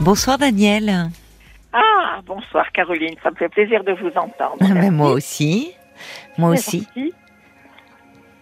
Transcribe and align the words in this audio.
Bonsoir 0.00 0.36
Daniel. 0.36 1.10
Ah, 1.72 2.20
bonsoir 2.26 2.70
Caroline, 2.72 3.14
ça 3.22 3.30
me 3.30 3.36
fait 3.36 3.48
plaisir 3.48 3.82
de 3.82 3.92
vous 3.92 4.08
entendre. 4.08 4.56
Ah, 4.60 4.74
ben, 4.74 4.90
moi 4.90 5.10
aussi. 5.10 5.72
Moi 6.36 6.50
aussi. 6.50 6.86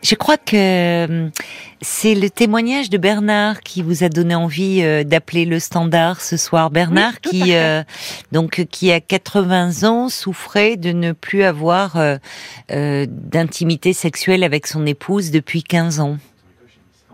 Je 0.03 0.14
crois 0.17 0.37
que 0.37 1.06
hum, 1.06 1.30
c'est 1.80 2.14
le 2.14 2.29
témoignage 2.29 2.90
de 2.90 2.98
Bernard 2.98 3.61
qui 3.61 3.82
vous 3.82 4.03
a 4.03 4.09
donné 4.09 4.35
envie 4.35 4.82
euh, 4.82 5.04
d'appeler 5.04 5.45
le 5.46 5.61
standard 5.61 6.21
ce 6.21 6.37
soir. 6.37 6.71
Bernard 6.71 7.21
qui 7.21 7.55
euh, 7.55 7.83
donc 8.33 8.67
qui 8.71 8.93
a 8.93 9.01
80 9.01 9.85
ans 9.89 10.09
souffrait 10.09 10.77
de 10.77 10.91
ne 10.91 11.13
plus 11.13 11.45
avoir 11.45 11.97
euh, 11.97 13.07
d'intimité 13.09 13.93
sexuelle 13.93 14.43
avec 14.43 14.67
son 14.67 14.85
épouse 14.87 15.31
depuis 15.31 15.63
15 15.63 16.01
ans. 16.01 16.16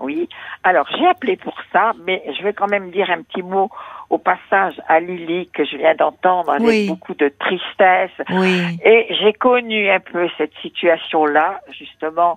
Oui. 0.01 0.29
Alors 0.65 0.87
j'ai 0.99 1.07
appelé 1.07 1.37
pour 1.37 1.55
ça, 1.73 1.93
mais 2.07 2.23
je 2.37 2.43
vais 2.43 2.53
quand 2.53 2.69
même 2.69 2.91
dire 2.91 3.09
un 3.11 3.23
petit 3.23 3.43
mot 3.43 3.71
au 4.11 4.19
passage 4.19 4.75
à 4.89 4.99
Lily 4.99 5.49
que 5.55 5.65
je 5.65 5.77
viens 5.77 5.95
d'entendre 5.95 6.51
avec 6.51 6.89
beaucoup 6.89 7.15
de 7.15 7.33
tristesse. 7.39 8.11
Oui. 8.30 8.79
Et 8.84 9.07
j'ai 9.21 9.33
connu 9.33 9.89
un 9.89 10.01
peu 10.01 10.29
cette 10.37 10.53
situation-là, 10.61 11.61
justement, 11.71 12.34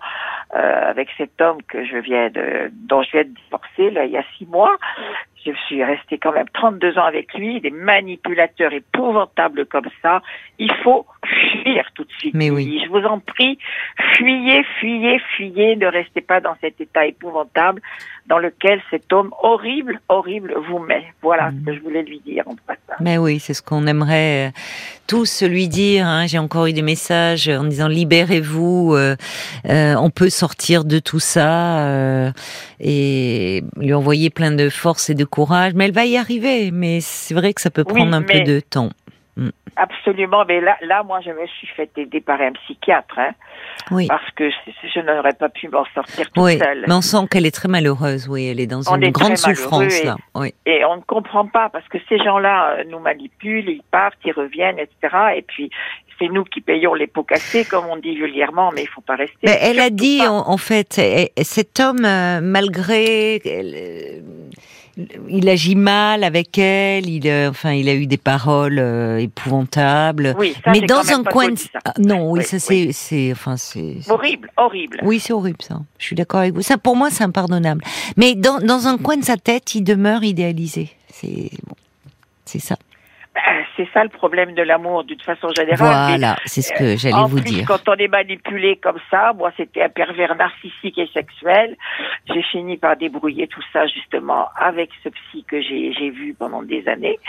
euh, 0.56 0.90
avec 0.90 1.10
cet 1.18 1.42
homme 1.42 1.58
que 1.68 1.84
je 1.84 1.98
viens 1.98 2.30
de, 2.30 2.72
dont 2.72 3.02
je 3.02 3.12
viens 3.12 3.24
de 3.24 3.34
divorcer 3.44 3.90
là 3.90 4.06
il 4.06 4.12
y 4.12 4.18
a 4.18 4.24
six 4.38 4.46
mois. 4.46 4.78
Je 5.46 5.52
suis 5.68 5.84
restée 5.84 6.18
quand 6.18 6.32
même 6.32 6.48
32 6.54 6.98
ans 6.98 7.04
avec 7.04 7.34
lui, 7.34 7.60
des 7.60 7.70
manipulateurs 7.70 8.72
épouvantables 8.72 9.66
comme 9.66 9.90
ça. 10.02 10.22
Il 10.58 10.74
faut 10.84 11.06
fuir 11.26 11.90
tout 11.96 12.04
de 12.04 12.12
suite. 12.14 12.34
Mais 12.34 12.50
oui. 12.50 12.82
Je 12.86 12.90
vous 12.90 13.06
en 13.06 13.20
prie, 13.20 13.58
fuyez, 14.16 14.64
fuyez, 14.80 15.20
fuyez, 15.36 15.76
ne 15.76 15.88
restez 15.88 16.22
pas 16.22 16.40
dans 16.40 16.56
cet 16.62 16.80
état 16.80 17.06
épouvantable 17.06 17.82
dans 18.28 18.40
lequel 18.40 18.82
cet 18.90 19.12
homme 19.12 19.34
horrible, 19.42 20.00
horrible 20.08 20.54
vous 20.68 20.80
met. 20.80 21.06
Voilà 21.22 21.52
ce 21.52 21.66
que 21.66 21.74
je 21.76 21.82
voulais 21.82 22.04
lui 22.04 22.20
dire 22.20 22.48
en. 22.48 22.56
Mais 23.04 23.18
oui, 23.18 23.40
c'est 23.40 23.54
ce 23.54 23.62
qu'on 23.62 23.86
aimerait 23.86 24.48
euh, 24.48 24.52
tous 25.08 25.44
lui 25.44 25.68
dire. 25.68 26.08
Hein. 26.08 26.26
J'ai 26.26 26.38
encore 26.38 26.68
eu 26.68 26.74
des 26.74 26.82
messages 26.82 27.50
en 27.50 27.66
disant 27.66 27.88
libérez-vous, 27.88 28.94
euh, 28.96 29.16
euh, 29.70 29.96
on 29.96 30.10
peut 30.10 30.30
sortir 30.30 30.86
de 30.86 31.00
tout 31.00 31.20
ça 31.20 31.86
euh, 31.88 32.32
et 32.80 33.64
lui 33.78 33.94
envoyer 33.94 34.30
plein 34.30 34.52
de 34.52 34.70
force 34.70 35.10
et 35.10 35.16
de 35.16 35.26
courage. 35.26 35.74
Mais 35.76 35.86
elle 35.86 35.92
va 35.92 36.06
y 36.06 36.18
arriver. 36.18 36.72
Mais 36.72 37.00
c'est 37.02 37.34
vrai 37.34 37.54
que 37.54 37.62
ça 37.62 37.70
peut 37.70 37.84
prendre 37.84 38.14
un 38.14 38.22
peu 38.22 38.42
de 38.42 38.60
temps. 38.60 38.92
Mm. 39.36 39.50
Absolument, 39.76 40.46
mais 40.48 40.62
là, 40.62 40.78
là, 40.82 41.02
moi, 41.02 41.20
je 41.22 41.32
me 41.32 41.48
suis 41.48 41.68
fait 41.68 41.90
aider 41.98 42.22
par 42.22 42.40
un 42.40 42.52
psychiatre, 42.52 43.18
hein, 43.18 43.32
oui. 43.90 44.06
parce 44.08 44.30
que 44.36 44.50
je 44.50 45.00
n'aurais 45.00 45.34
pas 45.34 45.50
pu 45.50 45.68
m'en 45.68 45.86
sortir 45.96 46.30
toute 46.30 46.44
oui. 46.44 46.60
seule. 46.60 46.86
Mais 46.88 46.94
on 46.94 47.02
sent 47.02 47.26
qu'elle 47.32 47.48
est 47.48 47.56
très 47.56 47.68
malheureuse, 47.68 48.28
oui, 48.30 48.46
elle 48.46 48.60
est 48.60 48.68
dans 48.68 48.82
On 48.88 48.98
une 48.98 49.06
est 49.06 49.12
grande 49.12 49.38
souffrance 49.38 49.82
malheureux 49.82 50.06
là. 50.06 50.16
Oui. 50.36 50.54
Et 50.68 50.86
on 50.86 50.98
ne 50.98 51.02
comprend 51.02 51.48
pas, 51.48 51.70
parce 51.70 51.88
que 51.88 51.98
ces 52.08 52.20
gens-là 52.20 52.76
euh, 52.78 52.84
nous 52.88 53.00
manipulent, 53.00 53.68
ils 53.68 53.82
partent, 53.90 54.20
ils 54.24 54.34
reviennent, 54.34 54.78
etc. 54.78 55.16
Et 55.38 55.42
puis, 55.42 55.72
c'est 56.20 56.28
nous 56.28 56.44
qui 56.44 56.62
payons 56.62 56.94
les 56.94 57.08
pots 57.08 57.24
cassés, 57.24 57.66
comme 57.66 57.86
on 57.88 57.98
dit 57.98 58.16
vulgairement, 58.16 58.72
mais 58.76 58.84
il 58.84 58.88
faut 58.88 59.02
pas 59.02 59.16
rester. 59.16 59.38
Mais 59.44 59.58
elle 59.62 59.80
a 59.80 59.90
dit, 59.90 60.22
en, 60.22 60.48
en 60.48 60.58
fait, 60.58 61.02
cet 61.42 61.80
homme, 61.80 62.06
euh, 62.06 62.40
malgré, 62.42 63.42
euh, 63.46 64.22
il 65.28 65.50
agit 65.50 65.76
mal 65.76 66.24
avec 66.24 66.58
elle, 66.58 67.10
il, 67.10 67.28
euh, 67.28 67.50
enfin, 67.50 67.72
il 67.72 67.90
a 67.90 67.96
eu 67.96 68.06
des 68.06 68.18
paroles 68.18 68.78
euh, 68.80 69.18
épouvantables. 69.20 70.36
Oui, 70.38 70.54
ça, 70.64 70.72
mais 70.72 70.82
j'ai 70.82 70.86
quand 70.88 70.98
dans 71.02 71.04
même 71.04 71.20
un 71.20 71.24
pas 71.24 71.32
coin, 71.32 71.50
de-. 71.50 71.58
Ah, 71.84 71.94
non, 71.98 72.32
oui, 72.32 72.40
Oui, 72.42 72.46
ça 72.46 72.58
oui. 72.70 72.92
c'est, 72.92 72.92
c'est, 72.92 73.32
enfin, 73.32 73.58
c'est. 73.58 73.98
c'est- 74.02 74.12
Horrible, 74.12 74.52
horrible. 74.58 75.00
Oui, 75.04 75.20
c'est 75.20 75.34
horrible 75.34 75.58
ça. 75.62 75.80
Je 75.98 76.06
suis 76.06 76.16
d'accord 76.16 76.42
avec 76.42 76.54
vous. 76.54 76.62
Ça, 76.62 76.78
pour 76.78 76.96
moi, 76.96 77.10
c'est 77.10 77.24
impardonnable. 77.24 77.84
Mais 78.18 78.36
dans, 78.36 78.60
dans 78.60 78.88
un 78.88 78.98
coin 78.98 79.18
de 79.18 79.24
sa 79.24 79.38
tête, 79.38 79.74
il 79.76 79.84
demeure 79.84 80.24
idéalisé. 80.24 80.90
C'est 81.10 81.50
bon, 81.68 81.76
c'est 82.46 82.60
ça. 82.60 82.76
Ben, 83.34 83.42
C'est 83.76 83.88
ça 83.94 84.04
le 84.04 84.10
problème 84.10 84.54
de 84.54 84.62
l'amour, 84.62 85.04
d'une 85.04 85.20
façon 85.20 85.50
générale. 85.56 85.78
Voilà, 85.78 86.36
c'est 86.46 86.62
ce 86.62 86.72
que 86.74 86.96
j'allais 86.96 87.16
En 87.16 87.26
vous 87.26 87.38
plus, 87.42 87.50
dire. 87.50 87.66
quand 87.68 87.88
on 87.90 87.96
est 87.96 88.08
manipulé 88.08 88.76
comme 88.78 89.00
ça, 89.10 89.34
moi 89.34 89.52
c'était 89.58 89.82
un 89.82 89.90
pervers 89.90 90.36
narcissique 90.36 90.98
et 91.00 91.08
sexuel. 91.08 91.76
J'ai 92.32 92.44
fini 92.44 92.78
par 92.78 92.96
débrouiller 92.98 93.48
tout 93.48 93.64
ça 93.74 93.88
justement 93.88 94.50
avec 94.56 94.92
ce 95.04 95.10
psy 95.10 95.44
que 95.48 95.60
j'ai 95.62 95.92
j'ai 95.94 96.10
vu 96.12 96.36
pendant 96.38 96.62
des 96.62 96.88
années. 96.88 97.20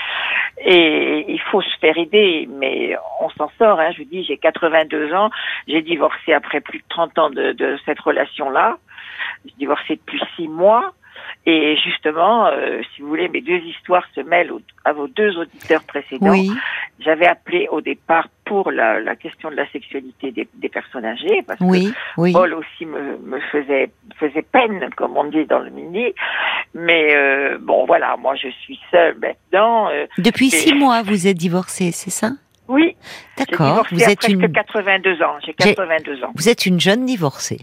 Et 0.58 1.24
il 1.28 1.41
faut 1.50 1.62
se 1.62 1.78
faire 1.80 1.96
aider, 1.96 2.48
mais 2.50 2.94
on 3.20 3.30
s'en 3.30 3.50
sort. 3.58 3.80
Hein. 3.80 3.90
Je 3.92 3.98
vous 4.02 4.08
dis, 4.08 4.24
j'ai 4.24 4.36
82 4.36 5.12
ans, 5.14 5.30
j'ai 5.66 5.82
divorcé 5.82 6.32
après 6.32 6.60
plus 6.60 6.78
de 6.78 6.84
30 6.90 7.19
ans 7.19 7.30
de, 7.30 7.52
de 7.52 7.78
cette 7.86 8.00
relation-là. 8.00 8.76
J'ai 9.46 9.54
divorcé 9.58 9.96
depuis 9.96 10.20
six 10.36 10.48
mois. 10.48 10.92
Et 11.47 11.76
justement, 11.84 12.47
euh, 12.47 12.80
si 12.94 13.02
vous 13.02 13.08
voulez, 13.08 13.28
mes 13.28 13.41
deux 13.42 13.58
histoires 13.58 14.06
se 14.14 14.20
mêlent 14.22 14.50
au- 14.52 14.62
à 14.84 14.92
vos 14.92 15.08
deux 15.08 15.36
auditeurs 15.38 15.82
précédents. 15.84 16.30
Oui, 16.30 16.50
J'avais 17.00 17.26
appelé 17.26 17.66
au 17.70 17.80
départ 17.80 18.28
pour 18.44 18.70
la, 18.70 19.00
la 19.00 19.16
question 19.16 19.50
de 19.50 19.56
la 19.56 19.69
sexualité 19.70 20.30
des, 20.30 20.48
des 20.54 20.69
personnes 20.69 21.04
âgées, 21.04 21.42
parce 21.47 21.58
oui, 21.60 21.92
que 21.92 22.20
oui. 22.20 22.32
Paul 22.32 22.54
aussi 22.54 22.86
me, 22.86 23.19
me 23.19 23.41
faisait 23.52 23.91
faisait 24.19 24.42
peine, 24.42 24.88
comme 24.97 25.16
on 25.16 25.25
dit 25.25 25.44
dans 25.44 25.58
le 25.58 25.70
mini. 25.70 26.14
Mais 26.72 27.14
euh, 27.14 27.58
bon, 27.60 27.84
voilà, 27.86 28.16
moi 28.16 28.34
je 28.36 28.48
suis 28.48 28.78
seule 28.91 29.16
maintenant. 29.19 29.88
euh, 29.91 30.06
Depuis 30.19 30.46
et- 30.46 30.50
six 30.50 30.75
mois, 30.75 31.02
vous 31.02 31.26
êtes 31.26 31.36
divorcée, 31.36 31.91
c'est 31.92 32.10
ça? 32.10 32.31
Oui, 32.69 32.96
D'accord. 33.36 33.86
Vous 33.91 34.02
êtes 34.02 34.19
presque 34.20 34.32
une, 34.32 34.50
82 34.52 35.22
ans. 35.22 35.36
J'ai- 35.44 35.52
82 35.52 36.25
ans. 36.25 36.32
vous 36.34 36.48
êtes 36.48 36.64
une 36.64 36.81
jeune 36.81 37.04
divorcée. 37.04 37.58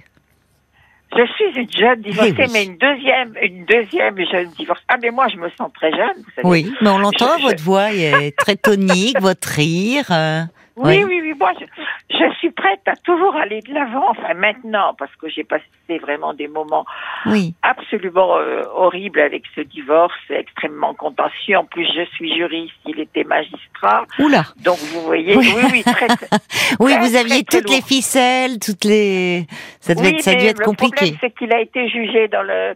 Je 1.16 1.26
suis 1.34 1.62
une 1.62 1.72
jeune 1.72 2.02
divorcée, 2.02 2.34
Eh 2.38 2.42
oui. 2.44 2.50
mais 2.54 2.66
une 2.66 2.78
deuxième, 2.78 3.34
une 3.42 3.66
deuxième 3.66 4.16
jeune 4.32 4.50
divorcée. 4.58 4.84
Ah, 4.88 4.96
mais 5.02 5.12
moi 5.12 5.28
je 5.28 5.38
me 5.38 5.50
sens 5.58 5.70
très 5.74 5.92
jeune, 5.92 6.16
vous 6.18 6.32
savez. 6.36 6.48
Oui, 6.48 6.74
mais 6.82 6.90
on 6.90 6.98
l'entend, 7.00 7.38
Je- 7.38 7.42
je- 7.42 7.48
votre 7.48 7.64
voix 7.64 7.92
est 7.94 8.36
très 8.38 8.56
tonique, 8.56 9.20
votre 9.22 9.48
rire. 9.50 10.06
euh, 10.12 10.42
Oui, 10.78 11.00
Oui. 11.00 11.04
oui, 11.06 11.22
oui, 11.24 11.31
moi, 11.34 11.52
je, 11.60 11.66
je 12.10 12.34
suis 12.36 12.52
prête 12.52 12.82
à 12.88 12.96
toujours 12.98 13.36
aller 13.36 13.62
de 13.62 13.74
l'avant, 13.74 14.10
enfin 14.10 14.34
maintenant, 14.34 14.94
parce 14.98 15.16
que 15.16 15.30
j'ai 15.30 15.44
passé 15.44 15.64
vraiment 16.02 16.34
des 16.34 16.48
moments 16.48 16.86
oui. 17.26 17.54
absolument 17.62 18.38
euh, 18.38 18.64
horribles 18.74 19.20
avec 19.20 19.44
ce 19.56 19.62
divorce, 19.62 20.14
extrêmement 20.30 20.94
contentieux. 20.94 21.58
En 21.58 21.66
plus, 21.66 21.86
je 21.96 22.06
suis 22.16 22.34
juriste, 22.36 22.74
il 22.86 23.00
était 23.00 23.24
magistrat, 23.24 24.06
Oula. 24.20 24.44
donc 24.64 24.78
vous 24.78 25.02
voyez, 25.02 25.36
Oui. 25.36 25.52
oui, 25.56 25.64
oui, 25.72 25.84
très, 25.84 26.08
Oui, 26.80 26.94
vous 27.00 27.16
aviez 27.16 27.44
très 27.44 27.60
toutes 27.62 27.70
les 27.70 27.82
ficelles, 27.82 28.60
toutes 28.60 28.86
les. 28.86 29.46
Ça 29.80 29.94
devait 29.96 30.10
oui, 30.10 30.16
être, 30.16 30.22
ça 30.24 30.32
mais 30.36 30.46
être 30.48 30.60
le 30.60 30.66
compliqué. 30.66 30.96
problème, 30.96 31.18
c'est 31.22 31.32
qu'il 31.38 31.54
a 31.54 31.60
été 31.60 31.88
jugé 31.90 32.28
dans 32.28 32.44
le 32.44 32.76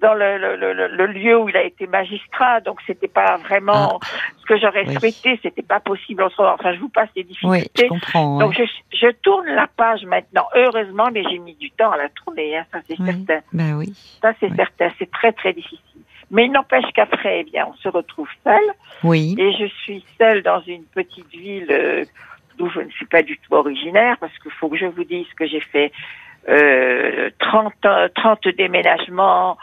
dans 0.00 0.14
le, 0.14 0.36
le, 0.36 0.56
le, 0.56 0.72
le- 0.72 0.88
le 0.88 1.06
lieu 1.06 1.38
où 1.38 1.48
il 1.48 1.56
a 1.56 1.62
été 1.62 1.86
magistrat, 1.86 2.60
donc 2.60 2.80
c'était 2.88 3.06
pas 3.06 3.36
vraiment 3.36 4.00
ce 4.40 4.46
que 4.46 4.58
j'aurais 4.58 4.84
Ah. 4.88 4.98
Souhaité, 4.98 5.38
c'était 5.42 5.62
pas 5.62 5.78
possible. 5.78 6.24
Enfin, 6.24 6.72
je 6.74 6.80
vous 6.80 6.88
passe 6.88 7.08
les 7.14 7.22
difficultés. 7.22 7.88
Comprends. 7.94 8.38
Donc 8.38 8.50
ouais. 8.58 8.66
je, 8.92 8.96
je 8.98 9.10
tourne 9.22 9.46
la 9.46 9.66
page 9.66 10.04
maintenant, 10.04 10.46
heureusement, 10.54 11.08
mais 11.12 11.22
j'ai 11.30 11.38
mis 11.38 11.54
du 11.54 11.70
temps 11.70 11.90
à 11.92 11.96
la 11.96 12.08
tourner, 12.10 12.56
hein, 12.58 12.64
ça 12.72 12.78
c'est 12.88 12.98
Oui. 13.00 13.06
certain. 13.26 13.44
Ben 13.52 13.74
oui. 13.76 13.92
Ça 14.20 14.32
c'est 14.40 14.50
Oui. 14.50 14.56
certain, 14.56 14.88
c'est 14.98 15.10
très 15.10 15.32
très 15.32 15.52
difficile. 15.52 15.78
Mais 16.30 16.46
il 16.46 16.52
n'empêche 16.52 16.84
qu'après, 16.94 17.40
eh 17.40 17.44
bien, 17.44 17.66
on 17.68 17.74
se 17.74 17.88
retrouve 17.88 18.28
seul, 18.42 18.62
Oui. 19.04 19.34
et 19.38 19.52
je 19.52 19.66
suis 19.82 20.02
seule 20.18 20.42
dans 20.42 20.60
une 20.62 20.84
petite 20.84 21.28
ville 21.30 21.66
euh, 21.70 22.04
d'où 22.56 22.70
je 22.70 22.80
ne 22.80 22.90
suis 22.90 23.04
pas 23.06 23.22
du 23.22 23.36
tout 23.38 23.54
originaire, 23.54 24.16
parce 24.18 24.36
qu'il 24.38 24.50
faut 24.52 24.68
que 24.68 24.78
je 24.78 24.86
vous 24.86 25.04
dise 25.04 25.26
que 25.36 25.46
j'ai 25.46 25.60
fait 25.60 25.92
euh, 26.48 27.30
30, 27.38 27.72
ans- 27.86 28.06
30 28.14 28.48
déménagements 28.56 29.58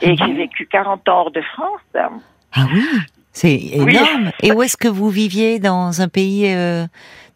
et 0.00 0.10
Ah 0.10 0.16
que 0.16 0.26
j'ai 0.26 0.32
vécu 0.34 0.66
40 0.66 1.08
ans 1.08 1.18
hors 1.20 1.30
de 1.30 1.42
France. 1.42 1.80
Ah 1.94 2.66
oui? 2.72 2.82
C'est 3.34 3.58
Oui. 3.78 3.96
énorme. 3.96 4.30
Et 4.42 4.52
où 4.52 4.62
est-ce 4.62 4.76
que 4.76 4.88
vous 4.88 5.10
viviez 5.10 5.58
dans 5.58 6.00
un 6.00 6.08
pays, 6.08 6.54
euh, 6.54 6.86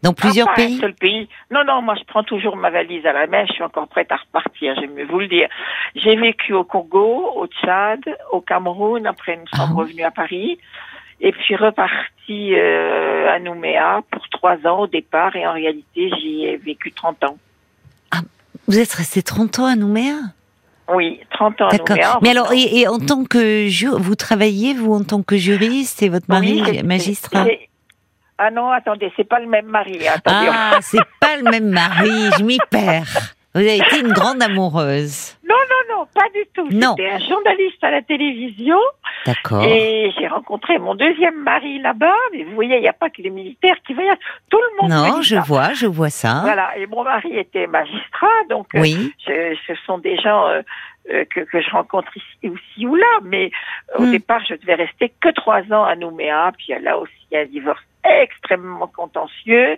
dans 0.02 0.12
plusieurs 0.14 0.48
Ah, 0.50 0.54
pas 0.54 0.62
un 0.62 0.78
seul 0.78 0.94
pays. 0.94 1.28
Non, 1.50 1.64
non, 1.66 1.82
moi 1.82 1.96
je 1.98 2.04
prends 2.04 2.22
toujours 2.22 2.56
ma 2.56 2.70
valise 2.70 3.04
à 3.04 3.12
la 3.12 3.26
main, 3.26 3.44
je 3.48 3.52
suis 3.54 3.64
encore 3.64 3.88
prête 3.88 4.10
à 4.12 4.16
repartir, 4.16 4.74
j'aime 4.80 4.94
mieux 4.94 5.06
vous 5.06 5.18
le 5.18 5.26
dire. 5.26 5.48
J'ai 5.96 6.14
vécu 6.14 6.52
au 6.54 6.62
Congo, 6.62 7.32
au 7.36 7.46
Tchad, 7.48 8.00
au 8.30 8.40
Cameroun, 8.40 9.06
après 9.08 9.36
nous 9.36 9.46
sommes 9.58 9.70
Ah 9.72 9.74
revenus 9.74 10.04
à 10.04 10.12
Paris, 10.12 10.58
et 11.20 11.32
puis 11.32 11.56
reparti 11.56 12.54
euh, 12.54 13.28
à 13.28 13.40
Nouméa 13.40 14.02
pour 14.12 14.28
trois 14.28 14.56
ans 14.66 14.82
au 14.82 14.86
départ, 14.86 15.34
et 15.34 15.44
en 15.48 15.52
réalité 15.54 16.10
j'y 16.20 16.44
ai 16.44 16.56
vécu 16.58 16.92
30 16.92 17.24
ans. 17.24 17.36
Vous 18.68 18.78
êtes 18.78 18.92
resté 18.92 19.22
30 19.22 19.58
ans 19.60 19.64
à 19.66 19.74
Nouméa? 19.76 20.14
Oui, 20.94 21.20
30 21.32 21.60
ans 21.60 21.68
D'accord. 21.68 22.18
Mais 22.22 22.30
alors, 22.30 22.52
et, 22.52 22.80
et 22.80 22.88
en 22.88 22.98
tant 22.98 23.24
que 23.24 23.68
ju- 23.68 23.90
vous 23.92 24.14
travaillez 24.14 24.72
vous 24.74 24.94
en 24.94 25.04
tant 25.04 25.22
que 25.22 25.36
juriste 25.36 26.02
et 26.02 26.08
votre 26.08 26.26
mari 26.28 26.62
Oui, 26.66 26.82
magistrat? 26.82 27.44
Ah 28.38 28.50
non, 28.50 28.70
attendez, 28.70 29.12
c'est 29.16 29.28
pas 29.28 29.40
le 29.40 29.48
même 29.48 29.66
mari, 29.66 30.06
attendez. 30.06 30.48
Ah, 30.50 30.78
c'est 30.80 30.98
pas 31.20 31.36
le 31.36 31.50
même 31.50 31.68
mari. 31.70 32.30
Je 32.38 32.44
m'y 32.44 32.58
perds. 32.70 33.34
Vous 33.54 33.60
avez 33.60 33.76
été 33.78 33.98
une 34.00 34.12
grande 34.12 34.40
amoureuse. 34.42 35.34
Non, 35.48 35.56
non, 35.56 35.77
non, 35.98 36.06
pas 36.14 36.28
du 36.34 36.44
tout. 36.54 36.68
Non. 36.72 36.94
J'étais 36.96 37.10
un 37.10 37.18
journaliste 37.18 37.82
à 37.82 37.90
la 37.90 38.02
télévision. 38.02 38.78
D'accord. 39.26 39.64
Et 39.64 40.12
j'ai 40.18 40.26
rencontré 40.28 40.78
mon 40.78 40.94
deuxième 40.94 41.42
mari 41.42 41.78
là-bas. 41.80 42.14
Mais 42.32 42.44
vous 42.44 42.54
voyez, 42.54 42.76
il 42.76 42.82
n'y 42.82 42.88
a 42.88 42.92
pas 42.92 43.10
que 43.10 43.20
les 43.22 43.30
militaires 43.30 43.76
qui 43.86 43.94
voyagent. 43.94 44.18
Tout 44.50 44.58
le 44.58 44.82
monde 44.82 44.90
Non, 44.90 45.22
je 45.22 45.34
ça. 45.36 45.40
vois, 45.42 45.72
je 45.74 45.86
vois 45.86 46.10
ça. 46.10 46.40
Voilà. 46.42 46.76
Et 46.78 46.86
mon 46.86 47.02
mari 47.04 47.36
était 47.36 47.66
magistrat, 47.66 48.28
donc 48.48 48.66
euh, 48.74 48.80
Oui. 48.80 49.12
je- 49.26 49.56
ce 49.66 49.74
sont 49.86 49.98
des 49.98 50.16
gens 50.18 50.46
euh, 50.48 50.62
euh, 51.10 51.24
que, 51.24 51.40
que 51.40 51.60
je 51.60 51.70
rencontre 51.70 52.10
ici 52.16 52.48
aussi 52.48 52.86
ou 52.86 52.94
là. 52.94 53.18
Mais 53.24 53.50
au 53.98 54.02
Hmm. 54.02 54.10
départ, 54.12 54.42
je 54.48 54.54
devais 54.54 54.74
rester 54.74 55.12
que 55.20 55.30
trois 55.30 55.62
ans 55.72 55.84
à 55.84 55.96
Nouméa. 55.96 56.52
Puis 56.56 56.72
là 56.80 56.98
aussi, 56.98 57.12
un 57.34 57.44
divorce 57.46 57.80
extrêmement 58.04 58.86
contentieux. 58.86 59.76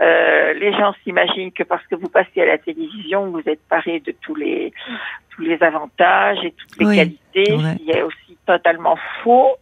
Euh, 0.00 0.52
les 0.54 0.72
gens 0.72 0.92
s'imaginent 1.02 1.52
que 1.52 1.62
parce 1.62 1.86
que 1.86 1.94
vous 1.94 2.08
passez 2.08 2.42
à 2.42 2.46
la 2.46 2.58
télévision, 2.58 3.30
vous 3.30 3.42
êtes 3.46 3.62
paré 3.68 4.00
de 4.00 4.12
tous 4.20 4.34
les 4.34 4.72
tous 5.30 5.42
les 5.42 5.62
avantages 5.62 6.38
et 6.44 6.52
toutes 6.52 6.78
les 6.78 6.86
Oui, 6.86 6.96
qualités, 6.96 7.52
ouais. 7.54 7.72
ce 7.72 7.76
qui 7.78 7.90
est 7.90 8.02
aussi 8.02 8.36
totalement 8.46 8.96
faux. 9.22 9.56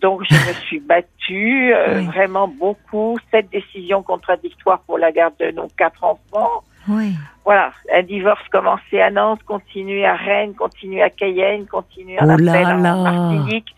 Donc 0.00 0.22
je 0.28 0.34
me 0.34 0.52
suis 0.66 0.80
battue 0.80 1.72
euh, 1.74 1.98
Oui. 2.00 2.06
vraiment 2.06 2.46
beaucoup. 2.48 3.16
Sept 3.30 3.48
décisions 3.50 4.02
contradictoires 4.02 4.80
pour 4.86 4.98
la 4.98 5.12
garde 5.12 5.34
de 5.40 5.50
nos 5.50 5.68
quatre 5.78 6.04
enfants. 6.04 6.62
Oui. 6.88 7.14
Voilà, 7.44 7.72
un 7.94 8.02
divorce 8.02 8.40
commencé 8.50 9.00
à 9.00 9.10
Nantes, 9.10 9.40
continué 9.46 10.06
à 10.06 10.14
Rennes, 10.16 10.54
continué 10.54 11.02
à 11.02 11.10
Cayenne, 11.10 11.66
continué 11.66 12.18
à 12.18 12.22
Oh 12.24 12.26
La 12.26 12.36
là 12.36 12.52
Pelle, 12.52 12.66
en. 12.86 13.02
Martinique, 13.02 13.74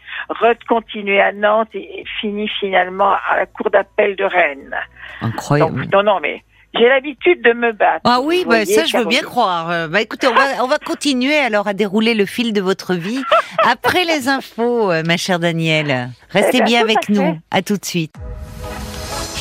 continué 0.68 1.20
à 1.20 1.32
Nantes 1.32 1.68
et, 1.74 2.00
et 2.00 2.04
fini 2.20 2.48
finalement 2.60 3.12
à 3.30 3.36
la 3.38 3.46
cour 3.46 3.70
d'appel 3.70 4.14
de 4.16 4.24
Rennes. 4.24 4.74
Incroyable. 5.20 5.86
Donc 5.88 5.92
non, 5.92 6.12
non, 6.14 6.20
mais 6.20 6.42
j'ai 6.74 6.88
l'habitude 6.88 7.42
de 7.42 7.52
me 7.52 7.72
battre. 7.72 8.02
Ah 8.04 8.20
oui, 8.22 8.42
bah, 8.44 8.56
voyez, 8.56 8.66
ça 8.66 8.84
je 8.84 8.96
veux 8.98 9.04
bien 9.06 9.22
croire. 9.22 9.70
Euh, 9.70 9.88
Bah 9.88 10.00
écoutez, 10.00 10.28
on 10.28 10.34
va, 10.34 10.62
on 10.62 10.68
va 10.68 10.78
continuer 10.78 11.36
alors 11.36 11.66
à 11.66 11.72
dérouler 11.74 12.14
le 12.14 12.26
fil 12.26 12.52
de 12.52 12.60
votre 12.60 12.94
vie 12.94 13.22
après 13.68 14.04
les 14.04 14.28
infos, 14.28 14.92
euh, 14.92 15.02
ma 15.04 15.16
chère 15.16 15.38
Danielle. 15.40 16.10
Restez 16.30 16.58
Eh 16.58 16.60
ben, 16.60 16.64
bien 16.66 16.80
avec 16.82 17.04
fait. 17.06 17.12
nous. 17.14 17.38
À 17.50 17.62
tout 17.62 17.76
de 17.76 17.84
suite. 17.84 18.14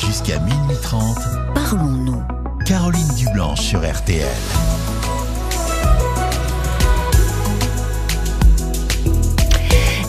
Jusqu'à 0.04 0.38
minuit 0.40 0.76
30, 0.82 1.16
Parlons-nous. 1.54 2.22
Caroline 2.66 3.15
sur 3.66 3.80
RTL. 3.80 4.22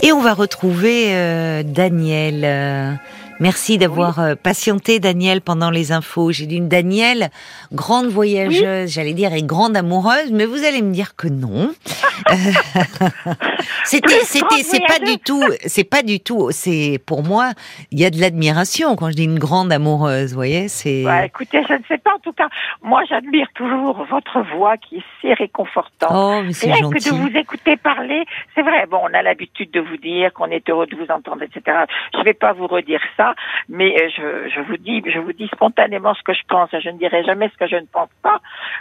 Et 0.00 0.12
on 0.12 0.22
va 0.22 0.32
retrouver 0.32 1.08
euh, 1.08 1.64
Daniel. 1.64 2.44
Merci 3.40 3.78
d'avoir 3.78 4.18
euh, 4.18 4.34
patienté, 4.34 4.98
Daniel, 4.98 5.40
pendant 5.40 5.70
les 5.70 5.92
infos. 5.92 6.32
J'ai 6.32 6.46
dit 6.46 6.56
une 6.56 6.68
Danielle, 6.68 7.30
grande 7.72 8.06
voyageuse, 8.06 8.90
j'allais 8.90 9.12
dire, 9.12 9.32
et 9.32 9.42
grande 9.42 9.76
amoureuse, 9.76 10.32
mais 10.32 10.44
vous 10.44 10.64
allez 10.64 10.82
me 10.82 10.92
dire 10.92 11.14
que 11.16 11.28
non. 11.28 11.70
Euh, 12.30 12.34
c'était, 13.84 14.24
c'était, 14.24 14.62
c'est 14.62 14.84
pas 14.84 14.98
du 14.98 15.18
tout, 15.18 15.42
c'est 15.64 15.88
pas 15.88 16.02
du 16.02 16.18
tout. 16.18 16.48
C'est 16.50 17.00
pour 17.06 17.22
moi, 17.22 17.52
il 17.92 18.00
y 18.00 18.04
a 18.04 18.10
de 18.10 18.20
l'admiration 18.20 18.96
quand 18.96 19.10
je 19.10 19.14
dis 19.14 19.24
une 19.24 19.38
grande 19.38 19.72
amoureuse. 19.72 20.30
Vous 20.30 20.34
voyez, 20.34 20.66
c'est. 20.68 21.04
Bah, 21.04 21.24
écoutez, 21.24 21.62
je 21.68 21.74
ne 21.74 21.82
sais 21.86 21.98
pas. 21.98 22.14
En 22.14 22.18
tout 22.18 22.32
cas, 22.32 22.48
moi, 22.82 23.02
j'admire 23.08 23.46
toujours 23.54 24.04
votre 24.10 24.40
voix 24.56 24.76
qui 24.76 24.96
est 24.96 25.04
si 25.20 25.32
réconfortante. 25.32 26.10
Oh, 26.12 26.42
mais 26.44 26.52
c'est 26.52 26.72
gentil. 26.72 27.04
que 27.04 27.10
de 27.10 27.14
vous 27.14 27.36
écouter 27.36 27.76
parler, 27.76 28.24
c'est 28.54 28.62
vrai. 28.62 28.86
Bon, 28.90 29.00
on 29.02 29.14
a 29.14 29.22
l'habitude 29.22 29.70
de 29.70 29.80
vous 29.80 29.96
dire 29.96 30.32
qu'on 30.32 30.46
est 30.46 30.68
heureux 30.68 30.86
de 30.86 30.96
vous 30.96 31.10
entendre, 31.10 31.42
etc. 31.42 31.84
Je 32.14 32.18
ne 32.18 32.24
vais 32.24 32.34
pas 32.34 32.52
vous 32.52 32.66
redire 32.66 33.00
ça, 33.16 33.27
mais 33.68 33.94
euh, 34.00 34.08
je, 34.16 34.50
je 34.54 34.60
vous 34.60 34.76
dis, 34.76 35.02
je 35.06 35.18
vous 35.18 35.32
dis 35.32 35.48
spontanément 35.54 36.14
ce 36.14 36.22
que 36.22 36.34
je 36.34 36.42
pense. 36.48 36.70
Je 36.72 36.88
ne 36.90 36.98
dirai 36.98 37.24
jamais 37.24 37.48
ce 37.50 37.56
que 37.56 37.66
je 37.68 37.76
ne 37.76 37.86
pense 37.92 38.10
pas. 38.22 38.40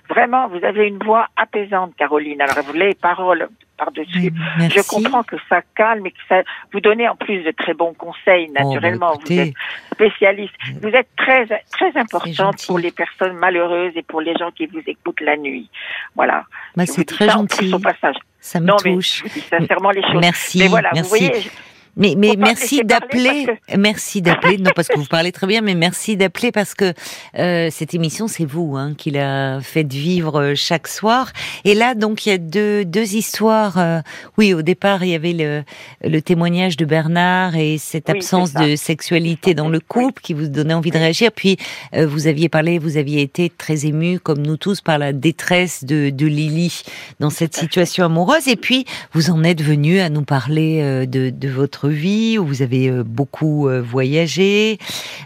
Vraiment, 0.09 0.47
vous 0.47 0.63
avez 0.63 0.87
une 0.87 0.99
voix 0.99 1.27
apaisante, 1.35 1.95
Caroline. 1.97 2.41
Alors, 2.41 2.63
vous 2.65 2.73
les 2.73 2.93
paroles 2.95 3.47
par-dessus. 3.77 4.33
Je 4.59 4.89
comprends 4.89 5.23
que 5.23 5.35
ça 5.49 5.61
calme 5.75 6.05
et 6.07 6.11
que 6.11 6.17
ça 6.27 6.41
vous 6.73 6.79
donnez 6.79 7.07
en 7.07 7.15
plus 7.15 7.43
de 7.43 7.51
très 7.51 7.73
bons 7.75 7.93
conseils. 7.93 8.47
Oh, 8.49 8.53
bah, 8.55 8.63
Naturellement, 8.63 9.13
vous 9.23 9.39
êtes 9.39 9.53
spécialiste. 9.93 10.53
Vous 10.81 10.89
êtes 10.89 11.09
très 11.15 11.45
très 11.71 11.95
importante 11.97 12.65
pour 12.65 12.79
les 12.79 12.91
personnes 12.91 13.37
malheureuses 13.37 13.93
et 13.95 14.01
pour 14.03 14.21
les 14.21 14.33
gens 14.35 14.49
qui 14.51 14.65
vous 14.65 14.81
écoutent 14.87 15.21
la 15.21 15.37
nuit. 15.37 15.69
Voilà. 16.15 16.45
bah, 16.75 16.85
c'est 16.87 17.05
très 17.05 17.27
ça 17.27 17.33
plus 17.33 17.39
gentil. 17.39 17.73
Au 17.73 17.79
passage. 17.79 18.15
Ça 18.39 18.59
me 18.59 18.65
non, 18.67 18.75
mais 18.83 18.95
touche. 18.95 19.23
dis 19.25 19.41
sincèrement 19.41 19.91
les 19.91 20.01
choses. 20.03 20.21
Merci. 20.21 20.59
mais 20.59 20.67
voilà, 20.67 20.89
merci. 20.93 21.09
vous 21.09 21.17
voyez, 21.17 21.41
je- 21.41 21.49
Mais, 21.97 22.13
mais 22.17 22.35
merci 22.37 22.81
d'appeler. 22.83 23.47
Merci 23.75 24.21
d'appeler. 24.21 24.57
Non, 24.57 24.71
parce 24.75 24.87
que 24.87 24.97
vous 24.97 25.05
parlez 25.05 25.31
très 25.31 25.47
bien, 25.47 25.61
mais 25.61 25.73
merci 25.75 26.15
d'appeler 26.15 26.51
parce 26.51 26.75
que 26.75 26.93
euh, 27.39 27.69
cette 27.71 27.93
émission, 27.95 28.27
c'est 28.27 28.45
vous 28.45 28.75
hein, 28.77 28.93
qui 28.95 29.11
l'a 29.11 29.59
fait 29.61 29.91
vivre 29.91 30.39
euh, 30.39 30.53
chaque 30.55 30.87
soir. 30.87 31.31
Et 31.65 31.73
là, 31.73 31.95
donc, 31.95 32.25
il 32.25 32.29
y 32.29 32.31
a 32.31 32.37
deux, 32.37 32.85
deux 32.85 33.15
histoires. 33.15 33.77
euh, 33.77 34.01
oui, 34.37 34.53
au 34.53 34.61
départ, 34.61 35.03
il 35.03 35.09
y 35.09 35.15
avait 35.15 35.33
le, 35.33 35.63
le 36.03 36.21
témoignage 36.21 36.77
de 36.77 36.85
Bernard 36.85 37.55
et 37.55 37.77
cette 37.79 38.09
Oui, 38.09 38.17
absence 38.17 38.53
de 38.53 38.75
sexualité 38.75 39.55
dans 39.55 39.69
le 39.69 39.79
couple 39.79 40.21
qui 40.21 40.33
vous 40.33 40.47
donnait 40.47 40.75
envie 40.75 40.91
de 40.91 40.97
réagir. 40.97 41.31
Puis, 41.31 41.57
euh, 41.95 42.05
vous 42.05 42.27
aviez 42.27 42.47
parlé, 42.47 42.77
vous 42.77 42.97
aviez 42.97 43.21
été 43.21 43.49
très 43.49 43.85
ému, 43.87 44.19
comme 44.19 44.41
nous 44.45 44.57
tous, 44.57 44.81
par 44.81 44.99
la 44.99 45.13
détresse 45.13 45.83
de, 45.83 46.11
de 46.11 46.25
Lily 46.27 46.83
dans 47.19 47.31
cette 47.31 47.55
situation 47.55 48.05
amoureuse. 48.05 48.47
Et 48.47 48.55
puis, 48.55 48.85
vous 49.13 49.31
en 49.31 49.43
êtes 49.43 49.63
venu 49.63 49.99
à 49.99 50.09
nous 50.09 50.23
parler 50.23 50.81
euh, 50.81 51.05
de, 51.07 51.31
de 51.31 51.49
votre 51.49 51.86
vie, 51.87 52.37
où 52.37 52.45
vous 52.45 52.61
avez 52.61 52.89
euh, 52.89 53.03
beaucoup 53.03 53.67
euh, 53.67 53.81
voyagé. 53.81 54.77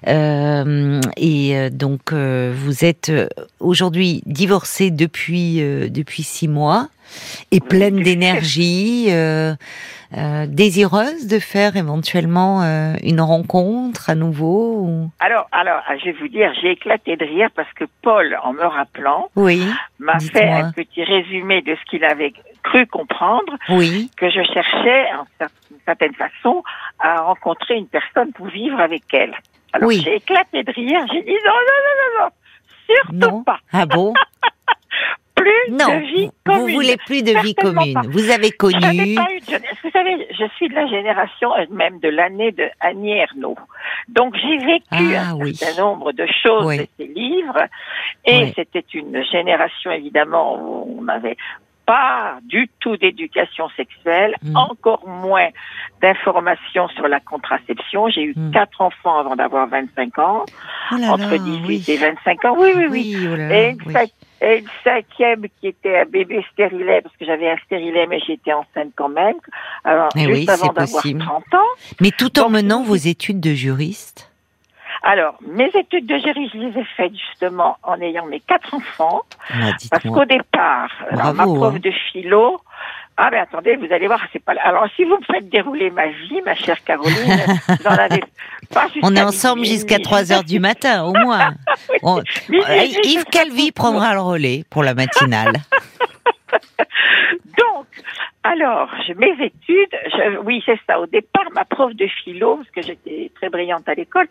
Euh, 0.07 0.99
et 1.17 1.69
donc, 1.69 2.13
vous 2.13 2.85
êtes 2.85 3.11
aujourd'hui 3.59 4.21
divorcé 4.25 4.91
depuis, 4.91 5.57
depuis 5.89 6.23
six 6.23 6.47
mois 6.47 6.87
et 7.51 7.59
pleine 7.59 8.01
d'énergie. 8.01 9.07
euh, 9.09 9.53
euh, 10.17 10.45
désireuse 10.45 11.25
de 11.27 11.39
faire 11.39 11.77
éventuellement 11.77 12.63
euh, 12.63 12.95
une 13.01 13.21
rencontre 13.21 14.09
à 14.09 14.15
nouveau 14.15 14.81
ou... 14.81 15.09
Alors, 15.21 15.47
alors, 15.53 15.79
je 15.99 16.03
vais 16.03 16.11
vous 16.19 16.27
dire, 16.27 16.51
j'ai 16.61 16.71
éclaté 16.71 17.15
de 17.15 17.23
rire 17.23 17.47
parce 17.55 17.71
que 17.75 17.85
Paul, 18.01 18.37
en 18.43 18.51
me 18.51 18.65
rappelant, 18.65 19.29
Oui, 19.37 19.63
m'a 19.99 20.19
fait 20.19 20.49
un 20.49 20.69
petit 20.73 21.05
résumé 21.05 21.61
de 21.61 21.75
ce 21.75 21.89
qu'il 21.89 22.03
avait 22.03 22.33
cru 22.61 22.85
comprendre, 22.87 23.53
oui. 23.69 24.11
que 24.17 24.29
je 24.29 24.43
cherchais, 24.53 25.05
en 25.17 25.23
cer- 25.41 25.47
d'une 25.47 25.60
certaine 25.85 26.13
façon, 26.15 26.63
à 26.99 27.21
rencontrer 27.21 27.75
une 27.75 27.87
personne 27.87 28.31
pour 28.33 28.47
vivre 28.47 28.79
avec 28.79 29.03
elle. 29.13 29.35
Alors, 29.73 29.87
Oui. 29.89 30.01
j'ai 30.03 30.15
éclaté 30.15 30.63
de 30.63 30.71
rire, 30.71 31.05
j'ai 31.11 31.21
dit 31.21 31.37
non, 31.45 31.51
non, 31.53 31.79
non, 31.85 31.95
non, 32.19 32.25
non, 32.25 32.29
surtout 32.95 33.35
Non. 33.37 33.43
pas. 33.43 33.59
Ah 33.71 33.85
bon 33.85 34.13
Plus 35.35 35.71
Non, 35.71 35.87
de 35.87 36.05
vie 36.05 36.29
commune. 36.45 36.61
vous 36.61 36.67
voulez 36.73 36.97
plus 36.97 37.23
de 37.23 37.31
vie 37.41 37.55
commune. 37.55 37.93
pas. 37.95 38.01
Vous 38.09 38.29
avez 38.29 38.49
Je 38.49 38.57
connu. 38.57 38.79
pas 39.15 39.31
eu 39.31 39.39
de 39.39 39.45
jeunesse. 39.45 39.75
Vous 39.83 39.89
savez, 39.89 40.27
je 40.37 40.45
suis 40.55 40.67
de 40.69 40.75
la 40.75 40.85
génération, 40.85 41.51
euh, 41.55 41.65
même 41.71 41.99
de 41.99 42.09
l'année 42.09 42.51
de 42.51 42.65
Annie 42.79 43.13
Ernaux. 43.17 43.55
Donc, 44.07 44.35
j'ai 44.35 44.57
vécu 44.57 44.83
Ah, 44.91 45.31
un 45.31 45.35
oui. 45.37 45.55
certain 45.55 45.81
nombre 45.81 46.11
de 46.11 46.27
choses 46.43 46.65
Oui. 46.67 46.77
de 46.79 46.87
ces 46.97 47.07
livres. 47.07 47.63
Et 48.25 48.43
Oui. 48.43 48.53
c'était 48.55 48.85
une 48.93 49.23
génération, 49.31 49.89
évidemment, 49.91 50.57
où 50.61 50.97
on 50.99 51.01
n'avait 51.03 51.37
pas 51.85 52.37
du 52.43 52.69
tout 52.79 52.95
d'éducation 52.97 53.69
sexuelle, 53.75 54.35
Mm. 54.43 54.55
encore 54.55 55.07
moins 55.07 55.49
d'informations 56.01 56.87
sur 56.89 57.07
la 57.07 57.19
contraception. 57.19 58.09
J'ai 58.09 58.23
eu 58.23 58.33
Mm. 58.35 58.51
quatre 58.51 58.81
enfants 58.81 59.19
avant 59.19 59.35
d'avoir 59.35 59.67
25 59.67 60.17
ans, 60.19 60.45
Oh 60.91 60.95
là 60.95 61.11
entre 61.11 61.31
là, 61.31 61.37
18 61.37 61.67
oui. 61.67 61.83
et 61.87 61.97
25 61.97 62.45
ans. 62.45 62.55
Oui, 62.57 62.69
oui, 62.75 62.85
oui. 62.89 63.15
Oui, 63.15 63.27
oh 63.31 63.35
là 63.35 63.53
Et 63.55 63.69
une, 63.71 63.77
oui. 63.85 63.93
cinq- 63.93 64.11
et 64.41 64.57
une 64.59 64.67
cinquième 64.83 65.45
qui 65.59 65.67
était 65.67 65.99
un 65.99 66.05
bébé 66.05 66.43
stérilet, 66.53 67.01
parce 67.01 67.15
que 67.17 67.25
j'avais 67.25 67.49
un 67.51 67.57
stérilet, 67.65 68.07
mais 68.07 68.19
j'étais 68.25 68.53
enceinte 68.53 68.91
quand 68.95 69.09
même. 69.09 69.35
Alors, 69.83 70.09
Eh 70.15 70.21
juste 70.21 70.31
oui, 70.33 70.49
avant 70.49 70.67
d'avoir 70.73 71.01
possible. 71.01 71.19
30 71.19 71.53
ans. 71.53 71.67
Mais 71.99 72.09
tout 72.11 72.39
en 72.39 72.43
Donc, 72.43 72.51
menant 72.53 72.83
vos 72.83 72.95
études 72.95 73.39
de 73.39 73.53
juriste. 73.53 74.30
Alors, 75.03 75.35
mes 75.47 75.65
études 75.73 76.05
de 76.05 76.17
géry, 76.19 76.49
je 76.53 76.59
les 76.59 76.79
ai 76.79 76.85
faites 76.95 77.13
justement 77.15 77.77
en 77.83 77.99
ayant 78.01 78.25
mes 78.27 78.39
quatre 78.39 78.73
enfants. 78.73 79.21
Ah, 79.49 79.71
Parce 79.89 80.03
qu'au 80.03 80.25
départ, 80.25 80.89
ma 81.11 81.33
prof 81.43 81.73
hein. 81.75 81.79
de 81.81 81.91
philo, 82.11 82.59
ah 83.17 83.29
ben 83.31 83.41
attendez, 83.41 83.75
vous 83.77 83.91
allez 83.91 84.07
voir, 84.07 84.19
c'est 84.31 84.43
pas. 84.43 84.53
Alors 84.63 84.85
si 84.95 85.03
vous 85.03 85.17
me 85.17 85.23
faites 85.33 85.49
dérouler 85.49 85.89
ma 85.91 86.07
vie, 86.07 86.41
ma 86.45 86.53
chère 86.55 86.83
Caroline, 86.83 87.13
vous 87.67 87.87
en 87.87 87.97
avez 87.97 88.23
pas 88.71 88.87
jusqu'à 88.87 88.99
On 89.07 89.15
est 89.15 89.21
ensemble 89.21 89.65
jusqu'à 89.65 89.95
demi. 89.95 90.03
3 90.05 90.31
heures 90.31 90.43
du 90.43 90.59
matin, 90.59 91.03
au 91.03 91.13
moins. 91.13 91.53
On- 92.03 92.19
Euh, 92.19 92.83
Yves 93.03 93.25
Calvi 93.25 93.71
prendra 93.71 94.13
le 94.13 94.21
relais 94.21 94.63
pour 94.69 94.83
la 94.83 94.93
matinale. 94.93 95.53
Alors, 98.43 98.89
je- 99.07 99.13
mes 99.13 99.33
études, 99.45 99.95
je- 100.05 100.37
oui, 100.39 100.63
c'est 100.65 100.79
ça. 100.87 100.99
Au 100.99 101.05
départ, 101.05 101.45
ma 101.53 101.63
prof 101.63 101.93
de 101.93 102.07
philo, 102.07 102.55
parce 102.55 102.71
que 102.71 102.81
j'étais 102.81 103.31
très 103.35 103.49
brillante 103.49 103.87
à 103.87 103.93
l'école, 103.93 104.25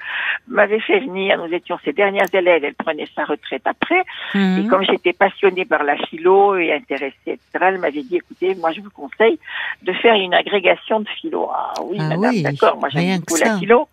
m'avait 0.48 0.80
fait 0.80 0.98
venir. 0.98 1.38
Nous 1.38 1.54
étions 1.54 1.78
ses 1.84 1.92
dernières 1.92 2.32
élèves. 2.34 2.64
Elle 2.64 2.74
prenait 2.74 3.06
sa 3.14 3.24
retraite 3.24 3.62
après. 3.66 4.02
Et 4.34 4.38
Mhm. 4.38 4.68
comme 4.68 4.82
j'étais 4.82 5.12
passionnée 5.12 5.64
par 5.64 5.84
la 5.84 5.96
philo 5.96 6.56
et 6.56 6.72
intéressée, 6.72 7.14
etc., 7.26 7.38
elle 7.60 7.78
m'avait 7.78 8.02
dit, 8.02 8.16
écoutez, 8.16 8.56
moi, 8.56 8.72
je 8.72 8.80
vous 8.80 8.90
conseille 8.90 9.38
de 9.82 9.92
faire 9.92 10.14
une 10.14 10.34
agrégation 10.34 10.98
de 11.00 11.08
philo. 11.20 11.48
Ah 11.54 11.74
oui, 11.84 11.98
Ah 12.00 12.08
madame, 12.08 12.30
oui, 12.32 12.42
d'accord. 12.42 12.78
Moi, 12.78 12.88
j'aime 12.88 13.20
beaucoup 13.20 13.36
la 13.40 13.58
philo. 13.58 13.88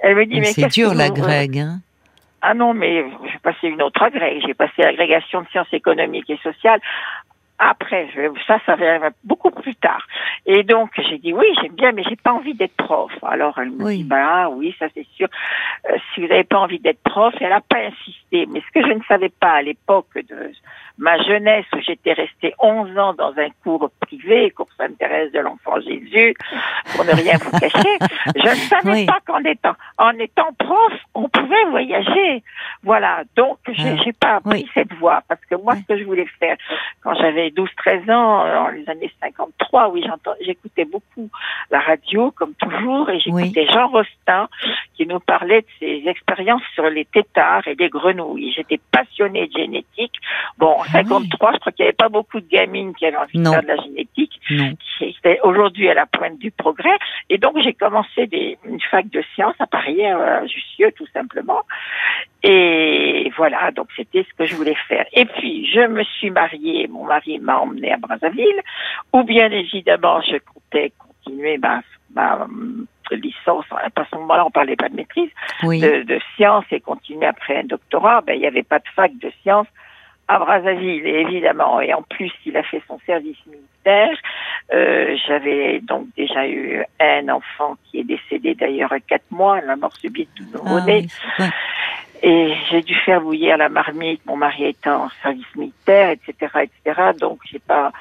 Elle 0.00 0.14
me 0.16 0.26
dit, 0.26 0.40
mais 0.40 0.46
C'est 0.52 0.68
dur 0.68 0.92
que 0.92 0.98
la 0.98 1.08
vous- 1.08 1.14
Greg. 1.14 1.58
Hein. 1.58 1.78
ah 2.42 2.52
non, 2.52 2.74
mais 2.74 3.06
j'ai 3.32 3.38
passé 3.38 3.68
une 3.68 3.80
autre 3.80 4.02
agrég. 4.02 4.42
J'ai 4.46 4.52
passé 4.52 4.82
l'agrégation 4.82 5.40
de 5.40 5.46
sciences 5.48 5.72
économiques 5.72 6.28
et 6.28 6.36
sociales. 6.42 6.80
Après, 7.58 8.08
ça, 8.46 8.58
ça 8.66 8.74
vient 8.74 9.00
beaucoup 9.22 9.50
plus 9.50 9.76
tard. 9.76 10.04
Et 10.44 10.64
donc, 10.64 10.90
j'ai 11.08 11.18
dit 11.18 11.32
oui, 11.32 11.46
j'aime 11.60 11.74
bien, 11.74 11.92
mais 11.92 12.02
j'ai 12.02 12.16
pas 12.16 12.32
envie 12.32 12.54
d'être 12.54 12.76
prof. 12.76 13.12
Alors, 13.22 13.58
elle 13.58 13.70
me 13.70 13.92
dit, 13.92 14.04
bah 14.04 14.48
oui, 14.48 14.74
ça 14.78 14.86
c'est 14.92 15.06
sûr. 15.14 15.28
Euh, 15.90 15.96
si 16.12 16.20
vous 16.20 16.26
n'avez 16.26 16.44
pas 16.44 16.58
envie 16.58 16.80
d'être 16.80 17.02
prof, 17.02 17.32
elle 17.40 17.52
a 17.52 17.60
pas 17.60 17.78
insisté. 17.78 18.46
Mais 18.46 18.60
ce 18.60 18.80
que 18.80 18.86
je 18.86 18.92
ne 18.92 19.02
savais 19.04 19.28
pas 19.28 19.52
à 19.52 19.62
l'époque 19.62 20.14
de 20.14 20.52
ma 20.98 21.20
jeunesse, 21.22 21.66
où 21.74 21.80
j'étais 21.80 22.12
restée 22.12 22.54
11 22.60 22.98
ans 22.98 23.14
dans 23.14 23.32
un 23.36 23.48
cours 23.62 23.90
privé, 24.00 24.50
cours 24.50 24.68
Sainte-Thérèse 24.78 25.32
de 25.32 25.40
l'Enfant 25.40 25.80
Jésus, 25.80 26.34
pour 26.94 27.04
ne 27.04 27.10
rien 27.10 27.36
vous 27.38 27.50
cacher, 27.58 27.98
je 28.36 28.48
ne 28.48 28.54
savais 28.54 29.06
pas 29.06 29.18
qu'en 29.26 29.42
étant, 29.44 29.74
en 29.98 30.12
étant 30.18 30.52
prof, 30.58 30.92
on 31.14 31.28
pouvait 31.28 31.64
voyager. 31.70 32.42
Voilà. 32.82 33.22
Donc, 33.36 33.58
j'ai 33.68 33.94
n'ai 33.94 34.12
pas 34.12 34.40
pris 34.40 34.68
cette 34.74 34.92
voie, 34.94 35.22
parce 35.28 35.44
que 35.46 35.56
moi, 35.56 35.74
ce 35.76 35.82
que 35.82 35.98
je 35.98 36.04
voulais 36.04 36.28
faire, 36.38 36.56
quand 37.02 37.14
j'avais 37.14 37.48
12-13 37.48 38.12
ans, 38.12 38.44
dans 38.46 38.68
les 38.68 38.88
années 38.88 39.10
53, 39.20 39.88
oui, 39.88 40.04
j'écoutais 40.40 40.84
beaucoup 40.84 41.28
la 41.70 41.80
radio, 41.80 42.30
comme 42.30 42.54
toujours, 42.54 43.10
et 43.10 43.18
j'écoutais 43.18 43.66
Jean 43.72 43.88
Rostin, 43.88 44.48
qui 44.94 45.06
nous 45.06 45.20
parlait 45.20 45.62
de 45.62 45.66
ses 45.80 46.08
expériences 46.08 46.62
sur 46.74 46.88
les 46.88 47.04
têtards 47.04 47.66
et 47.66 47.74
les 47.74 47.88
grenouilles. 47.88 48.52
J'étais 48.52 48.80
passionnée 48.92 49.48
de 49.48 49.58
génétique. 49.58 50.14
Bon, 50.58 50.76
en 50.88 50.92
53, 50.92 51.48
ah 51.48 51.52
je 51.54 51.60
crois 51.60 51.72
qu'il 51.72 51.84
n'y 51.84 51.88
avait 51.88 51.96
pas 51.96 52.08
beaucoup 52.08 52.40
de 52.40 52.48
gamines 52.48 52.94
qui 52.94 53.06
avaient 53.06 53.16
envie 53.16 53.38
de 53.38 53.48
faire 53.48 53.62
de 53.62 53.68
la 53.68 53.76
génétique. 53.76 54.40
C'était 54.98 55.40
aujourd'hui 55.42 55.88
à 55.88 55.94
la 55.94 56.06
pointe 56.06 56.38
du 56.38 56.50
progrès. 56.50 56.96
Et 57.30 57.38
donc, 57.38 57.56
j'ai 57.62 57.72
commencé 57.72 58.26
des, 58.26 58.58
une 58.64 58.80
fac 58.80 59.08
de 59.08 59.22
sciences 59.34 59.56
à 59.58 59.66
Paris, 59.66 60.04
à 60.04 60.46
Jussieu, 60.46 60.92
tout 60.96 61.06
simplement. 61.12 61.62
Et 62.42 63.32
voilà, 63.36 63.70
donc 63.70 63.88
c'était 63.96 64.24
ce 64.28 64.34
que 64.36 64.44
je 64.46 64.54
voulais 64.54 64.76
faire. 64.88 65.06
Et 65.12 65.24
puis, 65.24 65.66
je 65.72 65.86
me 65.86 66.04
suis 66.04 66.30
mariée, 66.30 66.86
mon 66.88 67.04
mari 67.04 67.38
m'a 67.38 67.58
emmenée 67.58 67.92
à 67.92 67.96
Brazzaville, 67.96 68.60
où 69.12 69.22
bien 69.22 69.50
évidemment, 69.50 70.20
je 70.20 70.36
comptais 70.36 70.92
continuer 70.98 71.56
ma, 71.58 71.80
ma 72.14 72.46
licence, 73.10 73.64
à 73.70 74.04
ce 74.10 74.16
moment-là, 74.16 74.46
on 74.46 74.50
parlait 74.50 74.76
pas 74.76 74.88
de 74.88 74.96
maîtrise, 74.96 75.30
de, 75.62 76.02
de 76.02 76.20
sciences 76.34 76.64
et 76.70 76.80
continuer 76.80 77.26
après 77.26 77.58
un 77.58 77.64
doctorat. 77.64 78.20
Ben, 78.22 78.34
il 78.34 78.40
n'y 78.40 78.46
avait 78.46 78.62
pas 78.62 78.78
de 78.78 78.88
fac 78.94 79.16
de 79.18 79.30
sciences 79.42 79.66
à 80.28 80.38
Brazzaville, 80.38 81.06
évidemment. 81.06 81.80
Et 81.80 81.92
en 81.92 82.02
plus, 82.02 82.32
il 82.46 82.56
a 82.56 82.62
fait 82.62 82.82
son 82.88 82.98
service 83.06 83.36
militaire. 83.46 84.16
Euh, 84.72 85.16
J'avais 85.26 85.80
donc 85.80 86.06
déjà 86.16 86.46
eu 86.48 86.82
un 87.00 87.28
enfant 87.28 87.76
qui 87.84 88.00
est 88.00 88.04
décédé 88.04 88.54
d'ailleurs 88.54 88.92
à 88.92 89.00
quatre 89.00 89.30
mois, 89.30 89.60
la 89.60 89.76
mort 89.76 89.94
subite 89.96 90.32
du 90.34 90.44
nouveau-né. 90.44 91.06
Ah 91.38 91.48
et 92.22 92.54
j'ai 92.70 92.80
dû 92.80 92.94
faire 92.94 93.20
bouillir 93.20 93.58
la 93.58 93.68
marmite, 93.68 94.24
mon 94.24 94.36
mari 94.36 94.64
étant 94.64 95.04
en 95.04 95.08
service 95.22 95.54
militaire, 95.56 96.08
etc., 96.08 96.32
etc. 96.62 97.10
Donc 97.20 97.40
j'ai 97.44 97.58
pas, 97.58 97.92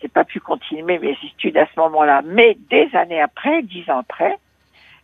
j'ai 0.00 0.08
pas 0.08 0.24
pu 0.24 0.40
continuer 0.40 0.98
mes 0.98 1.18
études 1.22 1.58
à 1.58 1.66
ce 1.66 1.78
moment-là. 1.80 2.22
Mais 2.24 2.56
des 2.70 2.88
années 2.94 3.20
après, 3.20 3.62
dix 3.62 3.88
ans 3.90 3.98
après, 3.98 4.38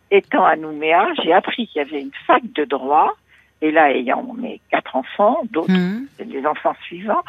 étant 0.09 0.43
à 0.43 0.55
Nouméa, 0.55 1.07
j'ai 1.23 1.33
appris 1.33 1.67
qu'il 1.67 1.83
y 1.83 1.85
avait 1.85 2.01
une 2.01 2.11
fac 2.25 2.41
de 2.51 2.65
droit. 2.65 3.13
Et 3.63 3.71
là, 3.71 3.91
ayant 3.93 4.23
mes 4.33 4.59
quatre 4.69 4.93
enfants, 4.97 5.39
d'autres, 5.49 5.71
mmh. 5.71 6.07
des 6.25 6.45
enfants 6.45 6.75
suivants, 6.83 7.23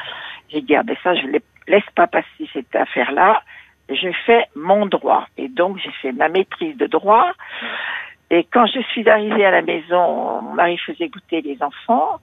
j'ai 0.49 0.63
dit, 0.63 0.75
ah 0.75 0.83
ben 0.83 0.97
ça, 1.05 1.15
je 1.15 1.29
ne 1.29 1.39
laisse 1.69 1.89
pas 1.95 2.09
passer 2.09 2.49
cette 2.53 2.75
affaire-là. 2.75 3.41
Je 3.89 4.09
fais 4.27 4.45
mon 4.57 4.87
droit. 4.87 5.29
Et 5.39 5.47
donc, 5.47 5.79
j'ai 5.79 5.93
fait 6.03 6.11
ma 6.11 6.29
maîtrise 6.29 6.77
de 6.77 6.89
droit. 6.89 7.31
Et 8.31 8.43
quand 8.53 8.67
je 8.67 8.81
suis 8.81 9.09
arrivée 9.09 9.45
à 9.45 9.53
la 9.53 9.63
maison, 9.63 10.43
mon 10.43 10.55
mari 10.55 10.77
faisait 10.79 11.09
goûter 11.09 11.41
les 11.41 11.63
enfants. 11.63 12.19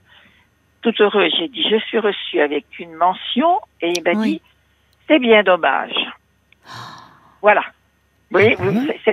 Tout 0.82 0.94
heureux, 1.00 1.30
j'ai 1.40 1.48
dit, 1.48 1.66
je 1.72 1.78
suis 1.78 2.00
reçue 2.00 2.42
avec 2.42 2.66
une 2.80 2.94
mention 2.96 3.62
et 3.82 3.94
il 3.96 4.04
m'a 4.04 4.16
dit, 4.16 4.42
c'est 5.08 5.20
bien 5.20 5.42
dommage. 5.42 5.96
Voilà. 7.42 7.64
Oui, 8.32 8.58
ah, 8.60 9.12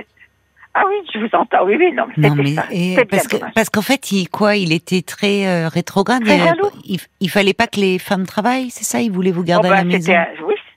ah 0.79 0.85
oui, 0.87 0.95
je 1.13 1.19
vous 1.19 1.29
entends. 1.33 1.65
Oui, 1.65 1.75
oui, 1.77 1.91
non, 1.93 2.05
non 2.15 2.35
mais 2.35 2.55
ça. 2.55 3.05
parce 3.05 3.27
que 3.27 3.37
parce 3.53 3.69
qu'en 3.69 3.81
fait, 3.81 4.13
il 4.13 4.29
quoi 4.29 4.55
Il 4.55 4.71
était 4.71 5.01
très 5.01 5.45
euh, 5.45 5.67
rétrograde. 5.67 6.23
il, 6.85 6.99
il, 7.19 7.29
fallait 7.29 7.53
pas 7.53 7.67
que 7.67 7.81
les 7.81 7.99
femmes 7.99 8.25
travaillent, 8.25 8.69
c'est 8.69 8.85
ça 8.85 9.01
Il 9.01 9.11
voulait 9.11 9.31
vous 9.31 9.43
garder 9.43 9.67
oh, 9.69 9.73
à 9.73 9.77
la 9.77 9.83
bah, 9.83 9.89
maison. 9.89 10.13
Oui, 10.13 10.53
c'est 10.55 10.61
ça. 10.61 10.68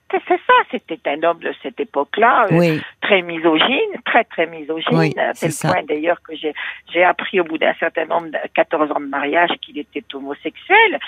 C'était 0.72 1.10
un 1.10 1.22
homme 1.22 1.38
de 1.40 1.52
cette 1.62 1.78
époque-là, 1.78 2.46
euh, 2.50 2.78
très 3.00 3.22
misogyne, 3.22 3.92
très 4.04 4.24
très 4.24 4.46
misogyne, 4.46 5.12
à 5.18 5.32
tel 5.34 5.50
point 5.60 5.82
d'ailleurs 5.88 6.20
que 6.22 6.34
j'ai 6.36 7.04
appris 7.04 7.40
au 7.40 7.44
bout 7.44 7.58
d'un 7.58 7.74
certain 7.78 8.06
nombre, 8.06 8.28
de 8.28 8.38
14 8.54 8.90
ans 8.90 9.00
de 9.00 9.06
mariage, 9.06 9.50
qu'il 9.60 9.78
était 9.78 10.04
homosexuel. 10.14 10.98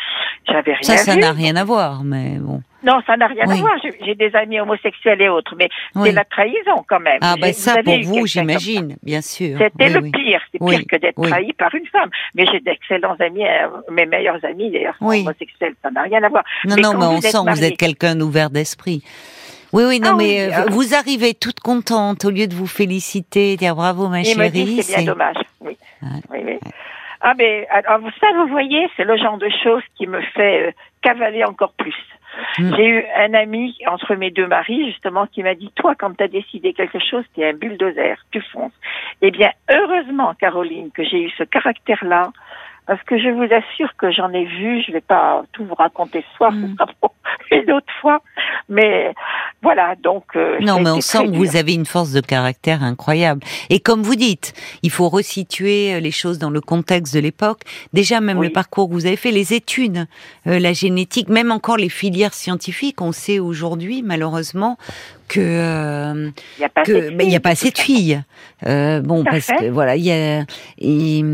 J'avais 0.47 0.75
rien 0.75 0.83
Ça, 0.83 0.97
ça 0.99 1.17
n'a 1.17 1.33
rien 1.33 1.57
à 1.57 1.65
voir, 1.65 2.05
mais 2.05 2.39
bon. 2.39 2.63
Non, 2.85 3.01
ça 3.07 3.17
n'a 3.17 3.27
rien 3.27 3.49
à 3.49 3.55
voir. 3.55 3.75
J'ai 4.05 4.15
des 4.15 4.35
amis 4.37 4.61
homosexuels 4.61 5.21
et 5.23 5.29
autres, 5.29 5.55
mais 5.57 5.69
c'est 6.03 6.13
la 6.13 6.25
trahison 6.25 6.85
quand 6.87 7.01
même. 7.01 7.19
Ah 7.23 7.35
ben 7.41 7.53
ça 7.53 7.83
pour 7.83 7.99
vous, 8.03 8.27
j'imagine, 8.27 8.97
bien 9.03 9.23
sûr. 9.23 9.57
C'était 9.59 9.89
le 9.89 10.03
pire, 10.11 10.41
c'est 10.53 10.59
pire 10.59 10.87
que 10.87 10.97
d'être 10.97 11.21
trahi 11.21 11.53
par 11.55 11.75
une 11.75 11.87
femme. 11.87 12.11
Mais 12.35 12.45
j'ai 12.53 12.61
d'excellents 12.61 13.17
amis, 13.21 13.45
euh, 13.45 13.69
mes 13.91 14.07
meilleurs 14.07 14.45
amis 14.45 14.71
d'ailleurs 14.71 14.97
homosexuels, 15.01 15.75
ça 15.83 15.91
n'a 15.91 16.03
rien 16.03 16.23
à 16.23 16.29
voir. 16.29 16.45
Non, 16.65 16.77
non, 16.77 16.99
mais 16.99 17.07
on 17.07 17.21
sent 17.21 17.33
que 17.33 17.51
vous 17.51 17.65
êtes 17.65 17.79
quelqu'un 17.79 18.17
d'ouvert 18.17 18.51
d'esprit. 18.51 19.03
Oui, 19.75 19.83
oui, 19.89 19.99
non, 19.99 20.11
ah 20.13 20.17
mais 20.17 20.41
euh, 20.41 20.51
ah. 20.55 20.65
vous 20.71 20.95
arrivez 20.95 21.35
toute 21.35 21.59
contente 21.59 22.25
au 22.25 22.31
lieu 22.31 22.47
de 22.47 22.55
vous 22.55 22.69
féliciter, 22.69 23.57
dire 23.57 23.75
bravo 23.75 24.07
ma 24.07 24.23
chérie. 24.23 24.81
C'est 24.83 24.99
bien 24.99 25.13
dommage. 25.13 25.37
Oui. 25.61 25.77
oui, 26.31 26.39
oui. 26.47 26.59
Ah 27.21 27.33
mais 27.37 27.67
alors, 27.71 27.99
ça, 28.21 28.29
vous 28.37 28.47
voyez, 28.47 28.87
c'est 28.97 29.03
le 29.03 29.17
genre 29.17 29.37
de 29.37 29.49
choses 29.65 29.83
qui 29.97 30.07
me 30.07 30.21
fait 30.21 30.69
euh, 30.69 30.71
cavaler 31.03 31.43
encore 31.43 31.73
plus. 31.73 31.97
Hmm. 32.59 32.73
J'ai 32.77 32.87
eu 32.87 33.05
un 33.17 33.35
ami 33.35 33.77
entre 33.89 34.15
mes 34.15 34.31
deux 34.31 34.47
maris, 34.47 34.93
justement, 34.93 35.27
qui 35.27 35.43
m'a 35.43 35.57
dit, 35.57 35.73
toi, 35.75 35.95
quand 35.99 36.17
tu 36.17 36.23
as 36.23 36.29
décidé 36.29 36.73
quelque 36.73 37.01
chose, 37.01 37.25
tu 37.35 37.41
es 37.41 37.49
un 37.49 37.55
bulldozer, 37.55 38.17
tu 38.31 38.41
fonces. 38.53 38.73
Eh 39.23 39.33
bien, 39.33 39.51
heureusement, 39.73 40.35
Caroline, 40.35 40.93
que 40.93 41.03
j'ai 41.03 41.23
eu 41.23 41.31
ce 41.37 41.43
caractère-là, 41.43 42.31
parce 42.87 43.03
que 43.05 43.19
je 43.19 43.29
vous 43.29 43.53
assure 43.53 43.95
que 43.97 44.11
j'en 44.13 44.31
ai 44.33 44.45
vu, 44.45 44.83
je 44.87 44.93
vais 44.93 45.01
pas 45.01 45.43
tout 45.53 45.65
vous 45.65 45.75
raconter 45.75 46.25
ce 46.31 46.37
soir, 46.37 46.53
ce 46.53 46.75
sera 46.75 46.87
pour 47.01 47.15
une 47.51 47.73
autre 47.73 47.93
fois, 48.01 48.21
mais 48.69 49.15
voilà, 49.63 49.95
donc. 49.97 50.25
Euh, 50.37 50.59
non, 50.61 50.81
mais 50.81 50.91
on 50.91 51.01
sent 51.01 51.25
que 51.25 51.37
vous 51.37 51.57
avez 51.57 51.73
une 51.73 51.87
force 51.87 52.13
de 52.13 52.21
caractère 52.21 52.83
incroyable. 52.83 53.41
Et 53.71 53.81
comme 53.81 54.03
vous 54.03 54.15
dites, 54.15 54.53
il 54.83 54.91
faut 54.91 55.09
resituer 55.09 55.95
euh, 55.95 56.01
les 56.01 56.11
choses 56.11 56.39
dans 56.39 56.51
le 56.51 56.61
contexte 56.61 57.15
de 57.15 57.21
l'époque. 57.21 57.63
Déjà, 57.95 58.21
même 58.21 58.43
le 58.43 58.51
parcours 58.51 58.89
que 58.89 58.93
vous 58.93 59.07
avez 59.07 59.17
fait, 59.17 59.31
les 59.31 59.55
études, 59.55 60.07
euh, 60.47 60.59
la 60.59 60.75
génétique, 60.75 61.29
même 61.31 61.51
encore 61.51 61.79
les 61.79 61.89
filières 61.89 62.35
scientifiques, 62.35 63.01
on 63.01 63.13
sait 63.13 63.39
aujourd'hui, 63.39 64.03
malheureusement, 64.03 64.77
que 65.29 66.15
il 66.15 66.59
n'y 66.59 66.65
a 66.65 66.69
pas 66.69 66.83
il 66.87 67.31
y 67.31 67.37
a 67.37 67.41
pas 67.41 67.51
assez 67.51 67.71
de 67.71 67.79
filles. 67.79 68.23
Euh, 68.67 69.01
bon 69.01 69.25
parce 69.25 69.49
que 69.49 69.71
voilà 69.71 69.97
il 69.97 70.05
y 70.05 70.13
a 70.13 70.45
et, 70.79 71.25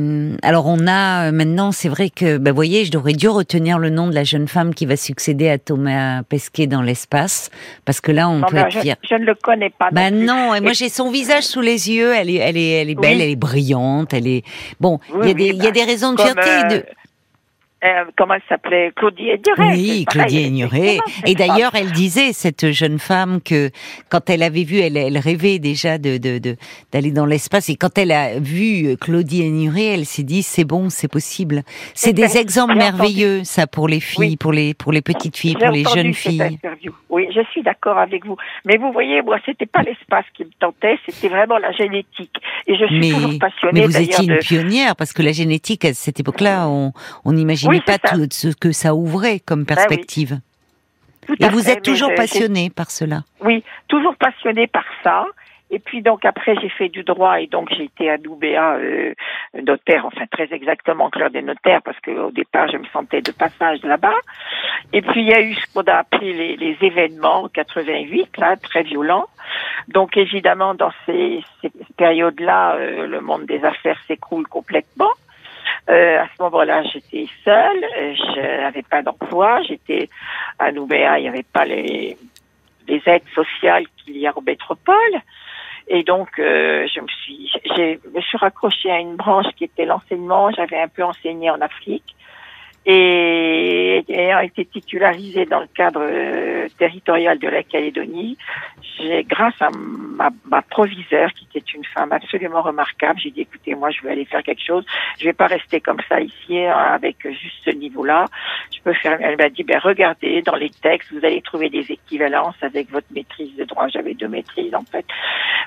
alors 0.42 0.66
on 0.66 0.86
a 0.86 1.32
maintenant 1.40 1.72
c'est 1.72 1.88
vrai 1.88 2.10
que 2.10 2.36
bah 2.36 2.52
voyez 2.52 2.84
je 2.84 2.90
devrais 2.90 3.14
dû 3.14 3.26
retenir 3.26 3.78
le 3.78 3.88
nom 3.88 4.08
de 4.08 4.14
la 4.14 4.24
jeune 4.24 4.46
femme 4.46 4.74
qui 4.74 4.84
va 4.84 4.96
succéder 4.96 5.48
à 5.48 5.56
Thomas 5.56 6.22
Pesquet 6.24 6.66
dans 6.66 6.82
l'espace 6.82 7.50
parce 7.86 8.02
que 8.02 8.12
là 8.12 8.28
on 8.28 8.42
peut 8.42 8.58
être 8.58 8.82
fier. 8.82 8.96
Je, 9.08 9.14
ne 9.14 9.24
le 9.24 9.34
connais 9.34 9.70
pas. 9.70 9.88
Bah 9.90 10.10
non 10.10 10.54
et 10.54 10.60
moi 10.60 10.74
j'ai 10.74 10.90
son 10.90 11.10
visage 11.10 11.44
sous 11.44 11.62
les 11.62 11.90
yeux 11.90 12.12
elle 12.14 12.28
est 12.28 12.34
elle 12.34 12.58
est 12.58 12.70
elle 12.82 12.90
est 12.90 12.94
belle 12.94 13.22
elle 13.22 13.30
est 13.30 13.36
brillante 13.36 14.12
elle 14.12 14.26
est 14.26 14.44
bon 14.80 15.00
il 15.22 15.28
y 15.28 15.30
a 15.30 15.34
des 15.34 15.48
il 15.48 15.64
y 15.64 15.66
a 15.66 15.70
des 15.70 15.84
raisons 15.84 16.12
de 16.12 16.20
fierté 16.20 16.76
de 16.76 16.84
euh, 17.84 17.88
euh, 17.88 18.04
comment 18.16 18.34
elle 18.34 18.42
s'appelait? 18.48 18.92
Claudie 18.94 19.30
Ignoret. 19.30 19.72
Oui, 19.72 20.04
Claudie 20.08 20.42
Ignoret. 20.42 20.98
Et 21.26 21.34
d'ailleurs, 21.34 21.74
elle 21.74 21.92
disait 21.92 22.32
cette 22.32 22.70
jeune 22.70 22.98
femme 22.98 23.40
que 23.40 23.70
quand 24.08 24.28
elle 24.30 24.42
avait 24.42 24.64
vu, 24.64 24.78
elle, 24.78 24.96
elle 24.96 25.18
rêvait 25.18 25.58
déjà 25.58 25.98
de 25.98 26.18
d'aller 26.18 27.10
de, 27.10 27.14
dans 27.14 27.26
l'espace. 27.26 27.68
Et 27.68 27.76
quand 27.76 27.96
elle 27.98 28.12
a 28.12 28.38
vu 28.38 28.96
Claudie 29.00 29.42
Ignoret, 29.44 29.94
elle 29.94 30.06
s'est 30.06 30.22
dit 30.22 30.42
c'est 30.42 30.64
bon, 30.64 30.90
c'est 30.90 31.10
possible. 31.10 31.62
C'est 31.94 32.12
des 32.12 32.36
exemples 32.36 32.74
merveilleux, 32.74 33.44
ça 33.44 33.66
pour 33.66 33.88
les 33.88 34.00
filles, 34.00 34.36
pour 34.36 34.52
les 34.52 34.74
pour 34.74 34.92
les 34.92 35.02
petites 35.02 35.36
filles, 35.36 35.56
pour 35.56 35.70
les 35.70 35.84
jeunes 35.84 36.14
filles. 36.14 36.58
Oui, 37.08 37.26
je 37.34 37.40
suis 37.50 37.62
d'accord 37.62 37.98
avec 37.98 38.24
vous. 38.24 38.36
Mais 38.64 38.76
vous 38.76 38.92
voyez, 38.92 39.22
moi, 39.22 39.38
c'était 39.44 39.66
pas 39.66 39.82
l'espace 39.82 40.24
qui 40.34 40.44
me 40.44 40.50
tentait, 40.58 40.98
c'était 41.06 41.28
vraiment 41.28 41.58
la 41.58 41.72
génétique. 41.72 42.36
Et 42.66 42.76
je 42.76 42.86
suis 42.86 43.10
toujours 43.10 43.38
passionnée. 43.38 43.80
Mais 43.80 43.86
vous 43.86 44.00
étiez 44.00 44.24
une 44.24 44.38
pionnière 44.38 44.96
parce 44.96 45.12
que 45.12 45.22
la 45.22 45.32
génétique 45.32 45.84
à 45.84 45.94
cette 45.94 46.20
époque-là, 46.20 46.68
on 46.68 46.92
on 47.24 47.36
imagine 47.36 47.69
pas 47.78 47.98
tout 47.98 48.26
ce 48.30 48.48
que 48.56 48.72
ça 48.72 48.94
ouvrait 48.94 49.40
comme 49.40 49.64
bah 49.64 49.76
perspective. 49.76 50.40
Et 51.38 51.48
vous 51.48 51.68
êtes 51.70 51.82
toujours 51.82 52.12
passionné 52.14 52.70
par 52.70 52.90
cela. 52.90 53.20
Oui, 53.40 53.62
toujours 53.88 54.16
passionné 54.16 54.66
par 54.66 54.84
ça. 55.04 55.26
Et 55.72 55.78
puis 55.78 56.02
donc 56.02 56.24
après 56.24 56.56
j'ai 56.60 56.68
fait 56.68 56.88
du 56.88 57.04
droit 57.04 57.40
et 57.40 57.46
donc 57.46 57.68
j'ai 57.76 57.84
été 57.84 58.10
à 58.10 58.18
Doubéa 58.18 58.74
euh, 58.74 59.14
notaire, 59.62 60.04
enfin 60.04 60.24
très 60.28 60.52
exactement 60.52 61.10
clerc 61.10 61.30
des 61.30 61.42
notaires 61.42 61.80
parce 61.82 61.98
qu'au 62.00 62.32
départ 62.32 62.68
je 62.72 62.76
me 62.76 62.86
sentais 62.86 63.22
de 63.22 63.30
passage 63.30 63.80
là-bas. 63.84 64.18
Et 64.92 65.00
puis 65.00 65.20
il 65.20 65.28
y 65.28 65.32
a 65.32 65.40
eu 65.40 65.54
ce 65.54 65.72
qu'on 65.72 65.82
a 65.82 65.98
appelé 65.98 66.32
les, 66.32 66.56
les 66.56 66.76
événements 66.80 67.48
88 67.48 68.36
là 68.38 68.56
très 68.56 68.82
violents. 68.82 69.26
Donc 69.86 70.16
évidemment 70.16 70.74
dans 70.74 70.90
ces, 71.06 71.40
ces 71.62 71.70
périodes-là 71.96 72.74
euh, 72.74 73.06
le 73.06 73.20
monde 73.20 73.46
des 73.46 73.62
affaires 73.64 74.00
s'écroule 74.08 74.48
complètement. 74.48 75.12
Euh, 75.88 76.20
à 76.20 76.26
ce 76.36 76.42
moment-là, 76.42 76.82
j'étais 76.84 77.26
seule, 77.44 77.84
euh, 77.84 78.14
je 78.14 78.60
n'avais 78.62 78.82
pas 78.82 79.02
d'emploi, 79.02 79.62
j'étais 79.62 80.08
à 80.58 80.70
Nouméa, 80.72 81.18
il 81.18 81.22
n'y 81.22 81.28
avait 81.28 81.42
pas 81.42 81.64
les, 81.64 82.16
aides 82.88 83.22
sociales 83.34 83.84
qu'il 83.96 84.18
y 84.18 84.26
a 84.26 84.36
en 84.36 84.42
métropole. 84.42 85.20
Et 85.88 86.02
donc, 86.02 86.38
euh, 86.38 86.86
je 86.92 87.00
me 87.00 87.08
suis, 87.08 87.50
j'ai, 87.76 88.00
me 88.14 88.20
suis 88.20 88.38
raccrochée 88.38 88.90
à 88.90 88.98
une 88.98 89.16
branche 89.16 89.46
qui 89.56 89.64
était 89.64 89.84
l'enseignement. 89.84 90.50
J'avais 90.52 90.80
un 90.80 90.88
peu 90.88 91.02
enseigné 91.02 91.50
en 91.50 91.60
Afrique 91.60 92.14
et 92.86 94.04
ayant 94.08 94.40
été 94.40 94.64
titularisée 94.64 95.44
dans 95.44 95.60
le 95.60 95.66
cadre 95.66 96.00
euh, 96.02 96.66
territorial 96.78 97.38
de 97.38 97.48
la 97.48 97.62
Calédonie, 97.62 98.38
j'ai, 98.96 99.22
grâce 99.24 99.60
à 99.60 99.68
ma, 99.70 100.30
ma 100.46 100.62
proviseure, 100.62 101.30
qui 101.34 101.46
était 101.54 101.70
une 101.74 101.84
femme 101.84 102.10
absolument 102.12 102.62
remarquable, 102.62 103.20
j'ai 103.20 103.30
dit 103.30 103.42
écoutez, 103.42 103.74
moi 103.74 103.90
je 103.90 104.02
vais 104.02 104.12
aller 104.12 104.24
faire 104.24 104.42
quelque 104.42 104.64
chose, 104.64 104.86
je 105.18 105.24
vais 105.24 105.34
pas 105.34 105.46
rester 105.46 105.80
comme 105.80 106.00
ça 106.08 106.20
ici 106.20 106.58
euh, 106.58 106.72
avec 106.72 107.16
juste 107.22 107.56
ce 107.66 107.70
niveau-là. 107.70 108.24
Je 108.74 108.80
peux 108.82 108.94
faire. 108.94 109.18
Elle 109.20 109.36
m'a 109.36 109.50
dit 109.50 109.62
ben 109.62 109.78
regardez 109.82 110.40
dans 110.40 110.56
les 110.56 110.70
textes, 110.70 111.12
vous 111.12 111.24
allez 111.24 111.42
trouver 111.42 111.68
des 111.68 111.84
équivalences 111.90 112.56
avec 112.62 112.90
votre 112.90 113.08
maîtrise 113.14 113.54
de 113.56 113.64
droit. 113.64 113.88
J'avais 113.88 114.14
deux 114.14 114.28
maîtrises 114.28 114.74
en 114.74 114.84
fait, 114.84 115.04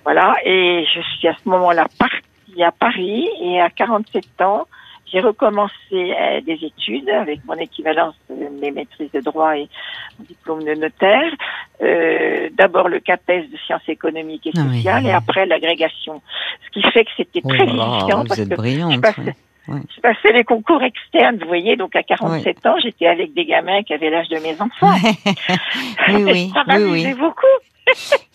voilà. 0.04 0.34
Et 0.46 0.84
je 0.94 1.02
suis 1.02 1.28
à 1.28 1.36
ce 1.36 1.48
moment-là 1.48 1.86
partie 2.00 2.64
à 2.64 2.72
Paris 2.72 3.30
et 3.40 3.62
à 3.62 3.70
47 3.70 4.42
ans 4.42 4.68
j'ai 5.12 5.20
recommencé 5.20 5.74
euh, 5.94 6.42
des 6.42 6.58
études 6.64 7.10
avec 7.10 7.44
mon 7.46 7.54
équivalence 7.56 8.16
de 8.30 8.48
mes 8.62 8.72
maîtrises 8.72 9.12
de 9.12 9.20
droit 9.22 9.56
et 9.58 9.68
mon 10.18 10.26
diplôme 10.26 10.64
de 10.64 10.74
notaire. 10.74 11.32
Euh, 11.82 12.50
D'abord 12.54 12.90
le 12.90 13.00
CAPES 13.00 13.50
de 13.52 13.58
sciences 13.66 13.88
économiques 13.88 14.48
et 14.48 14.52
Ah 14.58 14.62
oui. 14.68 14.78
sociales 14.78 15.06
et 15.06 15.12
après 15.12 15.46
l'agrégation. 15.46 16.22
Ce 16.66 16.70
qui 16.80 16.82
fait 16.92 17.06
que 17.06 17.12
c'était 17.18 17.42
Oh 17.44 17.50
très 17.50 17.66
vous 17.66 17.78
parce 18.28 18.40
êtes 18.40 18.50
que 18.50 18.56
je 18.96 19.00
passais. 19.00 19.36
Ouais. 19.70 19.80
je 19.96 20.02
passais 20.02 20.34
les 20.34 20.44
concours 20.44 20.84
externes, 20.84 21.38
vous 21.40 21.48
voyez, 21.48 21.78
donc 21.78 21.96
à 21.96 22.04
47 22.04 22.66
ans, 22.66 22.76
j'étais 22.84 23.08
avec 23.08 23.34
des 23.34 23.46
gamins 23.46 23.82
qui 23.84 23.94
avaient 23.94 24.10
l'âge 24.10 24.28
de 24.28 24.38
mes 24.40 24.60
enfants. 24.60 24.94
Oui, 26.10 26.24
oui, 26.26 26.52
Ça 26.54 26.64
oui, 26.68 26.74
m'amusait 26.74 27.14
oui. 27.14 27.20
beaucoup. 27.20 27.46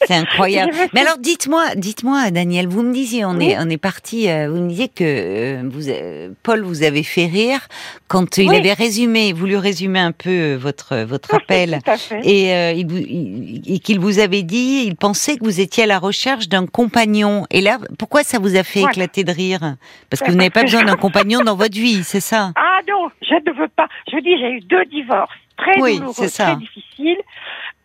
C'est 0.07 0.15
incroyable. 0.15 0.73
Mais 0.95 1.01
alors, 1.01 1.19
dites-moi, 1.19 1.75
dites-moi, 1.75 2.31
Daniel, 2.31 2.69
vous 2.69 2.83
me 2.83 2.93
disiez, 2.93 3.25
on 3.25 3.37
Oui. 3.37 3.51
est, 3.51 3.59
on 3.59 3.69
est 3.69 3.79
parti, 3.79 4.29
euh, 4.29 4.49
vous 4.51 4.61
me 4.63 4.69
disiez 4.69 4.89
que 4.89 5.03
euh, 5.05 5.63
vous, 5.65 5.89
euh, 5.89 6.31
Paul 6.43 6.63
vous 6.63 6.83
avait 6.83 7.03
fait 7.03 7.27
rire 7.27 7.61
quand 8.07 8.39
il 8.39 8.49
Oui. 8.49 8.57
avait 8.57 8.73
résumé, 8.73 9.33
voulu 9.33 9.57
résumer 9.57 9.99
un 9.99 10.13
peu 10.13 10.55
votre 10.55 10.97
votre 11.05 11.35
appel. 11.35 11.81
À 11.87 11.97
fait. 11.97 12.21
Et, 12.25 12.53
euh, 12.55 12.73
il 12.73 12.91
il- 12.93 13.75
et 13.75 13.79
qu'il 13.81 13.99
vous 14.01 14.19
avait 14.19 14.43
dit, 14.43 14.85
il 14.87 14.97
pensait 14.97 15.37
que 15.37 15.45
vous 15.45 15.61
étiez 15.61 15.85
à 15.85 15.87
la 15.87 15.99
recherche 15.99 16.49
d'un 16.49 16.67
compagnon. 16.67 17.47
Et 17.51 17.61
là, 17.61 17.79
pourquoi 17.99 18.23
ça 18.23 18.39
vous 18.39 18.57
a 18.57 18.63
fait 18.63 18.81
Voilà. 18.81 18.93
éclater 18.93 19.25
de 19.25 19.33
rire? 19.33 19.77
Parce 20.11 20.21
que 20.21 20.27
Ben, 20.27 20.33
vous 20.33 20.39
n'avez 20.39 20.51
pas 20.51 20.61
parce 20.61 20.73
que- 20.73 20.77
besoin 20.79 20.91
d'un 20.93 21.01
compagnon 21.01 21.41
dans 21.41 21.57
votre 21.57 21.75
vie, 21.77 22.05
c'est 22.05 22.21
ça? 22.21 22.53
Ah 22.57 22.81
non, 22.89 23.09
je 23.23 23.35
ne 23.35 23.59
veux 23.61 23.69
pas. 23.69 23.89
Je 24.11 24.17
vous 24.17 24.23
dis, 24.23 24.39
j'ai 24.39 24.51
eu 24.53 24.61
deux 24.61 24.85
divorces 24.87 25.33
très 25.57 25.81
Oui, 25.81 25.99
douloureux, 25.99 26.29
très 26.29 26.57
difficiles. 26.57 27.19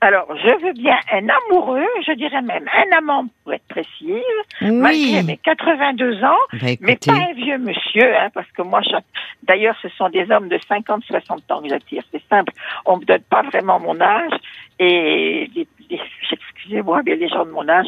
Alors, 0.03 0.27
je 0.35 0.65
veux 0.65 0.73
bien 0.73 0.97
un 1.13 1.27
amoureux, 1.29 1.87
je 2.05 2.11
dirais 2.13 2.41
même 2.41 2.67
un 2.73 2.97
amant 2.97 3.25
pour 3.43 3.53
être 3.53 3.65
précise, 3.69 4.21
malgré 4.61 5.23
mes 5.23 5.37
82 5.37 6.23
ans, 6.25 6.35
Bah, 6.51 6.57
mais 6.81 6.97
pas 6.97 7.13
un 7.29 7.33
vieux 7.33 7.57
monsieur, 7.57 8.13
hein, 8.17 8.27
parce 8.33 8.51
que 8.51 8.63
moi, 8.63 8.81
je- 8.81 8.97
d'ailleurs, 9.43 9.75
ce 9.81 9.87
sont 9.89 10.09
des 10.09 10.29
hommes 10.29 10.49
de 10.49 10.59
50, 10.67 11.03
60 11.05 11.49
ans 11.51 11.61
que 11.61 11.69
j'attire. 11.69 12.03
C'est 12.11 12.21
simple. 12.29 12.51
On 12.85 12.97
me 12.97 13.05
donne 13.05 13.21
pas 13.29 13.43
vraiment 13.43 13.79
mon 13.79 13.99
âge, 14.01 14.31
et 14.77 15.49
excusez-moi, 16.31 17.01
mais 17.05 17.15
les 17.15 17.29
gens 17.29 17.45
de 17.45 17.51
mon 17.51 17.67
âge, 17.69 17.87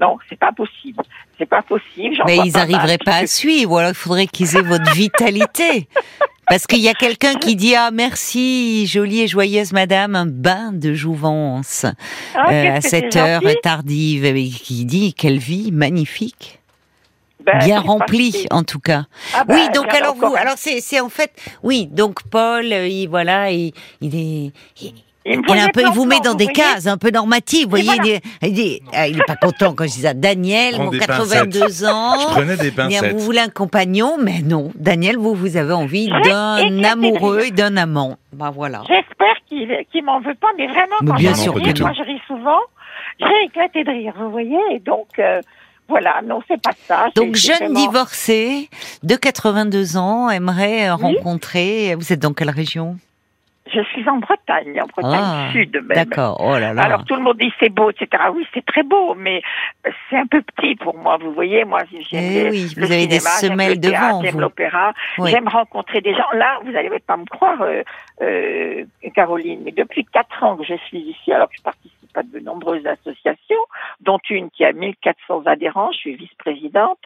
non, 0.00 0.18
c'est 0.28 0.38
pas 0.38 0.52
possible. 0.52 1.02
C'est 1.38 1.46
pas 1.46 1.62
possible. 1.62 2.22
mais 2.26 2.38
ils 2.44 2.52
n'arriveraient 2.52 2.98
pas 2.98 3.16
à 3.16 3.26
suivre, 3.26 3.72
ou 3.72 3.78
alors 3.78 3.90
il 3.90 3.94
faudrait 3.96 4.26
qu'ils 4.26 4.56
aient 4.56 4.62
votre 4.62 4.92
vitalité. 4.92 5.88
Parce 6.48 6.66
qu'il 6.66 6.80
y 6.80 6.88
a 6.88 6.94
quelqu'un 6.94 7.34
qui 7.34 7.54
dit 7.56 7.74
ah 7.76 7.90
merci 7.92 8.86
jolie 8.86 9.20
et 9.22 9.28
joyeuse 9.28 9.72
madame 9.72 10.16
un 10.16 10.26
bain 10.26 10.72
de 10.72 10.92
jouvence 10.92 11.86
Ah, 12.34 12.50
euh, 12.50 12.76
à 12.76 12.80
cette 12.80 13.14
heure 13.16 13.40
gentil. 13.42 13.56
tardive 13.62 14.24
et 14.24 14.48
qui 14.48 14.84
dit 14.84 15.14
quelle 15.14 15.38
vie 15.38 15.70
magnifique 15.70 16.58
Ben, 17.46 17.58
bien 17.58 17.80
remplie 17.80 18.46
en 18.50 18.64
tout 18.64 18.80
cas 18.80 19.04
Ah 19.34 19.44
ben, 19.44 19.54
oui 19.54 19.68
donc 19.72 19.94
alors 19.94 20.16
vous 20.16 20.24
encore 20.24 20.36
alors 20.36 20.56
c'est 20.58 20.80
c'est 20.80 20.98
en 21.00 21.08
fait 21.08 21.30
oui 21.62 21.86
donc 21.86 22.22
Paul 22.28 22.66
il 22.66 23.06
voilà 23.06 23.50
il, 23.52 23.72
il 24.00 24.14
est 24.16 24.52
il, 24.82 24.94
Il, 25.24 25.38
me 25.38 25.44
il 25.44 25.48
est 25.48 25.52
un 25.52 25.54
voyait 25.54 25.68
peu, 25.72 25.82
il 25.82 25.92
vous 25.92 26.04
met 26.04 26.20
dans 26.20 26.34
des 26.34 26.48
cases 26.48 26.86
un 26.86 26.96
peu 26.98 27.10
normatives, 27.10 27.64
vous 27.64 27.70
voyez. 27.70 27.84
voilà. 27.86 28.02
Il, 28.04 28.10
est, 28.10 28.22
il, 28.48 28.60
est, 28.60 28.82
ah, 28.92 29.06
il 29.08 29.18
est 29.18 29.24
pas 29.26 29.36
content 29.36 29.72
quand 29.74 29.84
je 29.84 29.90
dis 29.92 30.00
ça. 30.02 30.14
Daniel, 30.14 30.78
mon 30.78 30.90
des 30.90 30.98
82 30.98 31.84
ans. 31.86 32.18
Je 32.20 32.26
prenais 32.34 32.56
des 32.56 32.70
Bien, 32.70 32.86
pincettes. 32.88 33.12
vous 33.12 33.20
voulez 33.20 33.38
un 33.40 33.48
compagnon, 33.48 34.16
mais 34.20 34.40
non. 34.42 34.72
Daniel, 34.74 35.16
vous, 35.16 35.34
vous 35.34 35.56
avez 35.56 35.72
envie 35.72 36.08
d'un 36.24 36.82
amoureux 36.84 37.42
et 37.46 37.50
d'un 37.52 37.76
amant. 37.76 38.16
Bah 38.32 38.50
voilà. 38.52 38.82
J'espère 38.88 39.34
qu'il 39.48 39.68
qu'il 39.92 40.04
m'en 40.04 40.20
veut 40.20 40.34
pas, 40.34 40.48
mais 40.58 40.66
vraiment, 40.66 40.96
Mais 41.02 41.10
quand 41.10 41.16
bien 41.16 41.34
sûr 41.34 41.54
non. 41.56 41.62
moi 41.80 41.92
je 41.96 42.02
ris 42.02 42.20
souvent, 42.26 42.58
j'ai 43.20 43.46
éclaté 43.46 43.84
de 43.84 43.90
rire, 43.90 44.14
vous 44.18 44.30
voyez, 44.30 44.58
et 44.72 44.78
donc, 44.80 45.06
euh, 45.18 45.40
voilà, 45.88 46.20
non, 46.26 46.40
c'est 46.48 46.60
pas 46.60 46.70
ça. 46.88 47.06
Donc, 47.14 47.36
jeune 47.36 47.56
vraiment- 47.58 47.78
divorcé 47.80 48.70
de 49.02 49.14
82 49.16 49.96
ans, 49.96 50.30
aimerait 50.30 50.90
Oui. 50.90 51.02
rencontrer. 51.02 51.94
Vous 51.96 52.12
êtes 52.12 52.20
dans 52.20 52.32
quelle 52.32 52.50
région? 52.50 52.96
Je 53.72 53.82
suis 53.84 54.08
en 54.08 54.18
Bretagne, 54.18 54.80
en 54.82 54.86
Bretagne 54.86 55.20
Ah, 55.22 55.48
Sud 55.52 55.74
même. 55.74 55.88
D'accord. 55.88 56.36
Oh 56.40 56.58
là 56.58 56.74
là. 56.74 56.82
Alors 56.82 57.04
tout 57.04 57.14
le 57.14 57.22
monde 57.22 57.38
dit 57.38 57.52
c'est 57.58 57.70
beau, 57.70 57.90
etc. 57.90 58.24
Oui, 58.34 58.46
c'est 58.52 58.64
très 58.64 58.82
beau, 58.82 59.14
mais 59.14 59.42
c'est 60.10 60.16
un 60.16 60.26
peu 60.26 60.42
petit 60.42 60.74
pour 60.76 60.96
moi. 60.96 61.16
Vous 61.16 61.32
voyez, 61.32 61.64
moi 61.64 61.80
j'aime 61.90 62.02
Eh 62.12 62.50
oui, 62.50 62.72
le 62.76 62.86
vous 62.86 62.92
avez 62.92 63.06
des 63.06 63.20
cinéma, 63.20 63.54
semelles 63.64 63.80
devant, 63.80 64.22
J'aime 64.22 64.40
l'opéra. 64.40 64.92
Oui. 65.18 65.30
J'aime 65.30 65.48
rencontrer 65.48 66.00
des 66.00 66.14
gens. 66.14 66.30
Là, 66.34 66.58
vous 66.64 66.72
n'allez 66.72 66.90
pas 67.00 67.16
me 67.16 67.24
croire, 67.24 67.62
euh, 67.62 67.82
euh, 68.20 68.84
Caroline, 69.14 69.62
mais 69.64 69.72
depuis 69.72 70.04
quatre 70.04 70.42
ans 70.42 70.56
que 70.56 70.64
je 70.64 70.74
suis 70.86 71.00
ici, 71.00 71.32
alors 71.32 71.48
que 71.48 71.56
je 71.56 71.62
participe 71.62 71.92
à 72.14 72.22
de 72.22 72.38
nombreuses 72.40 72.86
associations, 72.86 73.64
dont 74.00 74.18
une 74.28 74.50
qui 74.50 74.64
a 74.64 74.72
1400 74.72 75.44
adhérents, 75.46 75.92
je 75.92 75.98
suis 75.98 76.14
vice-présidente. 76.16 76.98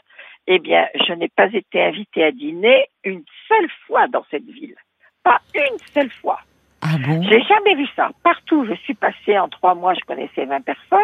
Eh 0.48 0.58
bien, 0.58 0.86
je 1.06 1.12
n'ai 1.12 1.28
pas 1.28 1.46
été 1.52 1.82
invitée 1.82 2.24
à 2.24 2.30
dîner 2.32 2.86
une 3.04 3.22
seule 3.48 3.68
fois 3.86 4.06
dans 4.08 4.24
cette 4.30 4.46
ville. 4.46 4.76
Pas 5.24 5.40
une 5.54 5.78
seule 5.92 6.10
fois. 6.10 6.38
Ah 6.82 6.96
bon 7.06 7.22
J'ai 7.22 7.42
jamais 7.42 7.74
vu 7.76 7.86
ça. 7.96 8.10
Partout, 8.22 8.56
où 8.62 8.66
je 8.66 8.74
suis 8.84 8.94
passée 8.94 9.38
en 9.38 9.48
trois 9.48 9.74
mois, 9.74 9.94
je 9.94 10.00
connaissais 10.06 10.44
20 10.44 10.60
personnes. 10.64 10.98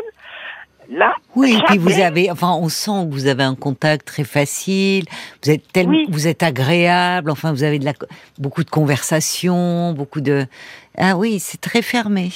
Là, 0.91 1.15
Oui, 1.37 1.57
et 1.57 1.63
puis 1.67 1.79
vous 1.79 2.01
avez, 2.01 2.29
enfin, 2.31 2.53
on 2.61 2.69
sent 2.69 3.07
que 3.09 3.13
vous 3.13 3.27
avez 3.29 3.45
un 3.45 3.55
contact 3.55 4.05
très 4.05 4.25
facile. 4.25 5.05
Vous 5.43 5.51
êtes 5.51 5.71
tellement, 5.73 5.93
Oui. 5.93 6.07
vous 6.09 6.27
êtes 6.27 6.43
agréable. 6.43 7.31
Enfin, 7.31 7.53
vous 7.53 7.63
avez 7.63 7.79
de 7.79 7.85
la, 7.85 7.93
beaucoup 8.39 8.65
de 8.65 8.71
conversations, 8.71 9.93
beaucoup 9.93 10.21
de. 10.21 10.45
Ah 10.99 11.17
oui, 11.17 11.39
c'est 11.39 11.61
très 11.61 11.83
fermé. 11.83 12.31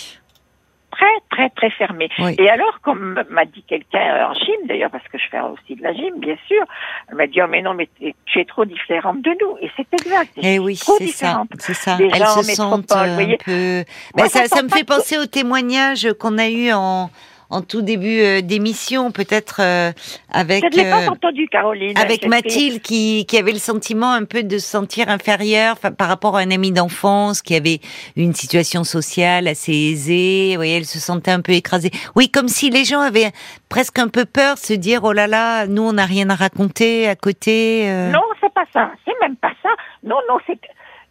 très, 0.92 1.06
très, 1.36 1.50
très 1.50 1.70
fermé. 1.70 2.08
Oui. 2.18 2.34
Et 2.38 2.48
alors, 2.48 2.80
comme 2.82 3.22
m'a 3.30 3.44
dit 3.44 3.62
quelqu'un 3.68 4.28
en 4.28 4.34
gym, 4.34 4.66
d'ailleurs, 4.66 4.90
parce 4.90 5.06
que 5.08 5.18
je 5.18 5.24
fais 5.30 5.40
aussi 5.40 5.76
de 5.76 5.82
la 5.82 5.92
gym, 5.92 6.18
bien 6.18 6.36
sûr, 6.46 6.64
elle 7.08 7.16
m'a 7.16 7.26
dit, 7.26 7.40
oh, 7.42 7.46
mais 7.48 7.62
non, 7.62 7.74
mais 7.74 7.88
tu 7.98 8.38
es 8.40 8.44
trop 8.44 8.64
différente 8.64 9.20
de 9.22 9.30
nous. 9.40 9.58
Et 9.60 9.70
c'est 9.76 9.86
exact. 9.92 10.32
Je 10.36 10.42
Eh 10.42 10.58
oui, 10.58 10.76
trop 10.76 10.96
c'est 10.98 11.08
ça, 11.08 11.26
différente. 11.26 11.48
c'est 11.58 11.74
ça. 11.74 11.96
Des 11.96 12.10
Elles 12.12 12.26
se 12.26 12.54
sentent 12.54 12.92
un 12.92 13.16
peu. 13.44 13.84
Ben, 14.14 14.28
ça, 14.28 14.46
ça 14.46 14.62
me 14.62 14.68
fait 14.68 14.84
penser 14.84 15.18
au 15.18 15.26
témoignage 15.26 16.08
qu'on 16.18 16.38
a 16.38 16.48
eu 16.48 16.72
en, 16.72 17.10
en 17.50 17.62
tout 17.62 17.82
début 17.82 18.20
euh, 18.20 18.40
d'émission, 18.40 19.10
peut-être 19.10 19.60
euh, 19.60 19.92
avec. 20.32 20.64
Je 20.64 20.76
ne 20.78 20.82
l'ai 20.84 20.90
pas 20.90 21.02
euh, 21.02 21.10
entendu, 21.10 21.48
Caroline. 21.48 21.96
Avec 21.98 22.26
Mathilde 22.26 22.82
qui, 22.82 23.24
qui 23.26 23.38
avait 23.38 23.52
le 23.52 23.58
sentiment 23.58 24.12
un 24.12 24.24
peu 24.24 24.42
de 24.42 24.58
se 24.58 24.66
sentir 24.66 25.08
inférieure 25.08 25.76
par 25.96 26.08
rapport 26.08 26.36
à 26.36 26.40
un 26.40 26.50
ami 26.50 26.72
d'enfance 26.72 27.42
qui 27.42 27.54
avait 27.54 27.80
une 28.16 28.34
situation 28.34 28.84
sociale 28.84 29.48
assez 29.48 29.72
aisée. 29.72 30.50
Vous 30.50 30.56
voyez, 30.56 30.76
elle 30.76 30.84
se 30.86 30.98
sentait 30.98 31.30
un 31.30 31.40
peu 31.40 31.52
écrasée. 31.52 31.90
Oui, 32.14 32.30
comme 32.30 32.48
si 32.48 32.70
les 32.70 32.84
gens 32.84 33.00
avaient 33.00 33.30
presque 33.68 33.98
un 33.98 34.08
peu 34.08 34.24
peur 34.24 34.54
de 34.54 34.60
se 34.60 34.72
dire 34.74 35.00
oh 35.04 35.12
là 35.12 35.26
là, 35.26 35.66
nous 35.66 35.82
on 35.82 35.92
n'a 35.92 36.04
rien 36.06 36.30
à 36.30 36.34
raconter 36.34 37.08
à 37.08 37.16
côté. 37.16 37.88
euh. 37.88 38.10
Non, 38.10 38.22
c'est 38.40 38.52
pas 38.52 38.64
ça. 38.72 38.90
C'est 39.04 39.14
même 39.20 39.36
pas 39.36 39.52
ça. 39.62 39.68
Non, 40.02 40.16
non, 40.28 40.38
c'est. 40.46 40.58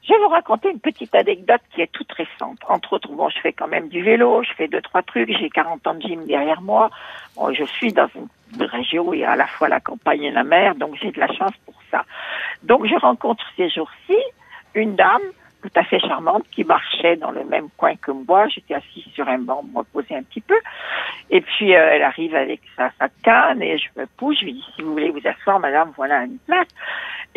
Je 0.08 0.14
vais 0.14 0.20
vous 0.20 0.30
raconter 0.30 0.70
une 0.70 0.80
petite 0.80 1.16
anecdote 1.16 1.62
qui 1.74 1.82
est 1.82 1.92
toute 1.92 2.12
récente. 2.12 2.60
Entre 2.68 2.94
autres, 2.94 3.12
bon, 3.12 3.28
je 3.30 3.40
fais 3.40 3.54
quand 3.54 3.68
même 3.68 3.90
du 3.90 4.04
vélo, 4.04 4.44
je 4.44 4.54
fais 4.54 4.68
deux, 4.68 4.82
trois 4.82 5.02
trucs, 5.02 5.36
j'ai 5.36 5.50
40 5.50 5.88
ans 5.88 5.96
de 5.96 6.02
gym 6.02 6.26
derrière 6.26 6.62
moi. 6.62 6.92
Bon, 7.36 7.52
je 7.52 7.64
suis 7.64 7.92
dans 7.92 8.08
une 8.14 8.64
région 8.64 9.08
où 9.08 9.14
il 9.16 9.22
y 9.22 9.24
a 9.24 9.32
à 9.32 9.36
la 9.36 9.48
fois 9.48 9.68
la 9.68 9.80
campagne 9.80 10.24
et 10.24 10.32
la 10.32 10.44
mer, 10.44 10.76
donc 10.76 10.96
j'ai 11.02 11.12
de 11.12 11.20
la 11.20 11.28
chance 11.28 11.54
pour 11.66 11.76
ça. 11.90 12.06
Donc, 12.62 12.86
je 12.86 12.96
rencontre 12.96 13.44
ces 13.58 13.70
jours-ci 13.70 14.18
une 14.76 14.96
dame 14.96 15.22
tout 15.66 15.80
à 15.80 15.84
fait 15.84 16.00
charmante 16.00 16.44
qui 16.52 16.64
marchait 16.64 17.16
dans 17.16 17.32
le 17.32 17.44
même 17.44 17.70
coin 17.76 17.96
que 17.96 18.12
moi. 18.12 18.48
J'étais 18.50 18.76
assise 18.76 19.06
sur 19.14 19.28
un 19.28 19.40
banc, 19.40 19.64
me 19.64 19.80
reposer 19.80 20.16
un 20.16 20.22
petit 20.22 20.42
peu. 20.42 20.58
Et 21.32 21.42
puis, 21.42 21.76
euh, 21.76 21.90
elle 21.94 22.04
arrive 22.04 22.36
avec 22.36 22.62
sa, 22.78 22.92
canne 23.24 23.64
et 23.64 23.80
je 23.80 23.88
me 23.96 24.06
pousse. 24.18 24.40
Je 24.40 24.46
lui 24.46 24.54
dis, 24.54 24.66
si 24.76 24.84
vous 24.84 24.92
voulez 24.92 25.10
vous 25.10 25.26
asseoir, 25.26 25.60
madame, 25.60 25.92
voilà 25.96 26.24
une 26.24 26.38
place. 26.38 26.68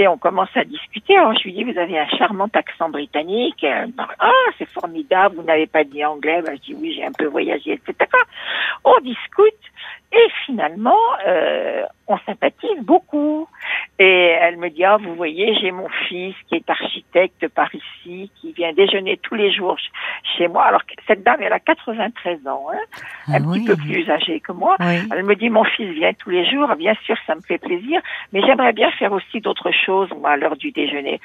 Et 0.00 0.06
on 0.06 0.16
commence 0.16 0.48
à 0.54 0.64
discuter. 0.64 1.16
Alors, 1.16 1.34
je 1.37 1.42
lui 1.42 1.52
dis, 1.52 1.64
vous 1.64 1.76
avez 1.76 1.98
un 1.98 2.06
charmant 2.08 2.48
accent 2.54 2.88
britannique. 2.88 3.62
Me 3.62 3.87
dit, 3.87 3.94
ah, 4.20 4.30
c'est 4.56 4.68
formidable, 4.68 5.37
vous 5.37 5.42
n'avez 5.42 5.66
pas 5.66 5.82
dit 5.82 6.04
anglais. 6.04 6.40
Ben, 6.40 6.56
je 6.56 6.72
dis, 6.72 6.74
oui, 6.80 6.94
j'ai 6.94 7.04
un 7.04 7.12
peu 7.12 7.26
voyagé, 7.26 7.72
etc. 7.72 8.08
On 8.84 8.98
discute. 9.00 9.54
Et 10.12 10.28
finalement, 10.46 10.96
euh, 11.26 11.82
on 12.09 12.18
sympathise 12.27 12.81
beaucoup. 12.83 13.47
Et 14.01 14.37
elle 14.40 14.59
me 14.59 14.71
dit, 14.71 14.85
ah, 14.85 14.97
vous 14.97 15.14
voyez, 15.14 15.55
j'ai 15.61 15.73
mon 15.73 15.88
fils 16.09 16.35
qui 16.49 16.55
est 16.55 16.71
architecte 16.71 17.49
par 17.49 17.68
ici, 17.75 18.31
qui 18.40 18.53
vient 18.53 18.73
déjeuner 18.73 19.16
tous 19.16 19.35
les 19.35 19.53
jours 19.53 19.77
chez 20.37 20.47
moi. 20.47 20.64
Alors, 20.64 20.83
cette 21.07 21.25
dame, 21.25 21.40
elle 21.40 21.53
a 21.53 21.59
93 21.59 22.47
ans, 22.47 22.66
hein, 22.73 22.79
Ah 23.27 23.37
un 23.37 23.44
oui. 23.44 23.59
petit 23.59 23.66
peu 23.66 23.77
plus 23.77 24.09
âgée 24.09 24.40
que 24.40 24.53
moi. 24.53 24.77
Oui. 24.79 25.01
Elle 25.12 25.25
me 25.25 25.35
dit, 25.35 25.51
mon 25.51 25.64
fils 25.64 25.92
vient 25.94 26.12
tous 26.12 26.31
les 26.31 26.49
jours. 26.49 26.68
Bien 26.77 26.94
sûr, 27.05 27.16
ça 27.27 27.35
me 27.35 27.40
fait 27.40 27.59
plaisir, 27.59 28.01
mais 28.33 28.40
j'aimerais 28.42 28.73
bien 28.73 28.90
faire 28.92 29.12
aussi 29.12 29.40
d'autres 29.40 29.73
choses, 29.73 30.09
moi, 30.21 30.31
à 30.31 30.37
l'heure 30.37 30.57
du 30.57 30.71
déjeuner. 30.71 31.21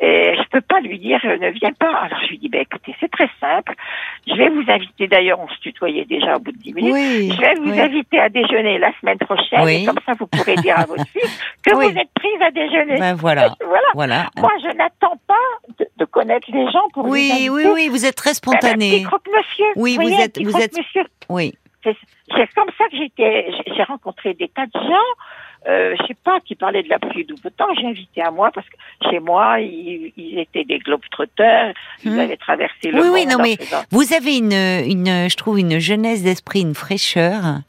Et 0.00 0.34
je 0.36 0.48
peux 0.48 0.60
pas 0.60 0.80
lui 0.80 0.98
dire, 0.98 1.20
euh, 1.24 1.38
ne 1.38 1.50
viens 1.50 1.72
pas. 1.72 1.92
Alors, 1.92 2.20
je 2.22 2.28
lui 2.28 2.38
dis, 2.38 2.48
ben, 2.48 2.60
écoutez, 2.60 2.94
c'est 3.00 3.10
très 3.10 3.28
simple. 3.40 3.74
Je 4.28 4.34
vais 4.34 4.48
vous 4.48 4.64
inviter, 4.68 5.08
d'ailleurs, 5.08 5.40
on 5.40 5.48
se 5.48 5.58
tutoyait 5.60 6.04
déjà 6.04 6.36
au 6.36 6.40
bout 6.40 6.52
de 6.52 6.58
10 6.58 6.74
minutes. 6.74 6.94
Oui. 6.94 7.32
Je 7.34 7.40
vais 7.40 7.54
vous 7.54 7.78
inviter 7.78 8.20
à 8.20 8.28
déjeuner 8.28 8.78
la 8.78 8.92
semaine 9.00 9.18
prochaine. 9.18 9.64
Oui. 9.64 9.82
Et 9.82 9.84
comme 9.84 9.98
ça, 10.06 10.14
vous 10.22 10.26
pourrez 10.28 10.56
dire 10.56 10.78
à 10.78 10.84
votre 10.86 11.06
fils 11.08 11.40
que 11.62 11.74
Oui. 11.76 11.90
vous 11.92 11.98
êtes 11.98 12.10
prise 12.14 12.40
à 12.40 12.50
déjeuner. 12.50 12.98
Ben 12.98 13.14
voilà. 13.14 13.54
Voilà. 13.64 13.86
Voilà. 13.94 14.30
Moi, 14.38 14.50
je 14.62 14.68
n'attends 14.76 15.18
pas 15.26 15.34
de, 15.78 15.86
de 15.98 16.04
connaître 16.06 16.48
les 16.52 16.70
gens 16.70 16.88
pour 16.94 17.04
Oui, 17.06 17.48
oui, 17.50 17.64
oui, 17.72 17.88
vous 17.88 18.04
êtes 18.06 18.14
très 18.16 18.30
Ben, 18.30 18.34
spontané. 18.34 19.02
croque-monsieur. 19.02 19.66
Oui, 19.76 19.96
vous 19.96 20.02
voyez, 20.02 20.16
un 20.16 20.24
êtes- 20.24 20.38
vous 20.42 20.56
êtes- 20.56 20.72
croque-monsieur. 20.72 21.04
Oui. 21.28 21.54
C'est 21.84 22.54
comme 22.54 22.70
ça 22.78 22.84
que 22.90 22.96
j'étais. 22.96 23.50
j'ai- 23.76 23.82
rencontré 23.82 24.34
des 24.34 24.48
tas 24.48 24.66
de 24.66 24.72
gens. 24.80 25.10
Euh, 25.68 25.94
je 26.00 26.06
sais 26.08 26.16
pas, 26.24 26.38
qui 26.40 26.54
parlaient 26.56 26.82
de 26.82 26.88
la 26.88 26.98
pluie 26.98 27.24
temps, 27.56 27.66
j'ai 27.80 27.86
invité 27.86 28.20
à 28.22 28.30
moi 28.32 28.50
parce 28.52 28.66
que 28.68 28.74
chez 29.10 29.20
moi, 29.20 29.60
ils, 29.60 30.12
ils 30.16 30.38
étaient 30.40 30.64
des 30.64 30.78
globetrotters, 30.78 31.72
ils 32.04 32.12
Hmm. 32.12 32.18
avaient 32.18 32.36
traversé 32.36 32.90
le 32.90 32.98
Oui, 33.00 33.04
monde. 33.06 33.14
oui, 33.14 33.26
non, 33.26 33.36
en 33.36 33.42
mais 33.42 33.56
vous 33.92 34.12
avez 34.12 34.36
une, 34.38 34.52
une, 34.52 35.28
je 35.30 35.36
trouve 35.36 35.58
une 35.60 35.78
jeunesse 35.78 36.22
d'esprit, 36.24 36.62
une 36.62 36.74
fraîcheur 36.74 37.60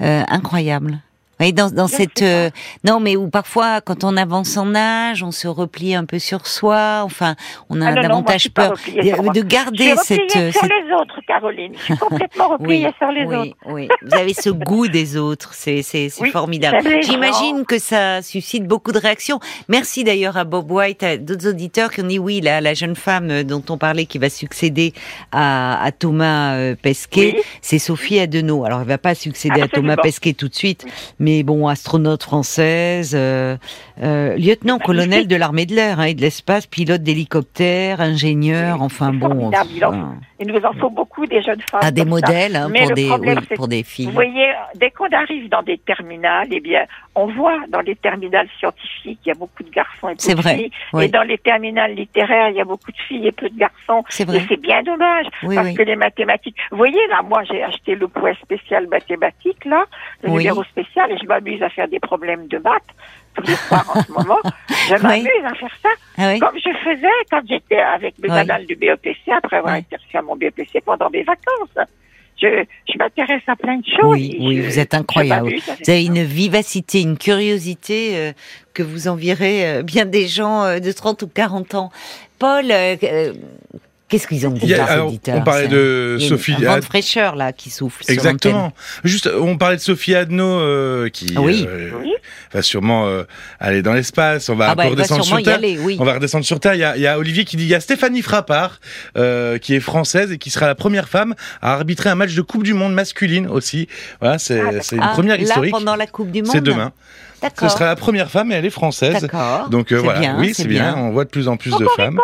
euh, 0.00 0.22
incroyable. 0.28 0.98
Oui, 1.40 1.52
dans, 1.52 1.70
dans 1.70 1.86
Je 1.86 1.96
cette 1.96 2.22
euh, 2.22 2.50
non, 2.84 3.00
mais 3.00 3.16
où 3.16 3.28
parfois 3.28 3.80
quand 3.80 4.04
on 4.04 4.16
avance 4.16 4.56
en 4.56 4.74
âge, 4.74 5.22
on 5.22 5.30
se 5.30 5.48
replie 5.48 5.94
un 5.94 6.04
peu 6.04 6.18
sur 6.18 6.46
soi. 6.46 7.00
Enfin, 7.04 7.34
on 7.70 7.80
a 7.80 7.86
Ah 7.86 7.90
non, 7.94 7.96
je 7.96 8.02
davantage 8.08 8.50
peur 8.50 8.78
sur 8.78 8.92
de 9.32 9.40
Je 9.40 9.44
garder 9.46 9.84
suis 9.96 9.96
cette, 9.98 10.20
repliée 10.20 10.42
euh, 10.48 10.52
sur 10.52 10.60
cette 10.60 10.70
les 10.70 10.94
autres, 10.94 11.20
Caroline. 11.26 11.72
Je 11.76 11.82
suis 11.84 11.96
complètement 11.96 12.48
repliée 12.58 12.86
oui, 12.86 12.92
sur 12.98 13.10
les 13.10 13.24
oui, 13.24 13.36
autres. 13.36 13.56
oui. 13.66 13.88
Vous 14.02 14.14
avez 14.14 14.34
ce 14.34 14.50
goût 14.50 14.86
des 14.88 15.16
autres, 15.16 15.54
c'est 15.54 15.82
c'est 15.82 16.08
Oui, 16.20 16.30
formidable. 16.30 16.78
J'imagine 17.02 17.64
que 17.64 17.78
ça 17.78 18.20
suscite 18.22 18.66
beaucoup 18.66 18.92
de 18.92 18.98
réactions. 18.98 19.40
Merci 19.68 20.04
d'ailleurs 20.04 20.36
à 20.36 20.44
Bob 20.44 20.70
White, 20.70 21.02
à 21.02 21.16
d'autres 21.16 21.48
auditeurs 21.48 21.90
qui 21.90 22.02
ont 22.02 22.06
dit 22.06 22.18
oui, 22.18 22.40
la, 22.40 22.60
la 22.60 22.74
jeune 22.74 22.96
femme 22.96 23.30
euh, 23.30 23.42
dont 23.44 23.62
on 23.70 23.78
parlait 23.78 24.04
qui 24.06 24.18
va 24.18 24.28
succéder 24.28 24.92
à, 25.32 25.82
à 25.82 25.90
Thomas 25.92 26.54
euh, 26.56 26.74
Pesquet, 26.80 27.40
c'est 27.62 27.78
Sophie 27.78 28.18
Adenau. 28.18 28.64
Alors 28.64 28.82
elle 28.82 28.86
va 28.88 28.98
pas 28.98 29.14
succéder 29.14 29.62
à. 29.62 29.68
Thomas 29.68 29.96
Pesquet 29.96 30.32
tout 30.34 30.48
de 30.48 30.54
suite, 30.54 30.84
mais 31.18 31.29
bon, 31.44 31.68
astronaute 31.68 32.22
française, 32.22 33.16
euh, 34.02 34.36
lieutenant-colonel 34.36 35.26
de 35.28 35.36
l'armée 35.36 35.66
de 35.66 35.74
l'air 35.74 36.00
hein, 36.00 36.04
et 36.04 36.14
de 36.14 36.20
l'espace, 36.20 36.66
pilote 36.66 37.02
d'hélicoptère, 37.02 38.00
ingénieur, 38.00 38.76
Oui, 38.78 38.84
enfin 38.86 39.12
bon. 39.12 39.50
il 39.74 39.84
en 39.84 39.88
enfin, 39.90 40.14
Il 40.38 40.48
nous 40.48 40.60
en 40.64 40.72
faut 40.74 40.90
beaucoup 40.90 41.26
des 41.26 41.42
jeunes 41.42 41.60
femmes. 41.70 41.80
à 41.82 41.90
des 41.90 42.04
modèles 42.04 42.56
hein, 42.56 42.70
pour 42.74 42.94
des 42.94 43.06
problème, 43.08 43.38
oui, 43.50 43.56
pour 43.56 43.68
des 43.68 43.82
filles. 43.82 44.06
Vous 44.06 44.12
voyez, 44.12 44.52
dès 44.76 44.90
qu'on 44.90 45.08
arrive 45.10 45.48
dans 45.50 45.62
des 45.62 45.78
terminales, 45.78 46.48
eh 46.50 46.60
bien, 46.60 46.84
on 47.14 47.26
voit 47.26 47.58
dans 47.68 47.80
les 47.80 47.94
terminales 47.96 48.48
scientifiques, 48.58 49.18
il 49.24 49.28
y 49.28 49.32
a 49.32 49.34
beaucoup 49.34 49.62
de 49.62 49.70
garçons 49.70 50.08
et 50.08 50.14
peu 50.14 50.34
de 50.34 50.40
vrai, 50.40 50.56
filles. 50.56 50.70
oui. 50.94 51.04
Et 51.04 51.08
dans 51.08 51.22
les 51.22 51.36
terminales 51.38 51.94
littéraires, 51.94 52.48
il 52.48 52.56
y 52.56 52.60
a 52.60 52.64
beaucoup 52.64 52.90
de 52.92 52.96
filles 53.08 53.26
et 53.26 53.32
peu 53.32 53.48
de 53.50 53.58
garçons. 53.58 54.02
C'est 54.08 54.22
Et 54.22 54.26
vrai. 54.26 54.42
c'est 54.48 54.60
bien 54.60 54.82
dommage, 54.82 55.26
Oui, 55.42 55.54
parce 55.54 55.72
que 55.72 55.82
les 55.82 55.96
mathématiques... 55.96 56.56
Vous 56.70 56.78
voyez, 56.78 57.06
là, 57.08 57.20
moi, 57.22 57.42
j'ai 57.44 57.62
acheté 57.62 57.94
le 57.94 58.08
point 58.08 58.32
spécial 58.42 58.86
mathématiques, 58.88 59.64
là, 59.66 59.84
le 60.22 60.30
numéro 60.30 60.64
spécial, 60.64 61.10
et 61.12 61.18
je 61.20 61.26
m'amuse 61.26 61.62
à 61.62 61.68
faire 61.68 61.88
des 61.88 62.00
problèmes 62.00 62.46
de 62.48 62.58
maths 62.58 62.82
tous 63.34 63.42
les 63.46 63.54
soirs 63.54 63.90
en 63.94 64.02
ce 64.02 64.12
moment. 64.12 64.38
Je 64.88 64.94
Oui. 64.96 65.02
m'amuse 65.02 65.44
à 65.44 65.54
faire 65.54 65.76
ça. 65.82 65.88
Ah 66.18 66.30
oui. 66.32 66.38
Comme 66.40 66.56
je 66.56 66.70
faisais 66.84 67.08
quand 67.30 67.42
j'étais 67.48 67.78
avec 67.80 68.18
mes 68.18 68.28
Oui. 68.30 68.66
du 68.66 68.76
BEPC, 68.76 69.18
après 69.32 69.56
avoir 69.58 69.74
reçu 69.76 70.16
à 70.16 70.22
mon 70.22 70.36
BEPC 70.36 70.80
pendant 70.84 71.08
mes 71.10 71.22
vacances. 71.22 71.86
Je, 72.42 72.64
je 72.90 72.96
m'intéresse 72.98 73.42
à 73.48 73.54
plein 73.56 73.76
de 73.76 73.84
choses. 73.84 73.98
Oui, 74.12 74.34
et 74.40 74.46
oui, 74.46 74.56
je- 74.56 74.62
vous 74.62 74.78
êtes 74.78 74.94
incroyable. 74.94 75.50
Vous 75.54 75.90
avez 75.90 76.04
une 76.06 76.22
vivacité, 76.22 77.02
une 77.02 77.18
curiosité 77.18 78.16
euh, 78.16 78.32
que 78.72 78.82
vous 78.82 79.08
envirez 79.08 79.68
euh, 79.68 79.82
bien 79.82 80.06
des 80.06 80.26
gens 80.26 80.62
euh, 80.64 80.78
de 80.78 80.90
30 80.90 81.22
ou 81.22 81.28
40 81.28 81.74
ans. 81.74 81.90
Paul, 82.38 82.64
qu'est-ce 84.10 84.26
qu'ils 84.26 84.46
ont 84.46 84.50
dit 84.50 84.74
on 85.28 85.42
parlait 85.42 85.68
de 85.68 86.16
il 86.18 86.22
y 86.22 86.24
a 86.24 86.26
une- 86.26 86.28
Sophie 86.36 86.66
Un 86.66 86.80
fraîcheur 86.82 87.36
là 87.36 87.52
qui 87.52 87.70
souffle. 87.70 88.04
sur 88.04 88.12
Exactement. 88.12 88.72
Juste, 89.04 89.30
on 89.40 89.56
parlait 89.56 89.76
de 89.76 89.80
Sophie 89.80 90.14
Adno 90.14 90.44
euh, 90.44 91.08
qui 91.08 91.32
Ah 91.36 91.40
oui. 91.40 91.64
euh, 91.68 91.90
Oui. 92.02 92.12
va 92.52 92.60
sûrement 92.62 93.06
euh, 93.06 93.22
aller 93.60 93.80
dans 93.82 93.92
l'espace. 93.94 94.48
On 94.50 94.56
va 94.56 94.70
Ah 94.70 94.74
bah, 94.74 94.84
redescendre 94.88 95.24
sur 95.24 95.42
Terre. 95.42 95.54
aller, 95.56 95.78
oui. 95.78 95.96
On 96.00 96.04
va 96.04 96.14
redescendre 96.14 96.44
sur 96.44 96.60
Terre. 96.60 96.74
Il 96.74 96.80
y 96.80 96.84
a, 96.84 96.96
il 96.96 97.02
y 97.02 97.06
a 97.06 97.18
Olivier 97.18 97.44
qui 97.44 97.56
dit 97.56 97.64
il 97.64 97.68
y 97.70 97.74
a 97.74 97.80
Stéphanie 97.80 98.22
Frappard 98.22 98.80
euh, 99.16 99.58
qui 99.58 99.74
est 99.74 99.80
française 99.80 100.32
et 100.32 100.38
qui 100.38 100.50
sera 100.50 100.66
la 100.66 100.74
première 100.74 101.08
femme 101.08 101.34
à 101.62 101.72
arbitrer 101.72 102.10
un 102.10 102.16
match 102.16 102.34
de 102.34 102.42
Coupe 102.42 102.64
du 102.64 102.74
Monde 102.74 102.92
masculine 102.94 103.46
aussi. 103.46 103.88
Voilà, 104.20 104.38
c'est 104.38 104.60
Ah, 104.60 104.70
une 104.92 105.00
Ah, 105.02 105.08
première 105.14 105.36
là, 105.36 105.42
historique. 105.42 105.72
pendant 105.72 105.96
la 105.96 106.06
Coupe 106.06 106.30
du 106.30 106.42
Monde. 106.42 106.50
C'est 106.52 106.60
demain. 106.60 106.92
Ce 107.58 107.68
sera 107.68 107.86
la 107.86 107.96
première 107.96 108.30
femme 108.30 108.52
et 108.52 108.54
elle 108.54 108.64
est 108.64 108.70
française. 108.70 109.22
D'accord. 109.22 109.68
Donc 109.70 109.92
euh, 109.92 109.96
C'est 109.96 110.02
voilà, 110.04 110.20
bien, 110.20 110.36
oui, 110.38 110.52
c'est 110.54 110.66
bien. 110.68 110.94
On 110.96 111.10
voit 111.10 111.24
de 111.24 111.30
plus 111.30 111.48
en 111.48 111.56
plus 111.56 111.70
de 111.76 111.86
femmes. 111.96 112.18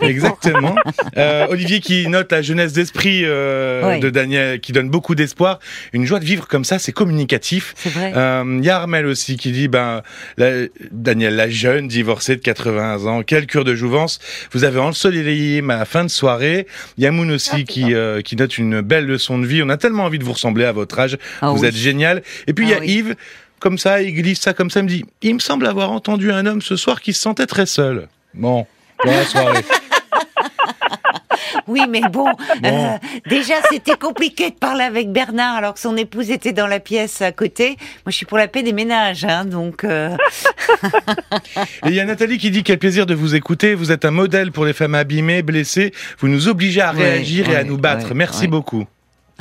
Exactement. 0.00 0.74
Euh, 1.18 1.46
Olivier 1.50 1.80
qui 1.80 2.08
note 2.08 2.32
la 2.32 2.40
jeunesse 2.42 2.72
d'esprit 2.72 3.22
euh, 3.24 3.82
Oui. 3.94 4.00
de 4.00 4.08
Daniel, 4.08 4.60
qui 4.60 4.72
donne 4.72 4.88
beaucoup 4.88 5.14
d'espoir. 5.14 5.58
Une 5.92 6.06
joie 6.06 6.20
de 6.20 6.24
vivre 6.24 6.48
comme 6.48 6.64
ça, 6.64 6.78
c'est 6.78 6.92
communicatif. 6.92 7.74
C'est 7.76 7.90
vrai. 7.92 8.12
Euh, 8.16 8.44
Il 8.58 8.64
y 8.64 8.70
a 8.70 8.76
Armel 8.78 9.04
aussi 9.06 9.36
qui 9.36 9.52
dit, 9.52 9.68
ben, 9.68 10.02
la- 10.38 10.66
Daniel, 10.90 11.36
la 11.36 11.50
jeune 11.50 11.86
divorcée 11.88 12.36
de 12.36 12.40
80 12.40 13.04
ans, 13.06 13.22
quelle 13.22 13.46
cure 13.46 13.64
de 13.64 13.74
jouvence. 13.74 14.20
Vous 14.52 14.64
avez 14.64 14.78
ensoleillé 14.80 15.60
ma 15.60 15.84
fin 15.84 16.04
de 16.04 16.08
soirée. 16.10 16.66
Il 16.96 17.04
y 17.04 17.06
a 17.06 17.10
Moon 17.10 17.28
aussi 17.28 17.50
Ah, 17.54 17.62
qui, 17.62 17.94
euh, 17.94 18.22
qui 18.22 18.36
note 18.36 18.56
une 18.56 18.80
belle 18.80 19.06
leçon 19.06 19.38
de 19.38 19.46
vie. 19.46 19.62
On 19.62 19.68
a 19.68 19.76
tellement 19.76 20.04
envie 20.04 20.18
de 20.18 20.24
vous 20.24 20.32
ressembler 20.32 20.64
à 20.64 20.72
votre 20.72 20.98
âge. 20.98 21.18
Ah 21.42 21.50
vous 21.50 21.60
oui. 21.62 21.66
êtes 21.68 21.76
génial. 21.76 22.22
Et 22.46 22.54
puis 22.54 22.64
il 22.66 22.70
y 22.70 22.74
Ah 22.74 22.78
a 22.78 22.80
oui. 22.80 22.88
Yves, 22.90 23.14
comme 23.62 23.78
ça, 23.78 24.02
il 24.02 24.12
glisse 24.14 24.40
ça 24.40 24.52
comme 24.52 24.68
ça, 24.70 24.80
il 24.80 24.82
me 24.84 24.88
dit, 24.88 25.04
il 25.22 25.34
me 25.34 25.38
semble 25.40 25.66
avoir 25.66 25.90
entendu 25.92 26.30
un 26.32 26.44
homme 26.44 26.60
ce 26.60 26.76
soir 26.76 27.00
qui 27.00 27.12
se 27.14 27.20
sentait 27.22 27.46
très 27.46 27.64
seul. 27.66 28.08
Bon. 28.34 28.66
La 29.04 29.24
soirée. 29.24 29.64
Oui, 31.68 31.82
mais 31.88 32.00
bon, 32.10 32.24
Bon. 32.60 32.92
euh, 32.94 32.96
déjà 33.28 33.54
c'était 33.70 33.96
compliqué 33.96 34.50
de 34.50 34.54
parler 34.56 34.82
avec 34.84 35.10
Bernard 35.12 35.54
alors 35.56 35.74
que 35.74 35.80
son 35.80 35.96
épouse 35.96 36.30
était 36.30 36.52
dans 36.52 36.66
la 36.66 36.80
pièce 36.80 37.22
à 37.22 37.30
côté. 37.30 37.76
Moi, 38.04 38.08
je 38.08 38.16
suis 38.16 38.26
pour 38.26 38.36
la 38.38 38.48
paix 38.48 38.62
des 38.62 38.72
ménages, 38.72 39.24
hein, 39.24 39.44
donc. 39.44 39.84
euh, 39.84 40.16
Et 41.86 41.88
il 41.88 41.94
y 41.94 42.00
a 42.00 42.04
Nathalie 42.04 42.38
qui 42.38 42.50
dit 42.50 42.62
quel 42.64 42.78
plaisir 42.78 43.06
de 43.06 43.14
vous 43.14 43.34
écouter. 43.34 43.74
Vous 43.74 43.92
êtes 43.92 44.04
un 44.04 44.10
modèle 44.10 44.50
pour 44.50 44.64
les 44.64 44.72
femmes 44.72 44.94
abîmées, 44.94 45.42
blessées. 45.42 45.92
Vous 46.18 46.28
nous 46.28 46.48
obligez 46.48 46.80
à 46.80 46.90
réagir 46.90 47.48
et 47.50 47.56
à 47.56 47.64
nous 47.64 47.78
battre. 47.78 48.14
Merci 48.14 48.48
beaucoup. 48.48 48.84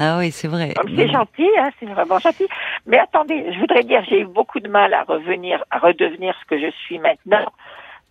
Ah 0.04 0.18
oui, 0.18 0.32
c'est 0.32 0.48
vrai. 0.48 0.74
Comme 0.74 0.96
c'est 0.96 1.12
gentil, 1.12 1.48
hein, 1.60 1.70
c'est 1.80 1.86
vraiment 1.86 2.18
gentil. 2.18 2.48
Mais 2.88 2.98
attendez, 2.98 3.54
je 3.54 3.60
voudrais 3.60 3.84
dire, 3.84 4.04
j'ai 4.10 4.22
eu 4.22 4.26
beaucoup 4.26 4.60
de 4.60 4.68
mal 4.68 4.96
à 4.96 5.04
revenir, 5.04 5.64
à 5.70 5.78
redevenir 5.78 6.34
ce 6.42 6.46
que 6.48 6.60
je 6.60 6.72
suis 6.72 6.98
maintenant, 6.98 7.46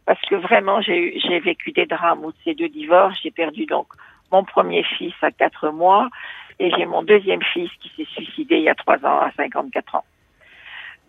parce 0.07 0.20
que 0.20 0.37
vraiment, 0.37 0.81
j'ai 0.81 1.18
j'ai 1.18 1.40
vécu 1.40 1.72
des 1.72 1.87
drames 1.87 2.24
ou 2.24 2.31
de 2.31 2.37
ces 2.44 2.55
deux 2.55 2.68
divorces. 2.68 3.18
J'ai 3.20 3.33
perdu 3.33 3.66
donc 3.66 3.88
mon 4.31 4.44
premier 4.44 4.85
fils 4.85 5.14
à 5.20 5.33
quatre 5.33 5.70
mois, 5.70 6.09
et 6.61 6.70
j'ai 6.70 6.87
mon 6.87 7.03
deuxième 7.03 7.42
fils 7.42 7.70
qui 7.81 7.90
s'est 7.96 8.11
suicidé 8.12 8.59
il 8.59 8.62
y 8.62 8.68
a 8.68 8.76
trois 8.76 9.05
ans 9.05 9.18
à 9.18 9.33
54 9.37 9.96
ans. 9.96 10.05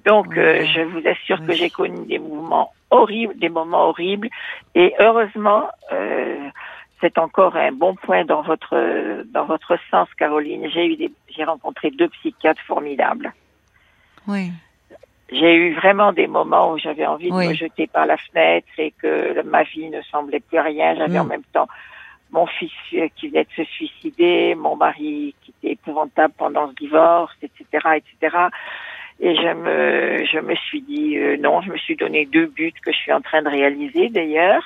Donc, 0.04 0.36
euh, 0.36 0.66
je 0.66 0.82
vous 0.82 1.08
assure 1.08 1.46
que 1.46 1.54
j'ai 1.54 1.70
connu 1.70 2.08
des 2.08 2.18
mouvements 2.18 2.74
horribles, 2.90 3.38
des 3.38 3.50
moments 3.50 3.90
horribles, 3.90 4.30
et 4.74 4.96
heureusement, 4.98 5.70
euh, 5.92 6.50
c'est 7.02 7.18
encore 7.18 7.56
un 7.56 7.72
bon 7.72 7.96
point 7.96 8.24
dans 8.26 8.42
votre 8.42 9.24
dans 9.34 9.46
votre 9.46 9.78
sens, 9.90 10.08
Caroline. 10.18 10.70
J'ai 10.74 10.86
eu 10.86 10.96
des, 10.96 11.12
j'ai 11.30 11.44
rencontré 11.44 11.92
deux 11.92 12.10
psychiatres 12.10 12.62
formidables. 12.68 13.34
Oui. 14.28 14.52
J'ai 15.32 15.56
eu 15.56 15.74
vraiment 15.76 16.12
des 16.14 16.28
moments 16.28 16.74
où 16.74 16.78
j'avais 16.78 17.06
envie 17.06 17.30
de 17.30 17.36
me 17.36 17.54
jeter 17.54 17.88
par 17.88 18.06
la 18.06 18.18
fenêtre 18.18 18.68
et 18.78 18.92
que 18.92 19.42
ma 19.44 19.64
vie 19.64 19.90
ne 19.90 20.02
semblait 20.04 20.42
plus 20.42 20.60
rien. 20.60 20.96
J'avais 20.96 21.18
Mm. 21.18 21.22
en 21.22 21.26
même 21.26 21.44
temps 21.54 21.68
mon 22.32 22.46
fils 22.48 22.72
euh, 22.94 23.08
qui 23.16 23.28
venait 23.30 23.44
de 23.44 23.64
se 23.64 23.70
suicider, 23.72 24.56
mon 24.56 24.76
mari 24.76 25.36
qui 25.42 25.54
était 25.62 25.74
épouvantable 25.74 26.34
pendant 26.38 26.70
ce 26.70 26.76
divorce, 26.76 27.36
etc., 27.42 27.66
etc. 27.98 28.38
Et 29.20 29.36
je 29.36 29.54
me, 29.54 30.26
je 30.26 30.40
me 30.40 30.56
suis 30.56 30.82
dit 30.82 31.18
euh, 31.18 31.38
non, 31.38 31.62
je 31.62 31.72
me 31.72 31.78
suis 31.78 31.96
donné 31.96 32.26
deux 32.26 32.48
buts 32.48 32.74
que 32.84 32.92
je 32.92 32.98
suis 32.98 33.12
en 33.12 33.22
train 33.22 33.42
de 33.42 33.50
réaliser 33.50 34.10
d'ailleurs. 34.10 34.64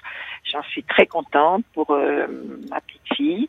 J'en 0.52 0.62
suis 0.64 0.84
très 0.84 1.08
contente 1.08 1.64
pour 1.74 1.90
euh, 1.92 2.28
ma 2.70 2.80
petite 2.82 3.02
fille. 3.16 3.48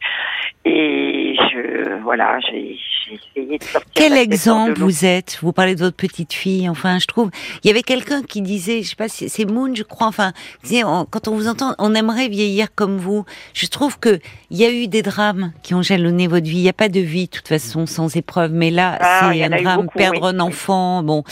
Et 0.65 1.37
je, 1.53 2.01
voilà, 2.03 2.39
j'ai 2.41 2.77
essayé 3.13 3.59
de 3.59 3.63
sortir. 3.63 3.91
Quel 3.95 4.15
exemple 4.17 4.79
vous 4.81 5.05
êtes? 5.05 5.39
Vous 5.43 5.53
parlez 5.53 5.75
de 5.75 5.81
votre 5.81 5.97
petite 5.97 6.33
fille. 6.33 6.69
Enfin, 6.69 6.99
je 6.99 7.07
trouve. 7.07 7.31
Il 7.63 7.69
y 7.69 7.71
avait 7.71 7.83
quelqu'un 7.83 8.23
qui 8.23 8.41
disait, 8.41 8.83
je 8.83 8.89
sais 8.89 8.97
pas, 8.97 9.09
c'est 9.09 9.45
Moon, 9.45 9.75
je 9.75 9.83
crois. 9.83 10.07
Enfin, 10.09 10.33
il 10.65 10.69
disait, 10.69 10.85
on- 10.85 11.05
quand 11.05 11.29
on 11.29 11.35
vous 11.35 11.49
entend, 11.49 11.75
on 11.79 11.95
aimerait 11.95 12.29
vieillir 12.29 12.69
comme 12.75 12.97
vous. 12.97 13.25
Je 13.55 13.67
trouve 13.67 13.99
que 14.01 14.19
il 14.51 14.57
y 14.57 14.65
a 14.65 14.71
eu 14.73 14.89
des 14.89 15.03
drames 15.03 15.53
qui 15.63 15.75
ont 15.75 15.83
jalonné 15.83 16.27
votre 16.27 16.47
vie. 16.47 16.59
Il 16.59 16.63
n'y 16.63 16.69
a 16.69 16.73
pas 16.73 16.89
de 16.89 17.01
vie, 17.01 17.27
de 17.27 17.31
toute 17.31 17.47
façon, 17.49 17.87
sans 17.87 18.17
épreuve. 18.17 18.53
Mais 18.53 18.71
là, 18.71 18.97
Ah, 19.01 19.31
c'est 19.33 19.43
un 19.45 19.51
drame. 19.51 19.83
beaucoup, 19.83 19.99
perdre 19.99 20.23
oui. 20.23 20.29
un 20.35 20.41
enfant 20.41 20.86
bon, 21.03 21.25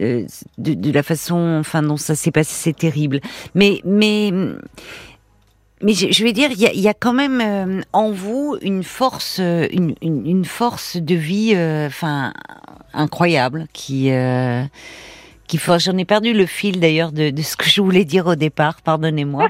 euh, 0.00 0.26
de, 0.58 0.92
la 0.92 1.02
façon, 1.02 1.58
enfin, 1.60 1.82
dont 1.82 1.96
ça 1.96 2.14
s'est 2.14 2.30
passé, 2.30 2.52
c'est 2.54 2.76
terrible. 2.76 3.20
Mais, 3.54 3.80
mais, 3.84 4.30
mais 5.82 5.92
je, 5.92 6.10
je 6.10 6.24
vais 6.24 6.32
dire, 6.32 6.50
il 6.52 6.80
y 6.80 6.88
a, 6.88 6.94
quand 6.94 7.12
même 7.12 7.40
euh, 7.40 7.82
en 7.92 8.10
vous 8.10 8.56
une 8.62 8.82
force, 8.82 9.38
euh, 9.40 9.66
une, 9.72 9.94
une 10.02 10.44
force 10.44 10.96
de 10.96 11.14
vie, 11.14 11.54
enfin, 11.86 12.32
incroyable, 12.94 13.66
qui 13.72 14.10
J'en 15.58 15.96
ai 15.96 16.04
perdu 16.04 16.32
le 16.32 16.46
fil 16.46 16.80
d'ailleurs 16.80 17.12
de, 17.12 17.30
de, 17.30 17.42
ce 17.42 17.56
que 17.56 17.68
je 17.68 17.80
voulais 17.80 18.04
dire 18.04 18.26
au 18.26 18.34
départ. 18.34 18.82
Pardonnez-moi. 18.82 19.48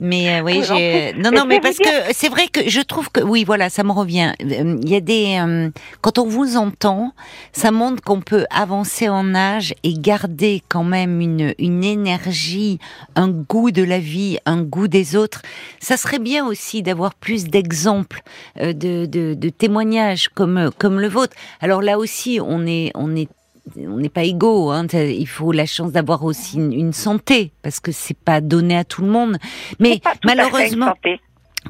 Mais 0.00 0.40
euh, 0.40 0.42
oui, 0.42 0.62
j'ai. 0.66 1.12
Non, 1.14 1.30
non, 1.30 1.44
mais 1.46 1.60
parce 1.60 1.76
que 1.76 1.88
c'est 2.12 2.28
vrai 2.28 2.48
que 2.48 2.68
je 2.68 2.80
trouve 2.80 3.10
que 3.10 3.20
oui, 3.20 3.44
voilà, 3.44 3.68
ça 3.68 3.82
me 3.82 3.92
revient. 3.92 4.32
Euh, 4.42 4.78
il 4.82 4.88
y 4.88 4.96
a 4.96 5.00
des 5.00 5.38
euh, 5.38 5.70
quand 6.00 6.18
on 6.18 6.26
vous 6.26 6.56
entend, 6.56 7.12
ça 7.52 7.70
montre 7.70 8.02
qu'on 8.02 8.20
peut 8.20 8.46
avancer 8.50 9.08
en 9.08 9.34
âge 9.34 9.74
et 9.82 9.92
garder 9.94 10.62
quand 10.68 10.84
même 10.84 11.20
une 11.20 11.54
une 11.58 11.84
énergie, 11.84 12.78
un 13.14 13.28
goût 13.28 13.70
de 13.70 13.82
la 13.82 13.98
vie, 13.98 14.38
un 14.46 14.62
goût 14.62 14.88
des 14.88 15.16
autres. 15.16 15.42
Ça 15.80 15.96
serait 15.96 16.18
bien 16.18 16.46
aussi 16.46 16.82
d'avoir 16.82 17.14
plus 17.14 17.44
d'exemples, 17.44 18.22
de, 18.56 18.72
de, 18.72 19.34
de 19.34 19.48
témoignages 19.48 20.28
comme 20.28 20.70
comme 20.78 20.98
le 21.00 21.08
vôtre. 21.08 21.36
Alors 21.60 21.82
là 21.82 21.98
aussi, 21.98 22.40
on 22.42 22.66
est 22.66 22.90
on 22.94 23.14
est 23.14 23.28
on 23.76 23.98
n'est 23.98 24.08
pas 24.08 24.24
égaux. 24.24 24.70
Hein. 24.70 24.86
Il 24.92 25.28
faut 25.28 25.52
la 25.52 25.66
chance 25.66 25.92
d'avoir 25.92 26.24
aussi 26.24 26.56
une, 26.56 26.92
santé 26.92 27.52
parce 27.62 27.80
que 27.80 27.92
c'est 27.92 28.18
pas 28.18 28.40
donné 28.40 28.76
à 28.76 28.84
tout 28.84 29.02
le 29.02 29.08
monde. 29.08 29.36
Mais 29.78 30.00
malheureusement, 30.24 30.94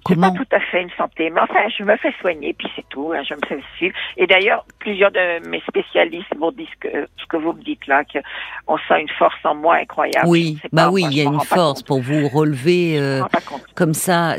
Comment 0.04 0.32
pas 0.32 0.38
tout 0.38 0.56
à 0.56 0.60
fait 0.60 0.82
une 0.82 0.90
santé, 0.96 1.30
mais 1.30 1.40
enfin, 1.40 1.68
je 1.76 1.82
me 1.82 1.96
fais 1.96 2.12
soigner, 2.20 2.54
puis 2.54 2.68
c'est 2.76 2.88
tout. 2.88 3.12
Hein, 3.12 3.22
je 3.28 3.34
me 3.34 3.40
fais 3.46 3.58
suivre. 3.76 3.94
Et 4.16 4.26
d'ailleurs, 4.26 4.64
plusieurs 4.78 5.10
de 5.10 5.46
mes 5.48 5.60
spécialistes 5.62 6.34
m'ont 6.38 6.52
dit 6.52 6.68
ce 6.72 6.88
que, 6.88 7.08
ce 7.16 7.26
que 7.26 7.36
vous 7.36 7.52
me 7.52 7.62
dites 7.62 7.86
là, 7.88 8.04
qu'on 8.04 8.78
sent 8.88 9.00
une 9.00 9.08
force 9.18 9.34
en 9.44 9.56
moi 9.56 9.76
incroyable. 9.76 10.28
Oui, 10.28 10.58
bah 10.72 10.90
oui, 10.90 11.04
il 11.10 11.16
y 11.16 11.20
a 11.20 11.24
une 11.24 11.40
force 11.40 11.82
pour 11.82 12.00
vous 12.00 12.28
relever 12.28 12.98
euh, 12.98 13.22
comme 13.74 13.94
ça. 13.94 14.36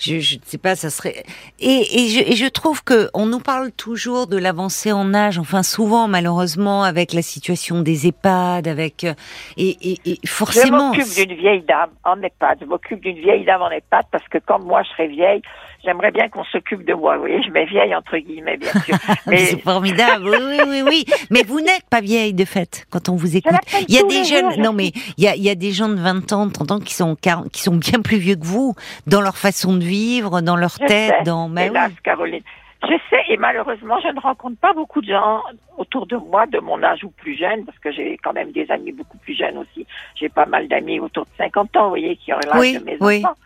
Je 0.00 0.16
ne 0.16 0.42
sais 0.42 0.58
pas, 0.58 0.74
ça 0.74 0.90
serait. 0.90 1.22
Et, 1.60 1.80
et, 1.92 2.08
je, 2.08 2.32
et 2.32 2.34
je 2.34 2.48
trouve 2.48 2.82
que 2.82 3.08
on 3.14 3.26
nous 3.26 3.40
parle 3.40 3.70
toujours 3.70 4.26
de 4.26 4.36
l'avancée 4.36 4.90
en 4.90 5.14
âge. 5.14 5.38
Enfin, 5.38 5.62
souvent, 5.62 6.08
malheureusement, 6.08 6.82
avec 6.82 7.12
la 7.12 7.22
situation 7.22 7.82
des 7.82 8.08
EHPAD, 8.08 8.66
avec 8.66 9.04
euh, 9.04 9.14
et, 9.56 9.76
et, 9.80 9.98
et 10.04 10.18
forcément. 10.26 10.92
Je 10.92 10.98
m'occupe 10.98 11.14
d'une 11.28 11.36
vieille 11.38 11.62
dame 11.62 11.90
en 12.04 12.20
EHPAD. 12.20 12.58
Je 12.62 12.66
m'occupe 12.66 13.00
d'une 13.00 13.18
vieille 13.18 13.44
dame 13.44 13.62
en 13.62 13.70
EHPAD 13.70 14.06
parce 14.10 14.26
que 14.28 14.38
comme 14.38 14.64
moi 14.64 14.82
je 14.88 14.94
serai 14.94 15.08
vieille, 15.08 15.42
j'aimerais 15.84 16.10
bien 16.10 16.28
qu'on 16.28 16.44
s'occupe 16.44 16.84
de 16.84 16.94
moi. 16.94 17.16
Voyez, 17.16 17.42
je 17.42 17.50
mets 17.50 17.66
vieille 17.66 17.94
entre 17.94 18.16
guillemets, 18.18 18.56
bien 18.56 18.72
sûr. 18.84 18.96
Mais... 19.26 19.38
c'est 19.38 19.60
formidable, 19.60 20.28
oui, 20.28 20.58
oui, 20.66 20.82
oui, 20.86 21.04
Mais 21.30 21.42
vous 21.42 21.60
n'êtes 21.60 21.88
pas 21.90 22.00
vieille 22.00 22.34
de 22.34 22.44
fait 22.44 22.86
quand 22.90 23.08
on 23.08 23.16
vous 23.16 23.36
écoute. 23.36 23.52
Il 23.88 23.94
y 23.94 23.98
a 23.98 24.02
des 24.02 24.24
jeunes, 24.24 24.60
non 24.60 24.72
mais 24.72 24.92
il 25.16 25.24
y 25.24 25.28
a, 25.28 25.36
il 25.36 25.42
y 25.42 25.50
a 25.50 25.54
des 25.54 25.72
gens 25.72 25.88
de 25.88 25.96
20 25.96 26.32
ans, 26.32 26.48
30 26.48 26.70
ans 26.72 26.80
qui 26.80 26.94
sont 26.94 27.16
qui 27.52 27.62
sont 27.62 27.76
bien 27.76 28.00
plus 28.00 28.18
vieux 28.18 28.36
que 28.36 28.44
vous 28.44 28.74
dans 29.06 29.20
leur 29.20 29.36
façon 29.36 29.74
de 29.76 29.84
vivre, 29.84 30.40
dans 30.40 30.56
leur 30.56 30.78
tête, 30.78 31.14
dans. 31.24 31.48
Mais 31.48 31.66
Hélas, 31.66 31.92
Caroline. 32.02 32.42
Je 32.82 32.94
sais, 33.10 33.22
et 33.28 33.36
malheureusement, 33.36 33.98
je 34.00 34.08
ne 34.08 34.20
rencontre 34.20 34.56
pas 34.60 34.72
beaucoup 34.72 35.00
de 35.00 35.08
gens 35.08 35.42
autour 35.76 36.06
de 36.06 36.16
moi 36.16 36.46
de 36.46 36.60
mon 36.60 36.80
âge 36.82 37.02
ou 37.02 37.10
plus 37.10 37.36
jeunes, 37.36 37.64
parce 37.64 37.78
que 37.80 37.90
j'ai 37.90 38.16
quand 38.22 38.32
même 38.32 38.52
des 38.52 38.70
amis 38.70 38.92
beaucoup 38.92 39.18
plus 39.18 39.34
jeunes 39.34 39.58
aussi. 39.58 39.84
J'ai 40.14 40.28
pas 40.28 40.46
mal 40.46 40.68
d'amis 40.68 41.00
autour 41.00 41.24
de 41.24 41.30
50 41.38 41.76
ans, 41.76 41.84
vous 41.84 41.88
voyez, 41.90 42.16
qui 42.16 42.32
ont 42.32 42.38
l'âge 42.38 42.74
de 42.74 42.84
mes 42.84 42.96
oui. 43.00 43.18
enfants. 43.24 43.36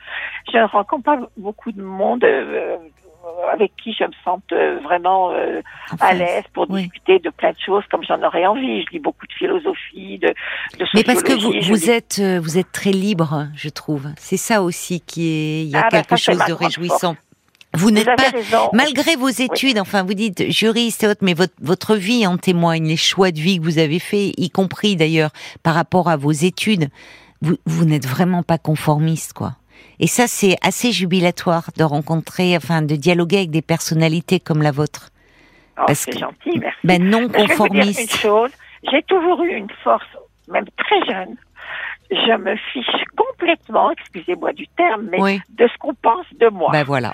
Je 0.53 0.59
ne 0.59 0.65
rencontre 0.65 1.05
pas 1.05 1.19
beaucoup 1.39 1.73
de 1.73 1.83
monde 1.83 2.23
euh, 2.25 2.77
avec 3.51 3.73
qui 3.83 3.95
je 3.99 4.05
me 4.05 4.13
sente 4.23 4.53
euh, 4.53 4.79
vraiment 4.81 5.33
euh, 5.33 5.63
à 5.99 6.13
l'aise 6.13 6.45
pour 6.53 6.67
discuter 6.67 7.19
de 7.19 7.31
plein 7.31 7.53
de 7.53 7.59
choses 7.65 7.85
comme 7.91 8.05
j'en 8.05 8.23
aurais 8.23 8.45
envie. 8.45 8.83
Je 8.83 8.91
lis 8.91 8.99
beaucoup 8.99 9.27
de 9.27 9.33
philosophie, 9.33 10.19
de, 10.19 10.29
de 10.79 10.87
Mais 10.93 11.05
parce 11.05 11.23
que 11.23 11.33
vous, 11.33 11.55
vous 11.69 11.91
êtes 11.91 12.21
vous 12.21 12.59
êtes 12.59 12.71
très 12.71 12.91
libre, 12.93 13.49
je 13.55 13.71
trouve. 13.71 14.09
C'est 14.19 14.37
ça 14.37 14.63
aussi 14.63 15.01
qui 15.01 15.27
est. 15.29 15.63
Il 15.65 15.71
y 15.71 15.77
a 15.77 15.85
ah, 15.85 15.89
bah, 15.91 16.03
quelque 16.03 16.17
chose 16.17 16.45
de 16.47 16.53
réjouissant. 16.53 17.17
Vous 17.75 17.91
n'êtes 17.91 18.05
pas, 18.05 18.71
malgré 18.73 19.17
vos 19.17 19.29
études, 19.29 19.79
enfin 19.79 20.03
vous 20.03 20.15
dites 20.15 20.51
juriste 20.51 21.05
et 21.05 21.09
autres, 21.09 21.25
mais 21.25 21.35
votre, 21.35 21.55
votre 21.61 21.97
vie 21.97 22.27
en 22.27 22.37
témoigne, 22.37 22.87
les 22.87 22.97
choix 22.97 23.31
de 23.31 23.41
vie 23.41 23.59
que 23.59 23.65
vous 23.65 23.79
avez 23.79 23.99
faits, 23.99 24.35
y 24.37 24.51
compris 24.51 24.97
d'ailleurs 24.97 25.31
par 25.63 25.75
rapport 25.75 26.11
à 26.11 26.17
vos 26.17 26.33
études, 26.33 26.91
vous, 27.41 27.57
vous 27.65 27.85
n'êtes 27.85 28.07
vraiment 28.07 28.43
pas 28.43 28.59
conformiste, 28.59 29.33
quoi. 29.33 29.53
Et 29.99 30.07
ça, 30.07 30.27
c'est 30.27 30.57
assez 30.63 30.93
jubilatoire 30.93 31.71
de 31.77 31.85
rencontrer, 31.85 32.57
enfin, 32.57 32.83
de 32.83 32.97
dialoguer 32.97 33.39
avec 33.39 33.51
des 33.51 33.63
personnalités 33.63 34.41
comme 34.41 34.63
la 34.63 34.71
vôtre. 34.71 35.11
Oh, 35.79 35.85
c'est 35.95 36.19
gentil, 36.19 36.59
merci. 36.59 36.79
Ben, 36.85 37.03
non 37.03 37.29
conformiste. 37.29 38.01
une 38.01 38.19
chose, 38.19 38.51
j'ai 38.91 39.03
toujours 39.05 39.43
eu 39.43 39.55
une 39.55 39.71
force, 39.83 40.05
même 40.49 40.67
très 40.77 41.01
jeune. 41.07 41.37
Je 42.11 42.37
me 42.37 42.57
fiche 42.73 43.05
complètement, 43.17 43.91
excusez-moi 43.93 44.53
du 44.53 44.67
terme, 44.69 45.09
mais 45.11 45.39
de 45.49 45.67
ce 45.67 45.79
qu'on 45.79 45.95
pense 45.95 46.27
de 46.39 46.49
moi. 46.49 46.71
Ben 46.73 46.85
voilà. 46.85 47.13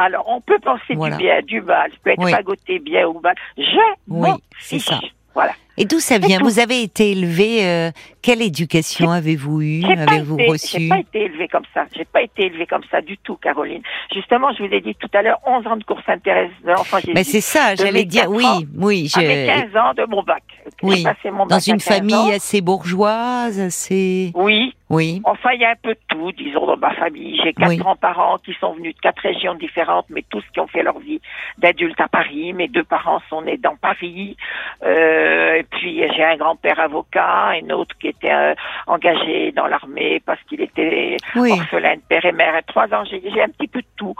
Alors, 0.00 0.24
on 0.28 0.40
peut 0.40 0.58
penser 0.60 0.96
du 0.96 1.16
bien, 1.18 1.42
du 1.42 1.60
mal, 1.60 1.90
peut 2.02 2.10
être 2.12 2.22
oui. 2.22 2.78
bien 2.78 3.06
ou 3.06 3.20
mal. 3.20 3.34
Je 3.58 3.62
oui, 4.08 4.30
c'est 4.58 4.78
ça. 4.78 4.98
Voilà. 5.34 5.52
Et 5.76 5.84
d'où 5.84 6.00
ça 6.00 6.18
vient? 6.18 6.38
Vous 6.42 6.58
avez 6.58 6.82
été 6.82 7.12
élevé, 7.12 7.66
euh, 7.66 7.90
quelle 8.22 8.42
éducation 8.42 9.10
avez-vous 9.10 9.62
eue 9.62 9.84
Avez-vous 9.84 10.36
reçu 10.48 10.80
J'ai 10.80 10.88
pas 10.88 10.98
été 10.98 11.24
élevé 11.24 11.48
comme 11.48 11.64
ça. 11.72 11.84
J'ai 11.96 12.04
pas 12.04 12.22
été 12.22 12.46
élevé 12.46 12.66
comme 12.66 12.82
ça 12.90 13.00
du 13.00 13.16
tout, 13.18 13.36
Caroline. 13.36 13.82
Justement, 14.12 14.52
je 14.52 14.62
vous 14.62 14.68
l'ai 14.68 14.80
dit 14.80 14.94
tout 14.94 15.08
à 15.14 15.22
l'heure, 15.22 15.38
11 15.46 15.66
ans 15.66 15.76
de 15.76 15.84
course 15.84 16.06
intéressante 16.06 16.52
de 16.64 16.70
l'enfant 16.70 16.98
Mais 17.14 17.24
c'est 17.24 17.40
ça, 17.40 17.74
j'allais 17.74 18.04
dire, 18.04 18.30
oui, 18.30 18.44
oui. 18.76 19.10
J'ai 19.14 19.46
15 19.46 19.76
ans 19.76 19.94
de 19.96 20.04
mon 20.08 20.22
bac. 20.22 20.42
Oui, 20.82 21.04
dans 21.48 21.58
une 21.58 21.80
famille 21.80 22.32
assez 22.32 22.60
bourgeoise, 22.60 23.58
assez... 23.58 24.32
Oui, 24.34 24.74
oui. 24.90 25.22
Enfin, 25.24 25.50
il 25.54 25.60
y 25.60 25.64
a 25.64 25.70
un 25.70 25.80
peu 25.80 25.94
de 25.94 26.00
tout, 26.08 26.32
disons, 26.32 26.66
dans 26.66 26.76
ma 26.76 26.92
famille. 26.94 27.40
J'ai 27.42 27.52
quatre 27.52 27.76
grands-parents 27.76 28.38
qui 28.38 28.52
sont 28.60 28.74
venus 28.74 28.94
de 28.96 29.00
quatre 29.00 29.20
régions 29.20 29.54
différentes, 29.54 30.06
mais 30.10 30.24
tous 30.28 30.42
qui 30.52 30.58
ont 30.58 30.66
fait 30.66 30.82
leur 30.82 30.98
vie 30.98 31.20
d'adulte 31.58 32.00
à 32.00 32.08
Paris. 32.08 32.52
Mes 32.52 32.66
deux 32.66 32.82
parents 32.82 33.20
sont 33.30 33.42
nés 33.42 33.56
dans 33.56 33.76
Paris. 33.76 34.36
Euh, 34.82 35.62
puis, 35.70 36.02
j'ai 36.14 36.24
un 36.24 36.36
grand-père 36.36 36.80
avocat, 36.80 37.50
un 37.62 37.70
autre 37.70 37.96
qui 37.98 38.08
était 38.08 38.32
euh, 38.32 38.54
engagé 38.86 39.52
dans 39.52 39.66
l'armée 39.66 40.20
parce 40.24 40.40
qu'il 40.48 40.60
était 40.60 41.16
orphelin 41.34 41.96
de 41.96 42.02
père 42.08 42.24
et 42.24 42.32
mère. 42.32 42.56
Et 42.56 42.62
trois 42.62 42.86
ans, 42.92 43.04
j'ai 43.04 43.42
un 43.42 43.48
petit 43.48 43.68
peu 43.68 43.80
de 43.80 43.86
tout. 43.96 44.14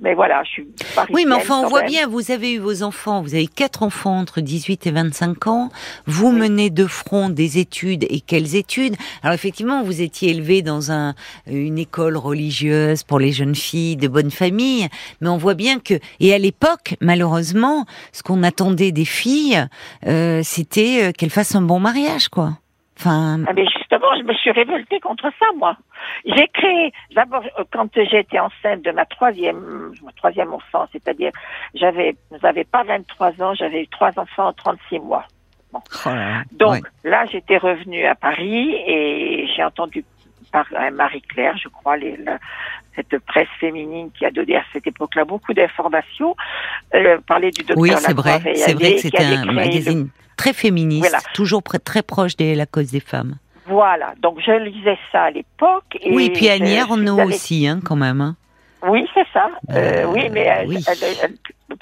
Mais 0.00 0.14
voilà, 0.14 0.44
je 0.44 0.50
suis 0.50 0.68
Oui, 1.10 1.24
mais 1.26 1.34
enfin, 1.34 1.58
on 1.58 1.68
voit 1.68 1.82
bien, 1.82 2.06
vous 2.06 2.30
avez 2.30 2.52
eu 2.52 2.58
vos 2.58 2.84
enfants, 2.84 3.20
vous 3.20 3.34
avez 3.34 3.48
quatre 3.48 3.82
enfants 3.82 4.18
entre 4.18 4.40
18 4.40 4.86
et 4.86 4.90
25 4.92 5.48
ans. 5.48 5.70
Vous 6.06 6.30
menez 6.30 6.70
de 6.70 6.86
front 6.86 7.30
des 7.30 7.58
études. 7.58 8.04
Et 8.08 8.20
quelles 8.20 8.54
études? 8.54 8.94
Alors 9.24 9.34
effectivement, 9.34 9.82
vous 9.82 10.00
étiez 10.00 10.30
élevé 10.30 10.62
dans 10.62 10.92
un, 10.92 11.14
une 11.48 11.78
école 11.78 12.16
religieuse 12.16 13.02
pour 13.02 13.18
les 13.18 13.32
jeunes 13.32 13.56
filles 13.56 13.96
de 13.96 14.06
bonne 14.06 14.30
famille, 14.30 14.86
mais 15.20 15.28
on 15.28 15.36
voit 15.36 15.54
bien 15.54 15.80
que 15.80 15.94
et 16.20 16.32
à 16.32 16.38
l'époque, 16.38 16.94
malheureusement, 17.00 17.84
ce 18.12 18.22
qu'on 18.22 18.42
attendait 18.44 18.92
des 18.92 19.04
filles, 19.04 19.66
euh, 20.06 20.42
c'était 20.44 20.77
euh, 20.78 21.12
qu'elles 21.12 21.30
fassent 21.30 21.54
un 21.54 21.62
bon 21.62 21.80
mariage, 21.80 22.28
quoi. 22.28 22.50
Enfin. 22.98 23.44
Ah 23.46 23.52
mais 23.54 23.64
justement, 23.66 24.08
je 24.18 24.24
me 24.24 24.34
suis 24.34 24.50
révoltée 24.50 24.98
contre 25.00 25.30
ça, 25.38 25.46
moi. 25.56 25.76
J'ai 26.24 26.48
créé 26.48 26.92
d'abord 27.14 27.42
euh, 27.58 27.64
quand 27.72 27.88
j'étais 27.94 28.38
enceinte 28.38 28.82
de 28.82 28.90
ma 28.90 29.04
troisième, 29.06 29.92
ma 30.04 30.12
troisième 30.12 30.52
enfant, 30.52 30.86
c'est-à-dire 30.92 31.30
j'avais, 31.74 32.16
j'avais 32.42 32.64
pas 32.64 32.82
23 32.82 33.42
ans, 33.42 33.54
j'avais 33.54 33.82
eu 33.82 33.88
trois 33.88 34.10
enfants 34.16 34.48
en 34.48 34.52
36 34.52 34.98
mois. 34.98 35.24
Bon. 35.72 35.80
Oh 36.06 36.10
Donc 36.52 36.88
là, 37.04 37.24
j'étais 37.26 37.58
revenue 37.58 38.04
à 38.06 38.14
Paris 38.14 38.74
et 38.86 39.46
j'ai 39.54 39.62
entendu 39.62 40.04
par 40.52 40.66
Marie-Claire, 40.92 41.56
je 41.56 41.68
crois, 41.68 41.96
les, 41.96 42.18
cette 42.98 43.18
presse 43.24 43.48
féminine 43.60 44.10
qui 44.16 44.24
a 44.24 44.30
donné 44.30 44.56
à 44.56 44.64
cette 44.72 44.86
époque-là 44.86 45.24
beaucoup 45.24 45.54
d'informations, 45.54 46.34
euh, 46.94 47.18
parler 47.26 47.50
du 47.50 47.62
docteur 47.62 47.78
Oui, 47.78 47.90
c'est 47.96 48.14
vrai, 48.14 48.40
c'est 48.54 48.74
vrai 48.74 48.94
que 48.94 49.00
c'était 49.00 49.24
un 49.24 49.44
magazine 49.52 50.08
très 50.36 50.52
féministe, 50.52 51.16
toujours 51.34 51.62
très 51.62 52.02
proche 52.02 52.36
de 52.36 52.56
la 52.56 52.66
cause 52.66 52.90
des 52.90 53.00
femmes. 53.00 53.36
Voilà, 53.66 54.14
donc 54.20 54.40
je 54.40 54.52
lisais 54.52 54.98
ça 55.12 55.24
à 55.24 55.30
l'époque. 55.30 55.98
Oui, 56.10 56.30
puis 56.30 56.48
Annie 56.48 56.74
Ernaux 56.74 57.20
aussi, 57.22 57.66
hein, 57.66 57.80
quand 57.84 57.96
même. 57.96 58.20
Hein. 58.20 58.36
Oui, 58.82 59.06
c'est 59.12 59.26
ça. 59.32 59.50
Euh, 59.70 60.04
oui, 60.06 60.28
mais 60.30 60.40
elle, 60.40 60.68
oui. 60.68 60.76
ne 61.68 61.74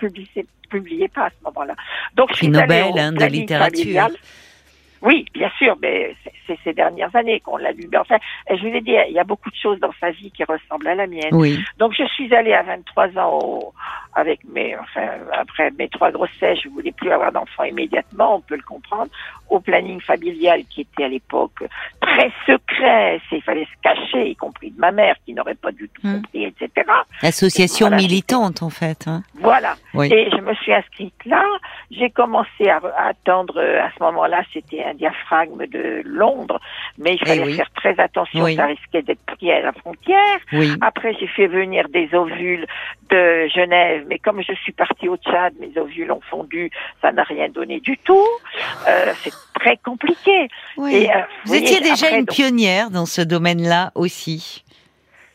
publiait, 0.69 1.09
pas 1.09 1.27
à 1.27 1.31
ce 1.31 1.45
moment-là. 1.45 1.75
Donc, 2.15 2.31
Prix 2.31 2.49
Nobel 2.49 2.99
hein, 2.99 3.13
de 3.13 3.25
littérature. 3.27 4.09
Oui, 5.03 5.27
bien 5.35 5.51
sûr, 5.59 5.77
mais 5.81 6.15
c'est 6.47 6.59
ces 6.65 6.73
dernières 6.73 7.15
années 7.15 7.41
qu'on 7.41 7.57
l'a 7.57 7.73
lu. 7.73 7.89
Mais 7.91 7.99
enfin, 7.99 8.17
je 8.49 8.57
vous 8.57 8.75
ai 8.75 8.81
dit, 8.81 8.95
il 9.09 9.15
y 9.15 9.19
a 9.19 9.25
beaucoup 9.25 9.51
de 9.51 9.57
choses 9.57 9.79
dans 9.81 9.93
sa 10.01 10.11
vie 10.11 10.31
qui 10.31 10.45
ressemblent 10.45 10.89
à 10.89 10.95
la 10.95 11.07
mienne. 11.07 11.33
Oui. 11.33 11.59
Donc, 11.79 11.93
je 11.97 12.05
suis 12.07 12.33
allée 12.35 12.53
à 12.55 12.63
23 12.63 13.19
ans 13.19 13.39
au, 13.43 13.73
avec 14.15 14.41
mes, 14.45 14.77
enfin, 14.79 15.07
après 15.33 15.71
mes 15.79 15.89
trois 15.89 16.11
grossesses, 16.11 16.59
je 16.63 16.69
voulais 16.69 16.93
plus 16.93 17.11
avoir 17.11 17.33
d'enfants 17.33 17.65
immédiatement, 17.65 18.37
on 18.37 18.41
peut 18.41 18.57
le 18.57 18.63
comprendre, 18.63 19.11
au 19.51 19.61
planning 19.61 20.01
familial 20.01 20.63
qui 20.71 20.83
était 20.83 21.05
à 21.05 21.09
l'époque 21.09 21.63
très 22.01 22.31
secret, 22.47 23.21
il 23.33 23.43
fallait 23.43 23.65
se 23.67 23.81
cacher, 23.83 24.31
y 24.31 24.37
compris 24.37 24.71
de 24.71 24.79
ma 24.81 24.91
mère 24.93 25.17
qui 25.25 25.35
n'aurait 25.35 25.55
pas 25.55 25.73
du 25.73 25.89
tout 25.89 26.07
hmm. 26.07 26.23
compris, 26.23 26.45
etc. 26.45 26.89
Association 27.23 27.91
militante, 27.91 28.63
en 28.63 28.71
fait. 28.71 29.07
Hein. 29.07 29.23
Voilà. 29.35 29.75
Oui. 29.95 30.13
Et 30.13 30.31
je 30.31 30.41
me 30.41 30.55
suis 30.55 30.73
inscrite 30.73 31.15
là. 31.27 31.45
J'ai 31.91 32.11
commencé 32.11 32.69
à, 32.69 32.81
à 32.97 33.09
attendre. 33.09 33.55
euh, 33.59 33.83
À 33.83 33.91
ce 33.97 34.03
moment-là, 34.03 34.43
c'était 34.53 34.83
un 34.87 34.95
diaphragme 34.95 35.67
de 35.67 36.03
Londres, 36.05 36.61
mais 36.99 37.15
il 37.15 37.27
fallait 37.27 37.45
oui. 37.45 37.55
faire 37.55 37.71
très 37.75 37.99
attention. 37.99 38.45
Oui. 38.45 38.57
Ça 38.57 38.67
risquait 38.67 39.03
d'être 39.03 39.25
pris 39.27 39.51
à 39.51 39.61
la 39.61 39.73
frontière. 39.73 40.39
Oui. 40.53 40.73
Après, 40.81 41.15
j'ai 41.19 41.27
fait 41.27 41.47
venir 41.47 41.89
des 41.89 42.09
ovules 42.15 42.67
de 43.11 43.49
Genève, 43.49 44.05
mais 44.09 44.19
comme 44.19 44.43
je 44.43 44.53
suis 44.55 44.73
partie 44.73 45.09
au 45.09 45.17
Tchad, 45.17 45.55
mes 45.61 45.79
ovules 45.79 46.11
ont 46.11 46.21
fondu, 46.31 46.71
ça 47.03 47.13
n'a 47.13 47.23
rien 47.23 47.49
donné 47.49 47.81
du 47.81 47.97
tout. 47.99 48.27
Euh, 48.89 49.13
c'est 49.23 49.33
très 49.55 49.77
compliqué. 49.77 50.49
Et, 50.79 51.11
euh, 51.11 51.21
Vous 51.45 51.49
voyez, 51.49 51.65
étiez 51.65 51.81
déjà 51.81 52.07
après, 52.07 52.19
une 52.19 52.25
donc, 52.25 52.35
pionnière 52.35 52.91
dans 52.91 53.07
ce 53.07 53.23
domaine-là 53.23 53.93
aussi. 53.95 54.65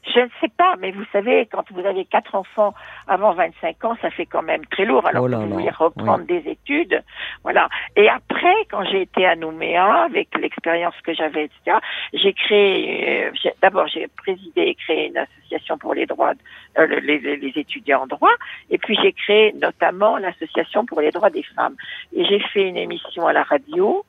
Je 0.03 0.19
ne 0.19 0.29
sais 0.41 0.49
pas, 0.57 0.75
mais 0.79 0.91
vous 0.91 1.05
savez, 1.11 1.47
quand 1.51 1.63
vous 1.71 1.85
avez 1.85 2.05
quatre 2.05 2.33
enfants 2.33 2.73
avant 3.07 3.33
25 3.33 3.85
ans, 3.85 3.95
ça 4.01 4.09
fait 4.09 4.25
quand 4.25 4.41
même 4.41 4.65
très 4.65 4.83
lourd. 4.85 5.05
Alors 5.05 5.23
Oh 5.23 5.27
que 5.27 5.31
là 5.31 5.37
vous 5.37 5.49
là, 5.49 5.55
voulez 5.55 5.69
reprendre 5.69 6.25
des 6.25 6.43
études, 6.49 7.03
voilà. 7.43 7.69
Et 7.95 8.09
après, 8.09 8.55
quand 8.71 8.83
j'ai 8.85 9.01
été 9.03 9.25
à 9.27 9.35
Nouméa, 9.35 10.03
avec 10.05 10.29
l'expérience 10.39 10.95
que 11.03 11.13
j'avais, 11.13 11.45
etc., 11.45 11.77
j'ai 12.13 12.33
créé. 12.33 13.27
euh, 13.27 13.31
D'abord, 13.61 13.87
j'ai 13.87 14.07
présidé 14.07 14.61
et 14.61 14.75
créé 14.75 15.07
une 15.07 15.17
association 15.17 15.77
pour 15.77 15.93
les 15.93 16.07
droits, 16.07 16.33
euh, 16.79 16.87
le- 16.87 16.99
les, 16.99 17.19
les- 17.19 17.37
les 17.37 17.53
étudiants 17.55 18.01
en 18.01 18.07
droit, 18.07 18.33
et 18.71 18.79
puis 18.79 18.97
j'ai 19.01 19.13
créé 19.13 19.53
notamment 19.53 20.17
l'association 20.17 20.85
pour 20.85 21.01
les 21.01 21.11
droits 21.11 21.29
des 21.29 21.43
femmes. 21.55 21.75
Et 22.15 22.25
j'ai 22.25 22.39
fait 22.39 22.67
une 22.67 22.77
émission 22.77 23.27
à 23.27 23.33
la 23.33 23.43
radio 23.43 24.03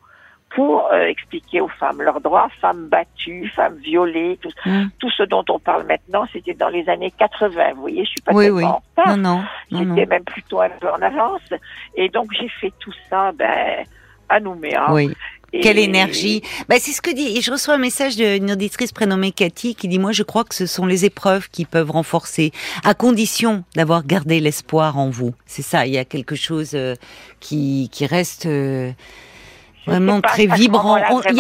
pour 0.55 0.87
euh, 0.93 1.07
expliquer 1.07 1.61
aux 1.61 1.69
femmes 1.69 2.03
leurs 2.03 2.21
droits, 2.21 2.49
femmes 2.61 2.89
battues, 2.89 3.51
femmes 3.55 3.77
violées, 3.77 4.39
tout, 4.43 4.51
tout 4.99 5.11
ce 5.11 5.23
dont 5.23 5.45
on 5.49 5.59
parle 5.59 5.87
maintenant, 5.87 6.27
c'était 6.33 6.55
dans 6.55 6.69
les 6.69 6.89
années 6.89 7.13
80. 7.19 7.73
Vous 7.75 7.81
voyez, 7.81 8.05
je 8.05 8.11
suis 8.11 8.21
pas 8.21 8.33
Oui, 8.33 8.45
tellement 8.45 8.59
oui. 8.59 8.65
en 8.65 8.83
retard. 8.97 9.17
Non, 9.17 9.23
non, 9.23 9.45
non, 9.71 9.85
non. 9.87 9.95
J'étais 9.97 10.07
même 10.07 10.25
plutôt 10.25 10.61
un 10.61 10.69
peu 10.69 10.89
en 10.91 11.01
avance. 11.01 11.41
Et 11.97 12.09
donc, 12.09 12.29
j'ai 12.39 12.49
fait 12.49 12.73
tout 12.81 12.93
ça, 13.09 13.33
ben, 13.33 13.85
à 14.29 14.41
Nouméa. 14.41 14.93
Oui. 14.93 15.13
Et- 15.55 15.61
Quelle 15.61 15.79
énergie 15.79 16.41
bah, 16.69 16.77
C'est 16.79 16.93
ce 16.93 17.03
que 17.03 17.15
dit. 17.15 17.37
Et 17.37 17.43
je 17.43 17.51
reçois 17.53 17.75
un 17.75 17.79
message 17.79 18.17
d'une 18.17 18.53
auditrice 18.53 18.91
prénommée 18.91 19.33
Cathy 19.33 19.75
qui 19.75 19.87
dit 19.87 19.99
Moi, 19.99 20.13
je 20.13 20.23
crois 20.23 20.45
que 20.45 20.55
ce 20.55 20.65
sont 20.65 20.87
les 20.87 21.05
épreuves 21.05 21.51
qui 21.51 21.67
peuvent 21.67 21.91
renforcer, 21.91 22.53
à 22.85 22.95
condition 22.95 23.63
d'avoir 23.77 24.05
gardé 24.07 24.41
l'espoir 24.41 24.97
en 24.97 25.11
vous. 25.11 25.35
C'est 25.45 25.61
ça, 25.61 25.87
il 25.87 25.93
y 25.93 25.99
a 25.99 26.07
quelque 26.07 26.37
chose 26.37 26.71
euh, 26.75 26.95
qui, 27.41 27.91
qui 27.93 28.07
reste 28.07 28.47
euh, 28.47 28.93
vraiment 29.87 30.21
très 30.21 30.47
vibrant. 30.47 30.99
On- 31.11 31.21
Il 31.29 31.37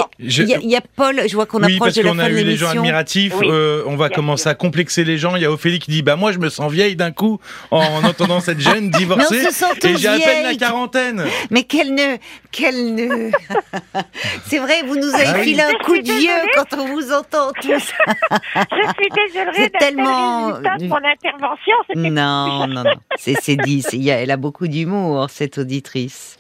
y, 0.48 0.54
a- 0.54 0.58
y 0.58 0.72
y 0.74 0.78
Paul, 0.96 1.20
je 1.28 1.34
vois 1.34 1.46
qu'on 1.46 1.62
Oui, 1.62 1.74
approche 1.74 1.88
parce 1.88 1.94
de 1.96 2.02
la 2.02 2.10
qu'on 2.10 2.16
fin 2.16 2.22
a 2.24 2.28
de 2.28 2.34
eu 2.34 2.44
les 2.44 2.56
gens 2.56 2.70
admiratifs. 2.70 3.34
Oui. 3.40 3.48
euh, 3.50 3.82
on 3.86 3.96
va 3.96 4.08
Bien 4.08 4.16
commencer 4.16 4.42
sûr. 4.42 4.50
à 4.50 4.54
complexer 4.54 5.04
les 5.04 5.18
gens. 5.18 5.36
Il 5.36 5.42
y 5.42 5.44
a 5.44 5.50
Ophélie 5.52 5.78
qui 5.78 5.90
dit 5.90 6.02
Bah, 6.02 6.16
moi, 6.16 6.32
je 6.32 6.38
me 6.38 6.48
sens 6.48 6.70
vieille 6.72 6.96
d'un 6.96 7.12
coup 7.12 7.38
en 7.70 7.80
entendant 8.04 8.40
cette 8.40 8.60
jeune 8.60 8.90
on 8.94 8.98
divorcée. 8.98 9.42
se 9.50 9.86
Et 9.86 9.96
j'ai 9.96 10.08
à 10.08 10.18
peine 10.18 10.42
la 10.44 10.54
quarantaine. 10.54 11.24
Mais 11.50 11.62
quelle 11.64 11.94
ne, 11.94 12.16
quelle 12.50 12.94
ne. 12.94 13.30
C'est 14.46 14.58
vrai, 14.58 14.82
vous 14.86 14.96
nous 14.96 15.14
avez 15.14 15.24
Ah 15.26 15.34
oui. 15.38 15.44
filé 15.44 15.62
un 15.62 15.84
coup 15.84 15.96
de 15.96 16.12
vieux 16.12 16.30
quand 16.54 16.76
on 16.78 16.86
vous 16.94 17.12
entend 17.12 17.52
tous. 17.60 17.66
Je 17.66 17.76
suis 17.78 19.10
désolée 19.32 19.52
C'est 19.56 19.70
tellement- 19.78 20.50
de 20.50 20.86
mon 20.88 20.96
intervention. 20.96 21.76
Non, 21.94 22.66
non, 22.66 22.84
non. 22.84 22.90
C'est 23.16 23.56
dit. 23.56 23.84
Elle 24.08 24.30
a 24.30 24.36
beaucoup 24.36 24.68
d'humour, 24.68 25.28
cette 25.30 25.58
auditrice. 25.58 26.36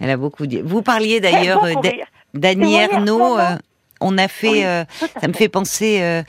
Elle 0.00 0.10
a 0.10 0.16
beaucoup 0.16 0.46
d'humour. 0.46 0.68
Vous 0.68 0.82
parliez 0.82 1.20
d'ailleurs 1.20 1.60
beaucoup 1.60 1.86
euh, 1.86 1.90
d'Annie 2.34 2.76
euh, 3.38 3.56
on 4.00 4.16
a 4.16 4.28
fait, 4.28 4.48
Oui, 4.48 4.64
euh, 4.64 4.84
ça 5.20 5.26
me 5.26 5.32
fait 5.32 5.48
penser. 5.48 5.98
euh, 6.00 6.22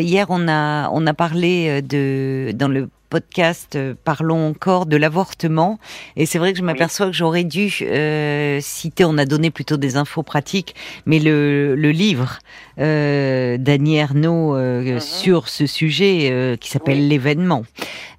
hier, 0.00 0.26
on 0.28 0.48
a 0.48 0.88
on 0.92 1.06
a 1.06 1.14
parlé 1.14 1.80
de 1.82 2.50
dans 2.54 2.68
le 2.68 2.88
podcast 3.12 3.76
euh, 3.76 3.92
Parlons 4.04 4.48
encore 4.48 4.86
de 4.86 4.96
l'avortement 4.96 5.78
et 6.16 6.24
c'est 6.24 6.38
vrai 6.38 6.52
que 6.54 6.58
je 6.58 6.64
m'aperçois 6.64 7.06
que 7.08 7.12
j'aurais 7.12 7.44
dû 7.44 7.70
euh, 7.82 8.58
citer. 8.62 9.04
On 9.04 9.18
a 9.18 9.26
donné 9.26 9.50
plutôt 9.50 9.76
des 9.76 9.98
infos 9.98 10.22
pratiques, 10.22 10.74
mais 11.04 11.18
le, 11.18 11.74
le 11.76 11.90
livre 11.90 12.38
euh, 12.78 13.58
d'Annie 13.58 13.96
Ernaux 13.96 14.56
euh, 14.56 14.94
Mhm. 14.94 15.00
sur 15.00 15.48
ce 15.50 15.66
sujet 15.66 16.56
qui 16.58 16.70
s'appelle 16.70 16.98
Oui. 17.00 17.08
l'événement, 17.08 17.64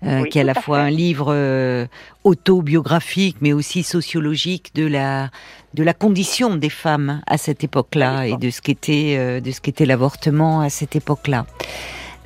Oui, 0.04 0.30
qui 0.30 0.38
est 0.38 0.42
à 0.42 0.44
la 0.44 0.54
fois 0.54 0.82
fait. 0.82 0.88
un 0.88 0.90
livre 0.92 1.88
autobiographique, 2.24 3.38
mais 3.42 3.52
aussi 3.54 3.82
sociologique 3.84 4.72
de 4.76 4.86
la 4.86 5.30
de 5.74 5.84
la 5.84 5.94
condition 5.96 6.56
des 6.56 6.70
femmes 6.70 7.22
à 7.26 7.38
cette 7.40 7.64
époque-là 7.64 8.28
et 8.28 8.38
de 8.38 8.50
ce 8.52 8.62
qu'était 8.62 9.42
de 9.42 9.52
ce 9.52 9.60
qu'était 9.60 9.88
l'avortement 9.88 10.62
à 10.62 10.70
cette 10.70 10.96
époque-là. 10.96 11.46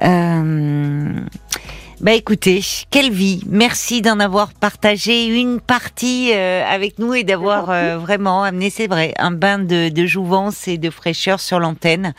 Euh, 0.04 1.14
bah 2.00 2.14
écoutez, 2.14 2.62
quelle 2.92 3.12
vie 3.12 3.42
Merci 3.50 4.04
d'en 4.04 4.20
avoir 4.20 4.54
partagé 4.54 5.26
une 5.26 5.60
partie 5.60 6.32
euh, 6.32 6.64
avec 6.70 7.00
nous 7.00 7.16
et 7.16 7.24
d'avoir 7.24 7.72
euh, 7.72 7.98
vraiment 7.98 8.44
amené, 8.44 8.70
c'est 8.70 8.86
vrai, 8.86 9.16
un 9.18 9.32
bain 9.32 9.58
de, 9.58 9.90
de 9.90 10.06
jouvence 10.06 10.68
et 10.68 10.78
de 10.78 10.92
fraîcheur 10.92 11.40
sur 11.40 11.60
l'antenne. 11.60 12.14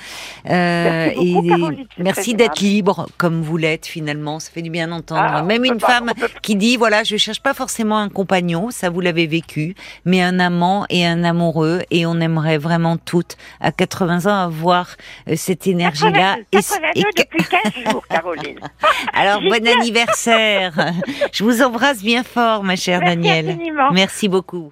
Euh, 0.51 1.11
Merci 1.15 1.33
beaucoup, 1.33 1.71
et 1.71 1.87
merci 1.99 2.35
d'être 2.35 2.59
libre 2.61 3.07
comme 3.19 3.41
vous 3.41 3.57
l'êtes 3.57 3.87
finalement. 3.87 4.41
Ça 4.41 4.51
fait 4.53 4.63
du 4.63 4.71
bien 4.71 4.89
d'entendre. 4.89 5.23
Ah, 5.25 5.43
Même 5.43 5.65
une 5.65 5.79
pas- 5.79 5.87
femme 5.87 6.13
peut- 6.19 6.29
qui 6.43 6.57
dit 6.57 6.77
voilà, 6.77 7.05
je 7.05 7.17
cherche 7.17 7.41
pas 7.41 7.55
forcément 7.55 7.99
un 7.99 8.09
compagnon, 8.09 8.73
ça 8.73 8.91
vous 8.91 9.01
l'avez 9.01 9.29
vécu, 9.29 9.77
mais 10.05 10.21
un 10.21 10.41
amant 10.41 10.87
et 10.91 11.07
un 11.07 11.23
amoureux 11.23 11.83
et 11.93 12.05
on 12.05 12.19
aimerait 12.19 12.59
vraiment 12.59 12.97
toutes 12.97 13.37
à 13.61 13.71
80 13.71 14.27
ans 14.27 14.45
avoir 14.45 14.89
euh, 15.29 15.35
cette 15.37 15.69
énergie-là. 15.69 16.37
82 16.51 16.59
Et 16.59 16.63
c- 16.63 16.75
et 16.97 17.03
que- 17.05 17.23
depuis 17.23 17.45
15 17.45 17.93
jours, 17.93 18.05
Caroline. 18.09 18.59
alors 19.15 19.41
bon 19.41 19.68
anniversaire. 19.77 20.93
Je 21.33 21.45
vous 21.45 21.63
embrasse 21.63 22.03
bien 22.03 22.23
fort, 22.25 22.63
ma 22.65 22.77
chère 22.77 23.01
Merci 23.01 23.17
Danielle. 23.17 23.49
infiniment. 23.51 23.91
Merci 23.93 24.29
beaucoup. 24.29 24.67